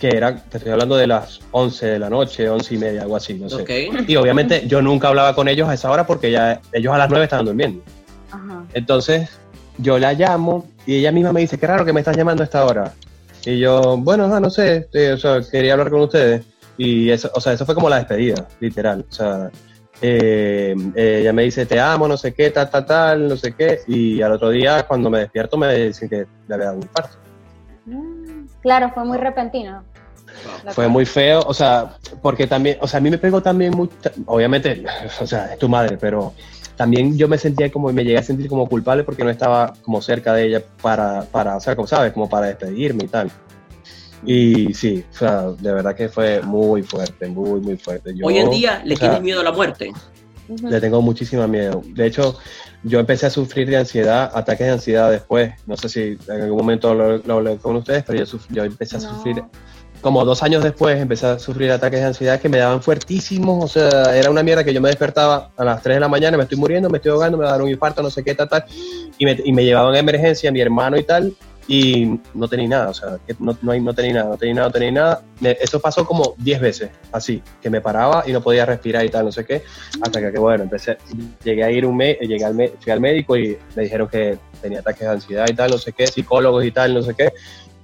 que 0.00 0.08
era, 0.08 0.34
te 0.34 0.56
estoy 0.56 0.72
hablando 0.72 0.96
de 0.96 1.06
las 1.06 1.40
11 1.50 1.86
de 1.86 1.98
la 1.98 2.08
noche, 2.08 2.48
11 2.48 2.74
y 2.74 2.78
media, 2.78 3.02
algo 3.02 3.16
así, 3.16 3.34
no 3.34 3.50
sé. 3.50 3.90
Y 4.08 4.16
obviamente 4.16 4.66
yo 4.66 4.80
nunca 4.80 5.08
hablaba 5.08 5.34
con 5.34 5.46
ellos 5.46 5.68
a 5.68 5.74
esa 5.74 5.90
hora 5.90 6.06
porque 6.06 6.30
ya 6.30 6.60
ellos 6.72 6.92
a 6.94 6.98
las 6.98 7.10
9 7.10 7.24
estaban 7.24 7.44
durmiendo. 7.44 7.82
Entonces 8.72 9.28
yo 9.76 9.98
la 9.98 10.14
llamo 10.14 10.66
y 10.86 10.96
ella 10.96 11.12
misma 11.12 11.32
me 11.32 11.40
dice, 11.40 11.58
qué 11.58 11.66
raro 11.66 11.84
que 11.84 11.92
me 11.92 12.00
estás 12.00 12.16
llamando 12.16 12.42
a 12.42 12.44
esta 12.44 12.64
hora. 12.64 12.94
Y 13.44 13.58
yo, 13.58 13.96
bueno, 13.98 14.40
no, 14.40 14.50
sé, 14.50 14.78
este, 14.78 15.12
o 15.12 15.18
sea, 15.18 15.40
quería 15.42 15.72
hablar 15.72 15.90
con 15.90 16.00
ustedes. 16.00 16.46
Y 16.78 17.10
eso, 17.10 17.30
o 17.34 17.40
sea, 17.40 17.52
eso 17.52 17.66
fue 17.66 17.74
como 17.74 17.90
la 17.90 17.96
despedida, 17.96 18.48
literal. 18.58 19.04
O 19.08 19.12
sea, 19.12 19.50
eh, 20.00 20.74
ella 20.94 21.32
me 21.34 21.42
dice, 21.42 21.66
te 21.66 21.78
amo, 21.78 22.08
no 22.08 22.16
sé 22.16 22.32
qué, 22.32 22.50
tal, 22.50 22.70
tal, 22.70 22.86
tal, 22.86 23.28
no 23.28 23.36
sé 23.36 23.52
qué. 23.54 23.80
Y 23.86 24.22
al 24.22 24.32
otro 24.32 24.48
día, 24.48 24.86
cuando 24.86 25.10
me 25.10 25.20
despierto, 25.20 25.58
me 25.58 25.74
dicen 25.74 26.08
que 26.08 26.26
le 26.48 26.54
había 26.54 26.66
dado 26.66 26.78
un 26.78 26.82
infarto. 26.84 27.16
Mm, 27.84 28.46
claro, 28.62 28.90
fue 28.94 29.04
muy 29.04 29.18
repentino. 29.18 29.84
Fue 30.72 30.88
muy 30.88 31.06
feo, 31.06 31.40
o 31.46 31.54
sea, 31.54 31.96
porque 32.22 32.46
también, 32.46 32.78
o 32.80 32.88
sea, 32.88 32.98
a 32.98 33.00
mí 33.00 33.10
me 33.10 33.18
pegó 33.18 33.42
también 33.42 33.76
mucho, 33.76 33.94
obviamente, 34.26 34.84
o 35.20 35.26
sea, 35.26 35.52
es 35.52 35.58
tu 35.58 35.68
madre, 35.68 35.96
pero 35.98 36.34
también 36.76 37.16
yo 37.18 37.28
me 37.28 37.36
sentía 37.36 37.70
como, 37.70 37.92
me 37.92 38.04
llegué 38.04 38.18
a 38.18 38.22
sentir 38.22 38.48
como 38.48 38.68
culpable 38.68 39.04
porque 39.04 39.22
no 39.22 39.30
estaba 39.30 39.74
como 39.82 40.00
cerca 40.00 40.32
de 40.32 40.46
ella 40.46 40.62
para, 40.80 41.22
para 41.24 41.56
o 41.56 41.60
sea, 41.60 41.76
como 41.76 41.86
sabes, 41.86 42.12
como 42.12 42.28
para 42.28 42.46
despedirme 42.46 43.04
y 43.04 43.08
tal. 43.08 43.30
Y 44.24 44.74
sí, 44.74 45.04
o 45.10 45.14
sea, 45.14 45.50
de 45.50 45.72
verdad 45.72 45.94
que 45.94 46.08
fue 46.08 46.42
muy 46.42 46.82
fuerte, 46.82 47.26
muy, 47.28 47.60
muy 47.60 47.76
fuerte. 47.76 48.14
Hoy 48.22 48.38
en 48.38 48.50
día, 48.50 48.82
¿le 48.84 48.96
tienes 48.96 49.20
miedo 49.22 49.40
a 49.40 49.44
la 49.44 49.52
muerte? 49.52 49.92
Le 50.48 50.80
tengo 50.80 51.00
muchísimo 51.00 51.46
miedo. 51.46 51.82
De 51.86 52.06
hecho, 52.06 52.38
yo 52.82 52.98
empecé 52.98 53.26
a 53.26 53.30
sufrir 53.30 53.68
de 53.68 53.76
ansiedad, 53.76 54.30
ataques 54.34 54.66
de 54.66 54.72
ansiedad 54.72 55.10
después. 55.10 55.52
No 55.66 55.76
sé 55.76 55.88
si 55.88 56.18
en 56.28 56.42
algún 56.42 56.58
momento 56.58 56.94
lo, 56.94 57.34
hablé 57.34 57.56
con 57.56 57.76
ustedes, 57.76 58.04
pero 58.04 58.24
yo, 58.24 58.38
yo 58.50 58.64
empecé 58.64 58.96
a 58.96 59.00
sufrir 59.00 59.42
como 60.00 60.24
dos 60.24 60.42
años 60.42 60.62
después 60.62 60.98
empecé 61.00 61.26
a 61.26 61.38
sufrir 61.38 61.70
ataques 61.70 62.00
de 62.00 62.06
ansiedad 62.06 62.40
que 62.40 62.48
me 62.48 62.58
daban 62.58 62.82
fuertísimos, 62.82 63.64
o 63.64 63.68
sea, 63.68 64.16
era 64.16 64.30
una 64.30 64.42
mierda 64.42 64.64
que 64.64 64.72
yo 64.72 64.80
me 64.80 64.88
despertaba 64.88 65.50
a 65.56 65.64
las 65.64 65.82
3 65.82 65.96
de 65.96 66.00
la 66.00 66.08
mañana, 66.08 66.36
me 66.36 66.44
estoy 66.44 66.58
muriendo, 66.58 66.88
me 66.88 66.98
estoy 66.98 67.12
ahogando, 67.12 67.36
me 67.36 67.44
va 67.44 67.50
a 67.50 67.52
dar 67.52 67.62
un 67.62 67.70
infarto, 67.70 68.02
no 68.02 68.10
sé 68.10 68.24
qué, 68.24 68.34
tal, 68.34 68.48
tal, 68.48 68.64
y 69.18 69.24
me, 69.24 69.38
y 69.44 69.52
me 69.52 69.64
llevaban 69.64 69.94
a 69.94 69.98
emergencia 69.98 70.50
mi 70.50 70.60
hermano 70.60 70.96
y 70.96 71.04
tal, 71.04 71.34
y 71.70 72.18
no 72.34 72.48
tenía 72.48 72.68
nada, 72.68 72.88
o 72.88 72.94
sea, 72.94 73.18
no, 73.38 73.56
no, 73.62 73.94
tenía 73.94 74.14
nada, 74.14 74.30
no 74.30 74.36
tenía 74.36 74.54
nada, 74.54 74.66
no 74.66 74.72
tenía 74.72 74.90
nada. 74.90 75.22
eso 75.60 75.78
pasó 75.78 76.04
como 76.04 76.34
10 76.38 76.60
veces, 76.60 76.90
así, 77.12 77.40
que 77.62 77.70
me 77.70 77.80
paraba 77.80 78.24
y 78.26 78.32
no 78.32 78.42
podía 78.42 78.66
respirar 78.66 79.04
y 79.04 79.08
tal, 79.08 79.26
no 79.26 79.30
sé 79.30 79.44
qué, 79.44 79.62
hasta 80.02 80.32
que, 80.32 80.38
bueno, 80.38 80.64
empecé, 80.64 80.98
llegué 81.44 81.62
a 81.62 81.70
ir 81.70 81.86
un 81.86 81.96
mes, 81.96 82.18
llegué 82.20 82.44
al, 82.44 82.56
fui 82.80 82.90
al 82.90 83.00
médico 83.00 83.36
y 83.36 83.56
me 83.76 83.84
dijeron 83.84 84.08
que 84.08 84.36
tenía 84.60 84.80
ataques 84.80 85.02
de 85.02 85.08
ansiedad 85.08 85.46
y 85.48 85.54
tal, 85.54 85.70
no 85.70 85.78
sé 85.78 85.92
qué, 85.92 86.08
psicólogos 86.08 86.64
y 86.64 86.72
tal, 86.72 86.92
no 86.92 87.02
sé 87.02 87.14
qué, 87.14 87.32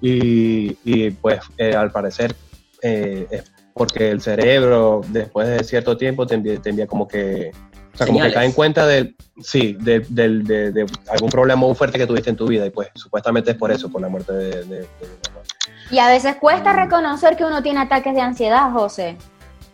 y, 0.00 1.10
pues 1.10 1.40
eh, 1.58 1.74
al 1.74 1.90
parecer 1.90 2.34
eh, 2.82 3.26
es 3.30 3.52
porque 3.74 4.10
el 4.10 4.20
cerebro 4.20 5.02
después 5.08 5.48
de 5.48 5.62
cierto 5.64 5.96
tiempo 5.96 6.26
te 6.26 6.34
envía, 6.34 6.86
como 6.86 7.06
que 7.06 7.52
o 7.96 7.96
sea, 7.96 8.06
como 8.06 8.20
que 8.20 8.32
cae 8.32 8.44
en 8.44 8.52
cuenta 8.52 8.86
de, 8.86 9.14
sí, 9.42 9.74
de, 9.80 10.00
de, 10.00 10.86
algún 11.08 11.30
problema 11.30 11.58
muy 11.58 11.74
fuerte 11.74 11.96
que 11.96 12.06
tuviste 12.06 12.28
en 12.28 12.36
tu 12.36 12.46
vida. 12.46 12.66
Y 12.66 12.70
pues 12.70 12.88
supuestamente 12.94 13.52
es 13.52 13.56
por 13.56 13.70
eso, 13.70 13.90
por 13.90 14.02
la 14.02 14.08
muerte 14.08 14.34
de, 14.34 14.64
de, 14.64 14.86
Y 15.90 15.98
a 15.98 16.08
veces 16.08 16.36
cuesta 16.36 16.74
reconocer 16.74 17.36
que 17.36 17.44
uno 17.44 17.62
tiene 17.62 17.80
ataques 17.80 18.14
de 18.14 18.20
ansiedad, 18.20 18.70
José. 18.70 19.16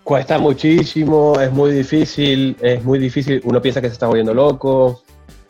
Cuesta 0.05 0.39
muchísimo, 0.39 1.41
es 1.41 1.51
muy 1.51 1.73
difícil, 1.73 2.57
es 2.61 2.85
muy 2.85 3.01
difícil, 3.01 3.41
uno 3.45 3.61
piensa 3.61 3.81
que 3.81 3.89
se 3.89 3.95
está 3.95 4.07
volviendo 4.07 4.35
loco, 4.35 5.03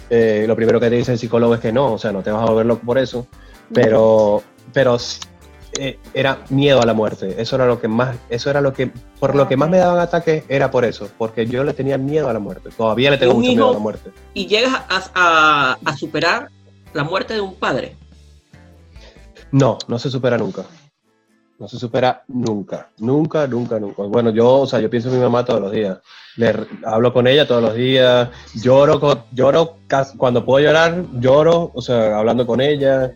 eh, 0.08 0.44
lo 0.46 0.56
primero 0.56 0.78
que 0.78 0.90
te 0.90 0.96
dice 0.96 1.12
el 1.12 1.18
psicólogo 1.18 1.54
es 1.54 1.60
que 1.60 1.72
no, 1.72 1.92
o 1.92 1.98
sea, 1.98 2.12
no 2.12 2.22
te 2.22 2.30
vas 2.30 2.42
a 2.42 2.50
volver 2.50 2.66
loco 2.66 2.84
por 2.84 2.98
eso, 2.98 3.26
pero 3.72 4.42
pero 4.72 4.98
eh, 5.78 5.98
era 6.12 6.44
miedo 6.50 6.82
a 6.82 6.86
la 6.86 6.92
muerte. 6.92 7.34
Eso 7.40 7.56
era 7.56 7.66
lo 7.66 7.80
que 7.80 7.88
más, 7.88 8.16
eso 8.28 8.50
era 8.50 8.60
lo 8.60 8.74
que, 8.74 8.90
por 9.18 9.34
lo 9.34 9.48
que 9.48 9.56
más 9.56 9.70
me 9.70 9.78
daban 9.78 10.00
ataques 10.00 10.44
era 10.48 10.70
por 10.70 10.84
eso, 10.84 11.08
porque 11.16 11.46
yo 11.46 11.64
le 11.64 11.72
tenía 11.72 11.96
miedo 11.96 12.28
a 12.28 12.32
la 12.32 12.38
muerte. 12.38 12.70
Todavía 12.76 13.10
le 13.10 13.18
tengo 13.18 13.34
mucho 13.34 13.48
miedo 13.48 13.70
a 13.70 13.72
la 13.72 13.78
muerte. 13.78 14.10
¿Y 14.34 14.46
llegas 14.46 14.82
a, 15.14 15.78
a, 15.82 15.96
superar 15.96 16.50
la 16.92 17.04
muerte 17.04 17.34
de 17.34 17.40
un 17.40 17.54
padre? 17.54 17.96
No, 19.50 19.78
no 19.88 19.98
se 19.98 20.10
supera 20.10 20.36
nunca. 20.36 20.64
No 21.58 21.68
se 21.68 21.78
supera 21.78 22.24
nunca, 22.28 22.90
nunca, 22.98 23.46
nunca, 23.46 23.78
nunca. 23.78 24.02
Bueno, 24.02 24.30
yo, 24.30 24.60
o 24.60 24.66
sea, 24.66 24.80
yo 24.80 24.90
pienso 24.90 25.08
en 25.08 25.14
mi 25.14 25.20
mamá 25.20 25.44
todos 25.44 25.60
los 25.60 25.72
días. 25.72 25.98
Le 26.36 26.54
hablo 26.84 27.12
con 27.12 27.26
ella 27.26 27.46
todos 27.46 27.62
los 27.62 27.74
días. 27.74 28.28
Lloro, 28.54 29.26
lloro 29.32 29.76
cuando 30.18 30.44
puedo 30.44 30.66
llorar, 30.66 31.04
lloro, 31.20 31.70
o 31.72 31.80
sea, 31.80 32.18
hablando 32.18 32.46
con 32.46 32.60
ella. 32.60 33.12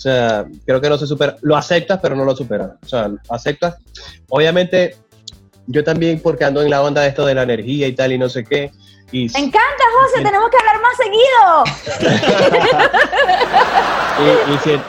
O 0.00 0.02
sea, 0.02 0.46
creo 0.64 0.80
que 0.80 0.88
no 0.88 0.96
se 0.96 1.06
supera. 1.06 1.36
Lo 1.42 1.58
aceptas, 1.58 1.98
pero 2.00 2.16
no 2.16 2.24
lo 2.24 2.34
superas. 2.34 2.70
O 2.82 2.88
sea, 2.88 3.10
aceptas. 3.28 3.76
Obviamente, 4.30 4.96
yo 5.66 5.84
también, 5.84 6.20
porque 6.20 6.42
ando 6.42 6.62
en 6.62 6.70
la 6.70 6.80
onda 6.80 7.02
de 7.02 7.08
esto 7.08 7.26
de 7.26 7.34
la 7.34 7.42
energía 7.42 7.86
y 7.86 7.92
tal, 7.92 8.10
y 8.10 8.16
no 8.16 8.30
sé 8.30 8.42
qué. 8.42 8.72
Y, 9.12 9.28
Me 9.28 9.40
encanta, 9.40 9.84
José, 10.00 10.24
tenemos 10.24 10.48
que 10.48 10.56
hablar 10.56 10.80
más 10.80 10.96
seguido. 10.96 11.64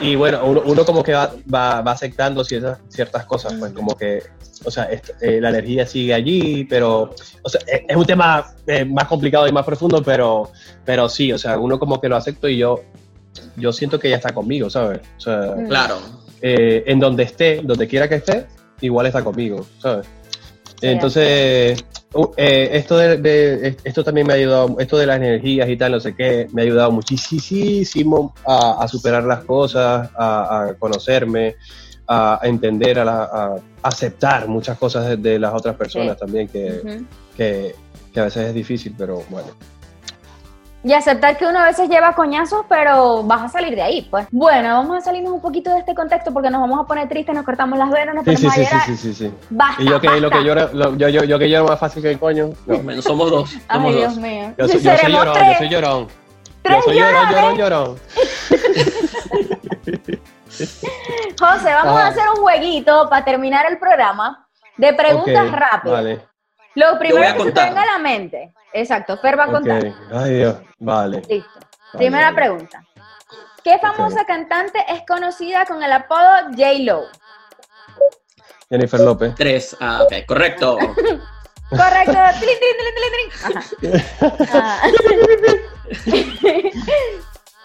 y, 0.00 0.16
bueno, 0.16 0.44
uno, 0.46 0.82
como 0.86 1.02
que 1.02 1.12
va, 1.12 1.30
va, 1.52 1.92
aceptando 1.92 2.42
ciertas, 2.42 2.78
ciertas 2.88 3.26
cosas, 3.26 3.52
pues 3.58 3.72
como 3.72 3.94
que, 3.94 4.22
o 4.64 4.70
sea, 4.70 4.88
eh, 5.20 5.40
la 5.42 5.50
energía 5.50 5.84
sigue 5.84 6.14
allí, 6.14 6.64
pero, 6.64 7.14
o 7.42 7.48
sea, 7.50 7.60
es, 7.66 7.94
un 7.94 8.06
tema 8.06 8.54
eh, 8.66 8.86
más 8.86 9.08
complicado 9.08 9.46
y 9.46 9.52
más 9.52 9.66
profundo, 9.66 10.02
pero, 10.02 10.50
pero 10.86 11.06
sí, 11.10 11.34
o 11.34 11.38
sea, 11.38 11.58
uno 11.58 11.78
como 11.78 12.00
que 12.00 12.08
lo 12.08 12.16
acepto 12.16 12.48
y 12.48 12.56
yo 12.56 12.80
yo 13.56 13.72
siento 13.72 13.98
que 13.98 14.08
ella 14.08 14.16
está 14.16 14.32
conmigo, 14.32 14.70
¿sabes? 14.70 15.00
O 15.16 15.20
sea, 15.20 15.54
mm. 15.56 15.68
claro. 15.68 15.98
Eh, 16.40 16.84
en 16.86 16.98
donde 16.98 17.22
esté, 17.22 17.60
donde 17.62 17.86
quiera 17.86 18.08
que 18.08 18.16
esté, 18.16 18.46
igual 18.80 19.06
está 19.06 19.22
conmigo, 19.22 19.64
¿sabes? 19.78 20.06
Entonces, 20.80 21.84
eh, 22.36 22.68
esto, 22.72 22.96
de, 22.98 23.76
esto 23.84 24.02
también 24.02 24.26
me 24.26 24.32
ha 24.32 24.36
ayudado, 24.36 24.76
esto 24.80 24.98
de 24.98 25.06
las 25.06 25.16
energías 25.18 25.68
y 25.68 25.76
tal, 25.76 25.92
no 25.92 26.00
sé 26.00 26.16
qué, 26.16 26.48
me 26.52 26.62
ha 26.62 26.64
ayudado 26.64 26.90
muchísimo 26.90 28.34
a, 28.44 28.86
superar 28.88 29.22
las 29.22 29.44
cosas, 29.44 30.10
a, 30.16 30.74
conocerme, 30.80 31.54
a 32.08 32.40
entender, 32.42 32.98
a, 32.98 33.54
aceptar 33.82 34.48
muchas 34.48 34.76
cosas 34.76 35.22
de, 35.22 35.38
las 35.38 35.54
otras 35.54 35.76
personas 35.76 36.18
también, 36.18 36.48
que, 36.48 37.04
que, 37.36 37.76
que 38.12 38.20
a 38.20 38.24
veces 38.24 38.48
es 38.48 38.54
difícil, 38.54 38.94
pero 38.98 39.22
bueno. 39.30 39.48
Y 40.84 40.92
aceptar 40.94 41.36
que 41.36 41.46
uno 41.46 41.60
a 41.60 41.66
veces 41.66 41.88
lleva 41.88 42.12
coñazos, 42.14 42.64
pero 42.68 43.22
vas 43.22 43.42
a 43.42 43.48
salir 43.48 43.76
de 43.76 43.82
ahí, 43.82 44.02
pues. 44.10 44.26
Bueno, 44.32 44.68
vamos 44.68 44.98
a 44.98 45.00
salirnos 45.00 45.32
un 45.32 45.40
poquito 45.40 45.70
de 45.70 45.78
este 45.78 45.94
contexto 45.94 46.32
porque 46.32 46.50
nos 46.50 46.60
vamos 46.60 46.80
a 46.80 46.84
poner 46.84 47.08
tristes, 47.08 47.32
nos 47.34 47.44
cortamos 47.44 47.78
las 47.78 47.88
venas, 47.88 48.16
nos 48.16 48.24
ponemos 48.24 48.52
sí, 48.52 48.64
sí, 48.64 48.76
Sí, 48.86 48.96
sí, 48.96 49.14
sí, 49.14 49.32
Basta, 49.50 49.80
y 49.80 49.88
yo 49.88 50.00
que, 50.00 50.20
Lo 50.20 50.28
que 50.28 50.42
lloro, 50.42 50.72
yo, 50.96 51.08
yo, 51.08 51.22
yo, 51.22 51.38
que 51.38 51.48
lloro 51.48 51.68
más 51.68 51.78
fácil 51.78 52.02
que 52.02 52.10
el 52.10 52.18
coño. 52.18 52.50
No. 52.66 53.00
somos 53.00 53.30
dos. 53.30 53.54
Ay, 53.68 53.94
Dios 53.94 54.16
mío. 54.16 54.52
Yo, 54.58 54.66
soy, 54.66 54.80
yo 54.80 54.96
soy 54.96 55.12
llorón, 55.12 55.34
yo 55.34 55.58
soy 55.58 55.68
llorón. 55.68 56.08
Yo 56.64 56.82
soy 56.82 56.98
llorón, 56.98 57.30
llorón, 57.30 57.56
llorón. 57.56 57.96
José, 61.38 61.74
vamos 61.74 62.00
a 62.00 62.08
hacer 62.08 62.24
un 62.36 62.42
jueguito 62.42 63.08
para 63.08 63.24
terminar 63.24 63.66
el 63.70 63.78
programa 63.78 64.48
de 64.76 64.92
preguntas 64.94 65.50
rápidas. 65.50 66.02
Vale. 66.02 66.20
Lo 66.74 66.98
primero 66.98 67.34
que 67.34 67.44
se 67.44 67.52
te 67.52 67.62
venga 67.62 67.82
a 67.82 67.86
la 67.86 67.98
mente. 67.98 68.52
Exacto, 68.72 69.18
Fer 69.18 69.38
va 69.38 69.44
a 69.44 69.48
contar. 69.48 69.82
Ay, 70.12 70.34
Dios. 70.34 70.56
Vale. 70.78 71.22
Listo. 71.28 71.60
Primera 71.92 72.34
pregunta. 72.34 72.84
¿Qué 73.62 73.78
famosa 73.78 74.24
cantante 74.24 74.84
es 74.88 75.02
conocida 75.06 75.64
con 75.66 75.82
el 75.82 75.92
apodo 75.92 76.48
J-Lo? 76.56 77.04
Jennifer 78.68 79.00
López. 79.00 79.34
Tres. 79.36 79.76
Ah, 79.80 80.02
ok, 80.02 80.26
correcto. 80.26 80.78
correcto. 81.68 82.18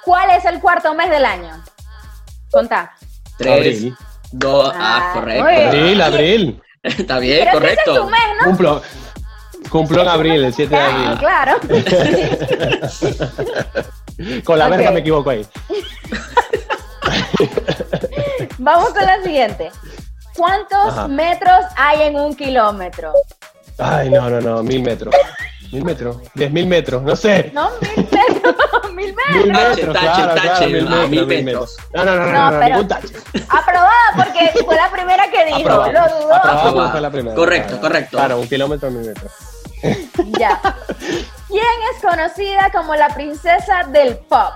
¿Cuál 0.03 0.29
es 0.31 0.45
el 0.45 0.59
cuarto 0.59 0.93
mes 0.93 1.09
del 1.09 1.25
año? 1.25 1.63
Contá. 2.51 2.93
Tres. 3.37 3.57
Abril. 3.57 3.97
Dos. 4.31 4.73
Ah, 4.75 5.11
correcto. 5.13 5.45
Abril, 5.47 6.01
abril. 6.01 6.61
Está 6.83 7.19
bien, 7.19 7.49
correcto. 7.51 7.93
es 7.93 7.99
tu 7.99 8.09
mes, 8.09 8.21
¿no? 8.39 8.45
Cumplo. 8.45 8.81
Cumplo 9.69 10.01
en 10.01 10.07
abril, 10.07 10.43
el 10.45 10.53
7 10.53 10.75
de 10.75 10.81
abril. 10.81 11.17
Claro. 11.19 11.57
con 14.43 14.57
la 14.59 14.67
verga 14.69 14.91
me 14.91 14.99
equivoco 15.01 15.29
ahí. 15.29 15.45
Vamos 18.57 18.89
con 18.89 19.05
la 19.05 19.21
siguiente. 19.23 19.71
¿Cuántos 20.35 21.07
metros 21.09 21.59
hay 21.75 22.01
en 22.03 22.15
un 22.19 22.35
kilómetro? 22.35 23.13
Ay, 23.77 24.09
no, 24.09 24.29
no, 24.29 24.39
no, 24.41 24.63
mil 24.63 24.81
metros. 24.81 25.13
Mil 25.71 25.83
metros, 25.83 26.17
diez 26.33 26.49
mil 26.51 26.65
metros, 26.65 27.03
no 27.03 27.15
sé. 27.15 27.51
No, 27.53 27.69
mil 27.81 28.07
metros, 28.09 28.55
mil 28.93 29.13
metros. 29.13 29.35
Mil 29.35 29.51
metros, 29.51 29.93
tache, 29.93 30.05
claro, 30.05 30.33
tache, 30.35 30.47
claro, 30.47 30.65
mil, 30.67 30.83
metros, 30.83 31.09
mil, 31.27 31.43
metros. 31.43 31.77
No, 31.93 32.05
no, 32.05 32.15
no, 32.15 32.25
no, 32.31 32.51
no, 32.51 32.59
ningún 32.63 32.87
tache. 32.87 33.07
Aprobada 33.49 34.13
porque 34.15 34.51
fue 34.63 34.75
la 34.75 34.89
primera 34.89 35.29
que 35.29 35.45
dijo, 35.45 35.57
Aprobada. 35.59 35.91
lo 35.91 35.99
dudó. 36.21 36.33
Aprobada 36.35 36.91
fue 36.91 37.01
la 37.01 37.11
primera. 37.11 37.35
Correcto, 37.35 37.79
correcto. 37.81 38.17
Claro, 38.17 38.39
un 38.39 38.47
kilómetro, 38.47 38.89
mil 38.91 39.05
metros. 39.07 39.31
Ya. 40.39 40.59
¿Quién 41.47 41.63
es 41.93 42.01
conocida 42.01 42.69
como 42.71 42.95
la 42.95 43.09
princesa 43.09 43.83
del 43.91 44.17
pop? 44.17 44.53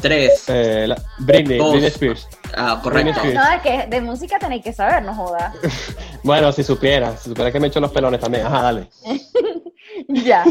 Tres. 0.00 0.44
Eh, 0.48 0.86
la, 0.86 0.96
Britney, 1.18 1.58
Britney 1.58 1.86
Spears. 1.86 2.28
Ah, 2.56 2.80
correcto. 2.82 3.20
No, 3.32 3.50
es 3.52 3.62
que 3.62 3.86
de 3.88 4.00
música 4.00 4.38
tenéis 4.38 4.64
que 4.64 4.72
saber, 4.72 5.02
no 5.02 5.14
jodas. 5.14 5.54
bueno, 6.22 6.52
si 6.52 6.62
supiera, 6.62 7.16
si 7.16 7.28
supiera 7.28 7.52
que 7.52 7.60
me 7.60 7.68
echo 7.68 7.80
los 7.80 7.92
pelones 7.92 8.20
también. 8.20 8.46
Ajá, 8.46 8.62
dale. 8.62 8.88
ya. 10.08 10.44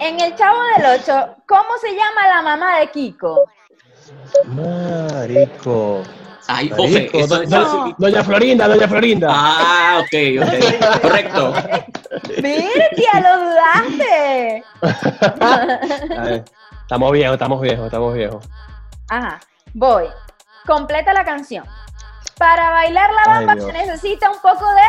En 0.00 0.20
el 0.20 0.34
Chavo 0.36 0.58
del 0.76 1.00
8, 1.00 1.36
¿cómo 1.46 1.78
se 1.80 1.90
llama 1.90 2.26
la 2.28 2.42
mamá 2.42 2.78
de 2.80 2.90
Kiko? 2.90 3.44
Marico. 4.46 6.02
Ay, 6.46 6.70
Ofe, 6.76 7.10
Doña 7.98 8.22
Florinda, 8.22 8.68
Doña 8.68 8.88
Florinda. 8.88 9.28
Ah, 9.30 10.00
ok, 10.00 10.14
ok. 10.42 11.00
Correcto. 11.02 11.54
Mirtia, 12.42 13.20
lo 13.20 13.32
dudaste. 13.44 14.64
estamos 16.82 17.12
viejos, 17.12 17.34
estamos 17.34 17.60
viejos, 17.60 17.86
estamos 17.86 18.14
viejos. 18.14 18.48
Ajá, 19.08 19.40
voy. 19.72 20.04
Completa 20.66 21.12
la 21.12 21.24
canción. 21.24 21.64
Para 22.38 22.70
bailar 22.70 23.10
la 23.12 23.32
bamba 23.32 23.54
se 23.54 23.72
necesita 23.72 24.30
un 24.30 24.40
poco 24.40 24.66
de 24.74 24.82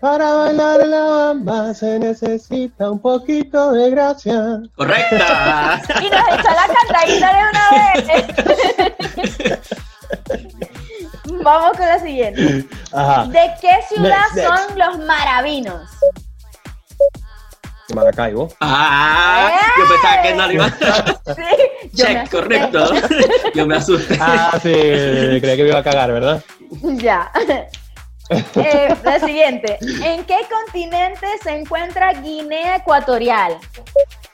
para 0.00 0.34
bailar 0.34 0.86
la 0.86 1.00
bamba 1.00 1.72
se 1.74 1.98
necesita 1.98 2.90
un 2.90 3.00
poquito 3.00 3.72
de 3.72 3.90
gracia. 3.90 4.60
Correcta. 4.76 5.82
y 6.00 6.10
nos 6.10 6.28
echa 6.28 6.54
la 6.54 6.66
cantadita 6.74 7.32
de 7.32 7.40
una 7.50 7.64
vez. 9.54 9.68
Vamos 11.42 11.76
con 11.76 11.86
la 11.86 11.98
siguiente. 11.98 12.42
¿De 12.42 13.50
qué 13.60 13.70
ciudad 13.88 14.24
son 14.34 14.78
los 14.78 14.98
maravinos? 15.06 15.90
Maracaibo. 17.94 18.48
Ah, 18.60 19.60
yo 19.78 19.84
pensaba 19.88 20.22
que 20.22 20.34
no 20.34 20.46
lo 20.46 20.52
iba 20.52 20.66
a 20.66 20.70
sí, 21.34 21.88
Check, 21.94 22.30
correcto. 22.30 22.90
yo 23.54 23.66
me 23.66 23.76
asusté. 23.76 24.18
Ah, 24.20 24.58
sí, 24.60 24.72
creía 24.72 25.56
que 25.56 25.62
me 25.62 25.68
iba 25.68 25.78
a 25.78 25.84
cagar, 25.84 26.12
¿verdad? 26.12 26.42
Ya. 26.82 27.30
Eh, 28.28 28.94
la 29.04 29.20
siguiente. 29.20 29.78
¿En 30.02 30.24
qué 30.24 30.38
continente 30.50 31.26
se 31.44 31.50
encuentra 31.50 32.12
Guinea 32.12 32.76
Ecuatorial? 32.76 33.56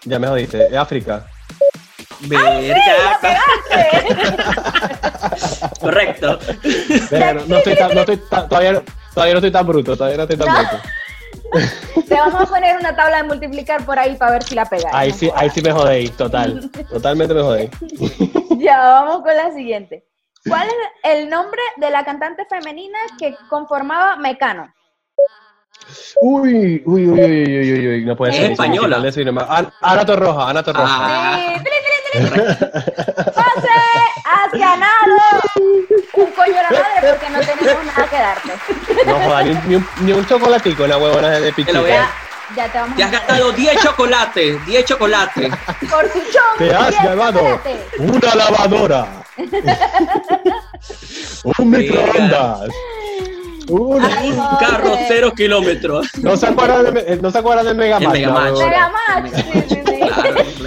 Ya 0.04 0.18
me 0.18 0.28
jodiste. 0.28 0.74
África. 0.76 1.26
Verga. 2.28 3.20
Correcto. 5.80 6.38
no, 7.48 7.56
estoy 7.56 7.76
tan, 7.76 7.94
no 7.94 8.00
estoy 8.00 8.16
todavía, 8.16 8.82
todavía 9.14 9.34
no 9.34 9.38
estoy 9.38 9.50
tan 9.50 9.66
bruto, 9.66 9.96
todavía 9.96 10.16
no 10.16 10.22
estoy 10.24 10.36
tan 10.36 10.54
bruto. 10.54 10.80
Te 12.08 12.14
vamos 12.14 12.42
a 12.42 12.46
poner 12.46 12.76
una 12.78 12.94
tabla 12.96 13.18
de 13.18 13.22
multiplicar 13.24 13.84
por 13.84 13.98
ahí 13.98 14.16
para 14.16 14.32
ver 14.32 14.42
si 14.42 14.54
la 14.54 14.64
pegáis. 14.64 14.94
Ahí 14.94 15.12
sí, 15.12 15.30
ahí 15.34 15.50
sí 15.50 15.60
me 15.60 15.72
jodéis, 15.72 16.12
total. 16.16 16.70
Totalmente 16.90 17.34
me 17.34 17.42
jodéis. 17.42 17.70
Ya, 18.58 18.78
vamos 18.78 19.22
con 19.22 19.34
la 19.34 19.52
siguiente. 19.52 20.04
¿Cuál 20.46 20.68
es 20.68 20.74
el 21.02 21.28
nombre 21.28 21.60
de 21.78 21.90
la 21.90 22.04
cantante 22.04 22.44
femenina 22.44 22.98
que 23.18 23.34
conformaba 23.48 24.16
Mecano? 24.16 24.72
Uy, 26.20 26.80
uy, 26.86 27.08
uy, 27.08 27.20
uy, 27.20 27.58
uy, 27.58 27.72
uy, 27.72 27.88
uy, 27.88 28.04
no 28.04 28.16
puede 28.16 28.34
ser. 28.34 28.44
Es 28.44 28.50
española. 28.52 29.02
Ana 29.80 30.04
Torroja, 30.04 30.48
Ana 30.48 30.62
Torroja. 30.62 30.86
Ah. 30.88 31.36
Sí, 31.36 31.60
José, 32.12 33.70
has 34.24 34.52
ganado 34.52 35.16
un 36.14 36.30
coño 36.32 36.54
de 36.54 36.62
la 36.62 36.70
madre 36.70 37.10
porque 37.10 37.30
no 37.30 37.40
tenemos 37.40 37.84
nada 37.86 38.08
que 38.08 38.16
darte. 38.16 38.52
No 39.06 39.14
joda, 39.14 39.42
ni, 39.42 39.74
un, 39.76 39.88
ni 40.00 40.12
un 40.12 40.26
chocolatico 40.26 40.86
la 40.86 40.98
huevona 40.98 41.30
de 41.30 41.52
pichita. 41.52 41.80
Ya 42.54 42.68
te 42.68 42.78
vamos 42.78 42.96
te 42.96 43.02
has 43.02 43.10
gastado 43.10 43.50
10 43.52 43.80
chocolates, 43.82 44.66
10 44.66 44.84
chocolates. 44.84 45.50
Por 45.90 46.06
tu 46.08 46.20
chon, 46.30 46.58
Te 46.58 46.74
has 46.74 46.94
ganado 47.02 47.60
una 47.98 48.34
lavadora. 48.34 49.06
un 51.58 51.70
microondas. 51.70 52.68
Un, 53.72 54.02
carro 54.60 54.94
cero 55.08 55.32
kilómetros. 55.34 56.06
No 56.18 56.36
se 56.36 56.46
acuerdan 56.46 56.92
de, 56.92 57.16
no 57.16 57.30
se 57.30 57.38
acuerdan 57.38 57.64
de 57.64 57.74
Mega 57.74 57.98
Match. 58.00 58.12
Mega 58.12 58.30
Match. 58.30 58.58
Mega 58.58 58.90
Match. 58.90 59.32
Sí, 59.34 59.64
sí, 59.68 59.82
sí. 59.86 60.00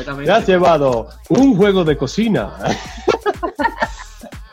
Claro, 0.03 0.23
Te 0.23 0.31
has 0.31 0.47
llevado 0.47 1.09
un 1.29 1.55
juego 1.55 1.83
de 1.83 1.95
cocina. 1.97 2.51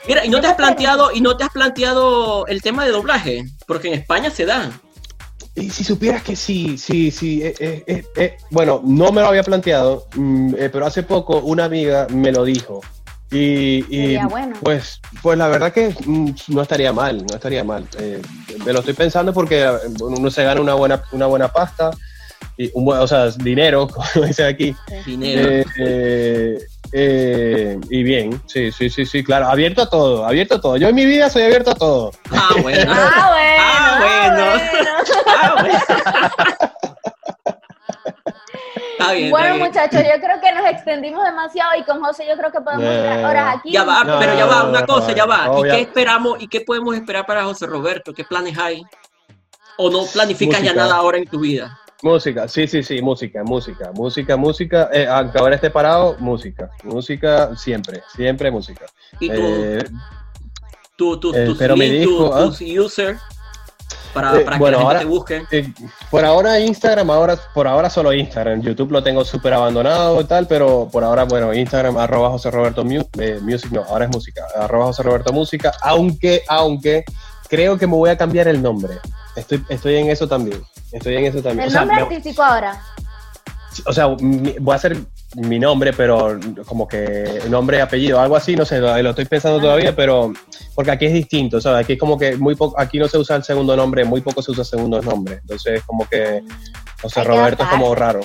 Mira, 0.07 0.27
y 0.27 0.29
no 0.29 0.41
te 0.41 0.49
has 0.49 0.55
planteado, 0.55 1.13
y 1.13 1.23
no 1.23 1.37
te 1.37 1.45
has 1.45 1.51
planteado 1.51 2.47
el 2.47 2.61
tema 2.61 2.85
de 2.85 2.91
doblaje, 2.91 3.45
porque 3.67 3.89
en 3.89 3.95
España 3.95 4.31
se 4.31 4.45
da. 4.45 4.71
Y 5.55 5.71
si 5.71 5.83
supieras 5.83 6.23
que 6.23 6.37
sí, 6.37 6.77
sí, 6.77 7.11
sí, 7.11 7.43
eh, 7.43 7.55
eh, 7.59 8.05
eh, 8.17 8.37
bueno, 8.51 8.83
no 8.85 9.13
me 9.13 9.23
lo 9.23 9.29
había 9.29 9.45
planteado, 9.45 10.09
mm, 10.15 10.55
pero 10.73 10.87
hace 10.87 11.05
poco 11.05 11.39
una 11.39 11.65
amiga 11.65 12.07
me 12.11 12.33
lo 12.33 12.45
dijo. 12.45 12.81
Y, 13.33 14.19
pues, 14.61 15.01
pues 15.23 15.39
la 15.39 15.49
verdad 15.49 15.73
que 15.73 15.95
mm, 16.05 16.31
no 16.49 16.63
estaría 16.63 16.93
mal, 16.93 17.25
no 17.27 17.35
estaría 17.35 17.65
mal. 17.65 17.87
me 18.65 18.73
lo 18.73 18.81
estoy 18.81 18.95
pensando 18.95 19.33
porque 19.33 19.67
uno 20.01 20.31
se 20.31 20.45
gana 20.45 20.61
una 20.61 20.75
buena, 20.75 21.03
una 21.13 21.27
buena 21.27 21.49
pasta, 21.49 21.91
y 22.59 22.71
un 22.75 22.85
buen, 22.85 23.01
o 23.01 23.07
sea, 23.07 23.31
dinero, 23.31 23.89
como 24.15 24.27
dice 24.27 24.45
aquí. 24.45 24.75
Dinero. 25.07 25.65
Eh, 26.95 27.79
y 27.89 28.03
bien, 28.03 28.39
sí, 28.45 28.71
sí, 28.71 28.91
sí, 28.91 29.07
sí, 29.07 29.25
claro, 29.25 29.47
abierto 29.47 29.81
a 29.81 29.89
todo, 29.89 30.27
abierto 30.27 30.57
a 30.57 30.61
todo. 30.61 30.77
Yo 30.77 30.89
en 30.89 30.95
mi 30.95 31.07
vida 31.07 31.31
soy 31.31 31.43
abierto 31.45 31.71
a 31.71 31.75
todo. 31.75 32.13
Ah, 32.31 32.51
bueno. 32.61 32.93
Ah, 32.95 33.31
bueno. 33.99 34.45
Ah, 35.27 35.55
bueno. 35.59 35.79
Ah, 36.05 36.83
bien, 39.11 39.31
bueno, 39.31 39.59
muchachos, 39.59 40.01
yo 40.03 40.21
creo 40.21 40.41
que 40.41 40.53
nos 40.53 40.67
extendimos 40.71 41.25
demasiado 41.25 41.73
y 41.79 41.83
con 41.83 42.01
José 42.03 42.25
yo 42.29 42.37
creo 42.37 42.53
que 42.53 42.61
podemos 42.61 42.85
yeah. 42.85 43.29
horas 43.29 43.57
aquí. 43.57 43.73
Ya 43.73 43.83
va, 43.85 44.03
pero 44.19 44.37
ya 44.37 44.47
va, 44.47 44.69
una 44.69 44.87
cosa, 44.87 45.13
ya 45.13 45.27
va. 45.27 45.51
¿Y 45.59 45.63
qué 45.63 45.81
esperamos 45.81 46.41
y 46.41 46.49
qué 46.49 46.61
podemos 46.61 46.95
esperar 46.95 47.27
para 47.27 47.45
José 47.45 47.67
Roberto? 47.67 48.13
¿Qué 48.15 48.25
planes 48.25 48.57
hay? 48.57 48.83
¿O 49.79 49.91
no 49.91 50.05
planificas 50.05 50.63
ya 50.63 50.73
nada 50.73 50.95
ahora 50.95 51.19
en 51.19 51.27
tu 51.27 51.41
vida? 51.41 51.79
Música, 52.03 52.49
sí, 52.49 52.67
sí, 52.67 52.83
sí, 52.83 53.01
música, 53.01 53.45
música, 53.45 53.93
música, 53.93 54.37
música. 54.37 54.91
Eh, 54.93 55.07
aunque 55.07 55.39
ahora 55.39 55.55
esté 55.55 55.71
parado, 55.71 56.17
música, 56.19 56.71
música 56.83 57.57
siempre, 57.57 58.03
siempre 58.15 58.51
música. 58.51 58.87
¿Y 59.21 59.31
eh, 59.31 59.85
tu, 60.97 61.19
tu, 61.19 61.33
tu, 61.33 61.53
user 62.85 63.17
para, 64.13 64.39
eh, 64.39 64.45
para 64.45 64.59
que 64.59 64.71
la 64.71 64.79
gente 64.79 64.99
te 64.99 65.05
busque. 65.05 65.43
Eh, 65.51 65.73
por 66.11 66.25
ahora 66.25 66.61
Instagram, 66.61 67.11
ahora, 67.11 67.37
por 67.55 67.67
ahora 67.67 67.91
solo 67.91 68.13
Instagram. 68.13 68.61
YouTube 68.61 68.91
lo 68.91 69.03
tengo 69.03 69.25
súper 69.25 69.55
abandonado 69.55 70.21
y 70.21 70.25
tal, 70.25 70.47
pero 70.47 70.89
por 70.91 71.05
ahora, 71.05 71.25
bueno, 71.25 71.53
Instagram, 71.53 71.97
arroba 71.97 72.31
José 72.31 72.51
Roberto 72.51 72.85
eh, 73.19 73.39
Music, 73.43 73.71
no, 73.73 73.83
ahora 73.85 74.07
es 74.07 74.11
música, 74.11 74.45
arroba 74.57 74.87
José 74.87 75.03
Roberto 75.03 75.33
Música, 75.33 75.73
aunque, 75.81 76.43
aunque 76.49 77.05
creo 77.49 77.79
que 77.79 77.87
me 77.87 77.95
voy 77.95 78.11
a 78.11 78.17
cambiar 78.17 78.49
el 78.49 78.63
nombre. 78.63 78.95
Estoy, 79.37 79.65
estoy 79.69 79.97
en 79.97 80.11
eso 80.11 80.29
también. 80.29 80.63
Estoy 80.93 81.17
en 81.17 81.25
eso 81.25 81.43
también. 81.43 81.69
¿El 81.69 81.75
nombre 81.75 81.97
artístico 81.97 82.43
ahora? 82.43 82.81
O 83.87 83.93
sea, 83.93 84.07
voy 84.07 84.73
a 84.73 84.75
hacer 84.75 84.97
mi 85.35 85.59
nombre, 85.59 85.93
pero 85.93 86.39
como 86.67 86.87
que 86.87 87.43
nombre 87.49 87.79
y 87.79 87.81
apellido, 87.81 88.21
algo 88.21 88.37
así, 88.37 88.55
no 88.55 88.65
sé, 88.65 88.81
lo, 88.81 89.11
estoy 89.11 89.25
pensando 89.25 89.61
todavía, 89.61 89.97
pero 89.97 90.33
porque 90.75 90.91
aquí 90.91 91.07
es 91.07 91.13
distinto, 91.13 91.61
¿sabes? 91.61 91.85
Aquí 91.85 91.95
es 91.95 91.99
como 91.99 92.19
que 92.19 92.37
muy 92.37 92.55
poco, 92.55 92.79
aquí 92.79 92.99
no 92.99 93.09
se 93.09 93.19
usa 93.19 93.37
el 93.37 93.45
segundo 93.45 93.77
nombre, 93.77 94.05
muy 94.05 94.21
poco 94.21 94.43
se 94.43 94.53
usa 94.53 94.63
el 94.63 94.69
segundo 94.69 95.01
nombre, 95.03 95.39
entonces 95.43 95.83
como 95.85 96.09
que, 96.09 96.43
o 97.03 97.09
sea, 97.09 97.25
Roberto 97.25 97.65
es 97.65 97.69
como 97.69 97.95
raro. 97.95 98.21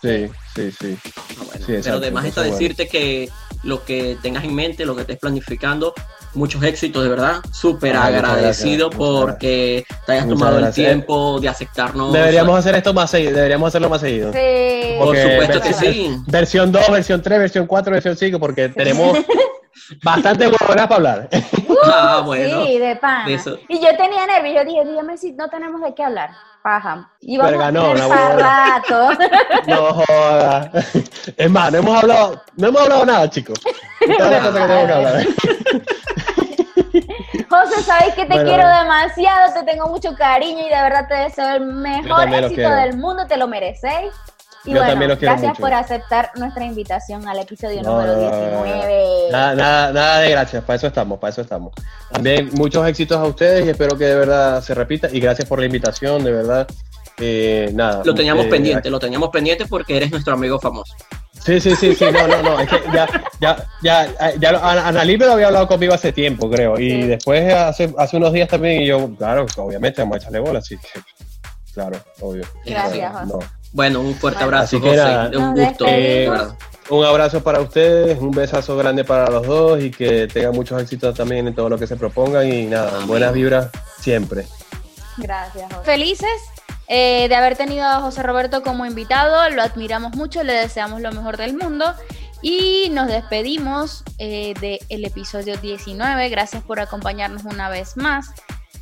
Sí, 0.00 0.30
sí, 0.54 0.70
sí. 0.78 0.96
Ah, 1.42 1.58
pero 1.66 1.96
además 1.96 2.24
está 2.24 2.42
decirte 2.42 2.86
que 2.86 3.28
lo 3.64 3.84
que 3.84 4.16
tengas 4.22 4.44
en 4.44 4.54
mente, 4.54 4.86
lo 4.86 4.94
que 4.94 5.00
estés 5.00 5.18
planificando, 5.18 5.92
muchos 6.34 6.62
éxitos, 6.62 7.02
de 7.02 7.08
verdad. 7.08 7.40
Súper 7.52 7.96
agradecido 7.96 8.90
porque 8.90 9.84
te 10.06 10.12
hayas 10.12 10.28
tomado 10.28 10.58
el 10.58 10.72
tiempo 10.72 11.40
de 11.40 11.48
aceptarnos. 11.48 12.12
Deberíamos 12.12 12.58
hacer 12.58 12.76
esto 12.76 12.94
más 12.94 13.10
seguido, 13.10 13.32
deberíamos 13.32 13.68
hacerlo 13.68 13.88
más 13.88 14.00
seguido. 14.00 14.32
Sí. 14.32 14.94
Por 14.98 15.16
supuesto 15.16 15.60
que 15.60 15.72
sí. 15.74 16.16
Versión 16.26 16.70
2, 16.70 16.90
versión 16.90 17.22
3, 17.22 17.38
versión 17.38 17.66
4, 17.66 17.92
versión 17.92 18.16
5, 18.16 18.38
porque 18.38 18.68
tenemos 18.68 19.18
bastante 20.02 20.46
buenas 20.46 20.86
para 20.86 20.94
hablar. 20.94 21.28
ah, 21.84 22.22
bueno. 22.24 22.64
Sí, 22.64 22.78
de 22.78 22.96
pan. 22.96 23.28
Y 23.68 23.80
yo 23.80 23.96
tenía 23.96 24.26
nervios, 24.26 24.56
yo 24.56 24.64
dije, 24.64 24.84
dígame 24.84 25.16
si 25.16 25.32
no 25.32 25.48
tenemos 25.48 25.80
de 25.80 25.94
qué 25.94 26.04
hablar. 26.04 26.30
Paja. 26.62 27.10
Y 27.20 27.38
vamos 27.38 27.62
a 27.62 27.70
no, 27.70 27.94
rato. 27.94 29.10
No 29.66 29.94
joda. 29.94 30.70
Es 31.36 31.50
más, 31.50 31.72
no 31.72 31.78
hemos 31.78 32.02
hablado, 32.02 32.42
no 32.56 32.68
hemos 32.68 32.82
hablado 32.82 33.06
nada, 33.06 33.30
chicos. 33.30 33.58
José, 37.48 37.82
sabes 37.82 38.14
que 38.14 38.26
te 38.26 38.44
quiero 38.44 38.68
demasiado, 38.68 39.52
te 39.54 39.62
tengo 39.64 39.88
mucho 39.88 40.14
cariño 40.14 40.60
y 40.60 40.68
de 40.68 40.82
verdad 40.82 41.08
te 41.08 41.14
deseo 41.14 41.56
el 41.56 41.64
mejor 41.64 42.28
éxito 42.32 42.70
del 42.70 42.96
mundo, 42.98 43.26
te 43.26 43.36
lo 43.36 43.48
merecéis. 43.48 44.12
Y 44.68 44.74
bueno, 44.74 45.16
gracias 45.18 45.58
por 45.58 45.72
aceptar 45.72 46.30
nuestra 46.36 46.64
invitación 46.64 47.26
al 47.26 47.38
episodio 47.38 47.82
número 47.82 48.20
19. 48.20 49.28
Nada, 49.32 49.54
nada, 49.54 49.92
nada, 49.92 50.18
de 50.20 50.30
gracias, 50.30 50.62
para 50.62 50.76
eso 50.76 50.88
estamos, 50.88 51.18
para 51.18 51.30
eso 51.30 51.40
estamos. 51.40 51.72
También 52.12 52.50
muchos 52.52 52.86
éxitos 52.86 53.16
a 53.16 53.24
ustedes 53.24 53.64
y 53.64 53.70
espero 53.70 53.96
que 53.96 54.04
de 54.04 54.14
verdad 54.14 54.60
se 54.60 54.74
repita 54.74 55.08
y 55.10 55.20
gracias 55.20 55.48
por 55.48 55.58
la 55.58 55.66
invitación, 55.66 56.22
de 56.22 56.32
verdad. 56.32 56.68
Eh, 57.18 57.70
nada. 57.72 58.02
Lo 58.04 58.14
teníamos 58.14 58.44
eh, 58.44 58.50
pendiente, 58.50 58.90
lo 58.90 58.98
teníamos 58.98 59.30
pendiente 59.30 59.64
porque 59.64 59.96
eres 59.96 60.10
nuestro 60.10 60.34
amigo 60.34 60.60
famoso. 60.60 60.94
Sí, 61.32 61.60
sí, 61.60 61.74
sí, 61.74 61.94
sí, 61.94 62.04
no, 62.12 62.28
no, 62.28 62.42
no, 62.42 62.60
es 62.60 62.68
que 62.68 62.78
ya, 62.92 63.08
ya, 63.40 63.56
ya, 63.82 64.34
ya 64.38 64.88
Ana 64.88 65.04
me 65.04 65.16
lo 65.16 65.32
había 65.32 65.46
hablado 65.46 65.66
conmigo 65.66 65.94
hace 65.94 66.12
tiempo, 66.12 66.50
creo, 66.50 66.78
y 66.78 67.06
después 67.06 67.54
hace, 67.54 67.94
hace 67.96 68.16
unos 68.18 68.34
días 68.34 68.48
también, 68.48 68.82
y 68.82 68.86
yo, 68.86 69.08
claro, 69.16 69.46
obviamente 69.56 70.02
vamos 70.02 70.16
a 70.16 70.18
echarle 70.18 70.40
bola, 70.40 70.58
así 70.58 70.76
que, 70.76 71.00
claro, 71.72 71.96
obvio. 72.20 72.44
Gracias, 72.66 73.12
Bueno, 73.72 74.00
un 74.00 74.14
fuerte 74.14 74.42
abrazo, 74.42 74.80
José, 74.80 75.36
un 75.36 75.54
gusto. 75.54 75.84
Eh, 75.88 76.30
un 76.90 77.04
abrazo 77.04 77.42
para 77.42 77.60
ustedes, 77.60 78.18
un 78.18 78.30
besazo 78.30 78.76
grande 78.76 79.04
para 79.04 79.30
los 79.30 79.46
dos 79.46 79.82
y 79.82 79.90
que 79.90 80.26
tengan 80.26 80.52
muchos 80.52 80.80
éxitos 80.80 81.14
también 81.14 81.46
en 81.46 81.54
todo 81.54 81.68
lo 81.68 81.78
que 81.78 81.86
se 81.86 81.96
propongan 81.96 82.50
y 82.50 82.64
nada, 82.64 83.04
buenas 83.04 83.32
vibras 83.34 83.68
siempre. 84.00 84.46
Gracias. 85.18 85.70
José. 85.72 85.84
Felices 85.84 86.40
eh, 86.86 87.26
de 87.28 87.34
haber 87.34 87.56
tenido 87.56 87.84
a 87.84 88.00
José 88.00 88.22
Roberto 88.22 88.62
como 88.62 88.86
invitado. 88.86 89.50
Lo 89.50 89.62
admiramos 89.62 90.14
mucho, 90.14 90.42
le 90.42 90.54
deseamos 90.54 91.02
lo 91.02 91.12
mejor 91.12 91.36
del 91.36 91.54
mundo. 91.54 91.94
Y 92.40 92.88
nos 92.92 93.08
despedimos 93.08 94.04
eh, 94.18 94.54
del 94.88 95.04
episodio 95.04 95.56
19. 95.58 96.28
Gracias 96.30 96.62
por 96.62 96.80
acompañarnos 96.80 97.44
una 97.44 97.68
vez 97.68 97.96
más. 97.96 98.30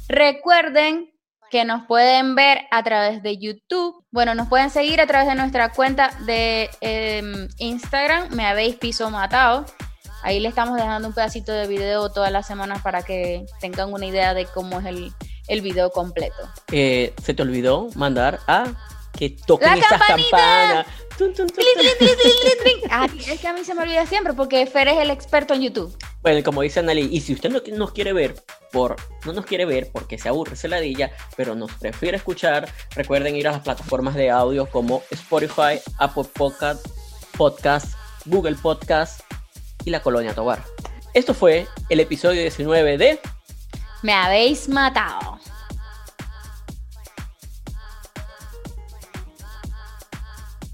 Recuerden 0.09 1.11
que 1.51 1.65
nos 1.65 1.87
pueden 1.87 2.35
ver 2.35 2.63
a 2.71 2.83
través 2.83 3.23
de 3.23 3.39
YouTube. 3.39 4.05
Bueno, 4.11 4.35
nos 4.35 4.49
pueden 4.49 4.71
seguir 4.71 5.01
a 5.01 5.07
través 5.07 5.29
de 5.29 5.35
nuestra 5.35 5.73
cuenta 5.73 6.11
de 6.27 6.71
em, 6.81 7.49
Instagram. 7.59 8.35
Me 8.35 8.47
habéis 8.47 8.77
piso 8.77 9.11
matado. 9.11 9.65
Ahí 10.23 10.41
le 10.41 10.49
estamos 10.49 10.77
dejando 10.77 11.09
un 11.09 11.15
pedacito 11.15 11.53
de 11.53 11.67
video 11.67 12.11
todas 12.11 12.33
las 12.33 12.47
semanas 12.47 12.83
para 12.83 13.03
que 13.03 13.47
tengan 13.61 13.93
una 13.93 14.07
idea 14.07 14.35
de 14.35 14.47
cómo 14.47 14.81
es 14.81 14.87
el, 14.87 15.13
el 15.49 15.61
video 15.61 15.91
completo. 15.91 16.37
Eh, 16.73 17.15
se 17.23 17.35
te 17.35 17.43
olvidó 17.43 17.89
mandar 17.95 18.41
a 18.47 18.65
que 19.17 19.31
toquen 19.31 19.71
¡La 19.71 19.77
esas 19.77 20.03
campanas. 20.03 20.87
es 23.29 23.41
que 23.41 23.49
a 23.49 23.53
mí 23.53 23.65
se 23.65 23.75
me 23.75 23.83
olvida 23.83 24.07
siempre 24.07 24.33
porque 24.35 24.67
Fer 24.67 24.89
es 24.89 24.99
el 24.99 25.11
experto 25.11 25.55
en 25.55 25.63
YouTube. 25.63 25.97
Bueno, 26.23 26.43
como 26.45 26.63
dice 26.63 26.81
Anneli, 26.81 27.09
y 27.11 27.21
si 27.21 27.33
usted 27.33 27.51
no 27.51 27.61
nos 27.77 27.93
quiere 27.93 28.13
ver 28.13 28.35
por 28.73 28.97
no 29.25 29.33
nos 29.33 29.47
quiere 29.47 29.65
ver 29.65 29.91
porque 29.93 30.19
se 30.19 30.29
aburre, 30.29 30.57
se 30.57 30.69
ladilla, 30.69 31.11
pero 31.37 31.55
nos 31.55 31.73
prefiere 31.73 32.19
escuchar, 32.19 32.69
recuerden 32.95 33.37
ir 33.37 33.49
a 33.49 33.53
las 33.53 33.63
plataformas 33.63 34.15
de 34.15 34.31
audio 34.31 34.67
como 34.67 35.03
Spotify, 35.11 35.81
Apple 35.99 36.25
Podcast, 36.35 36.87
Podcast 37.37 37.95
Google 38.27 38.57
Podcast 38.57 39.21
y 39.85 39.91
la 39.91 40.01
Colonia 40.01 40.35
Tobar. 40.35 40.63
Esto 41.15 41.33
fue 41.33 41.67
el 41.89 42.01
episodio 42.01 42.41
19 42.43 42.99
de 42.99 43.21
Me 44.03 44.13
habéis 44.13 44.69
matado. 44.69 45.39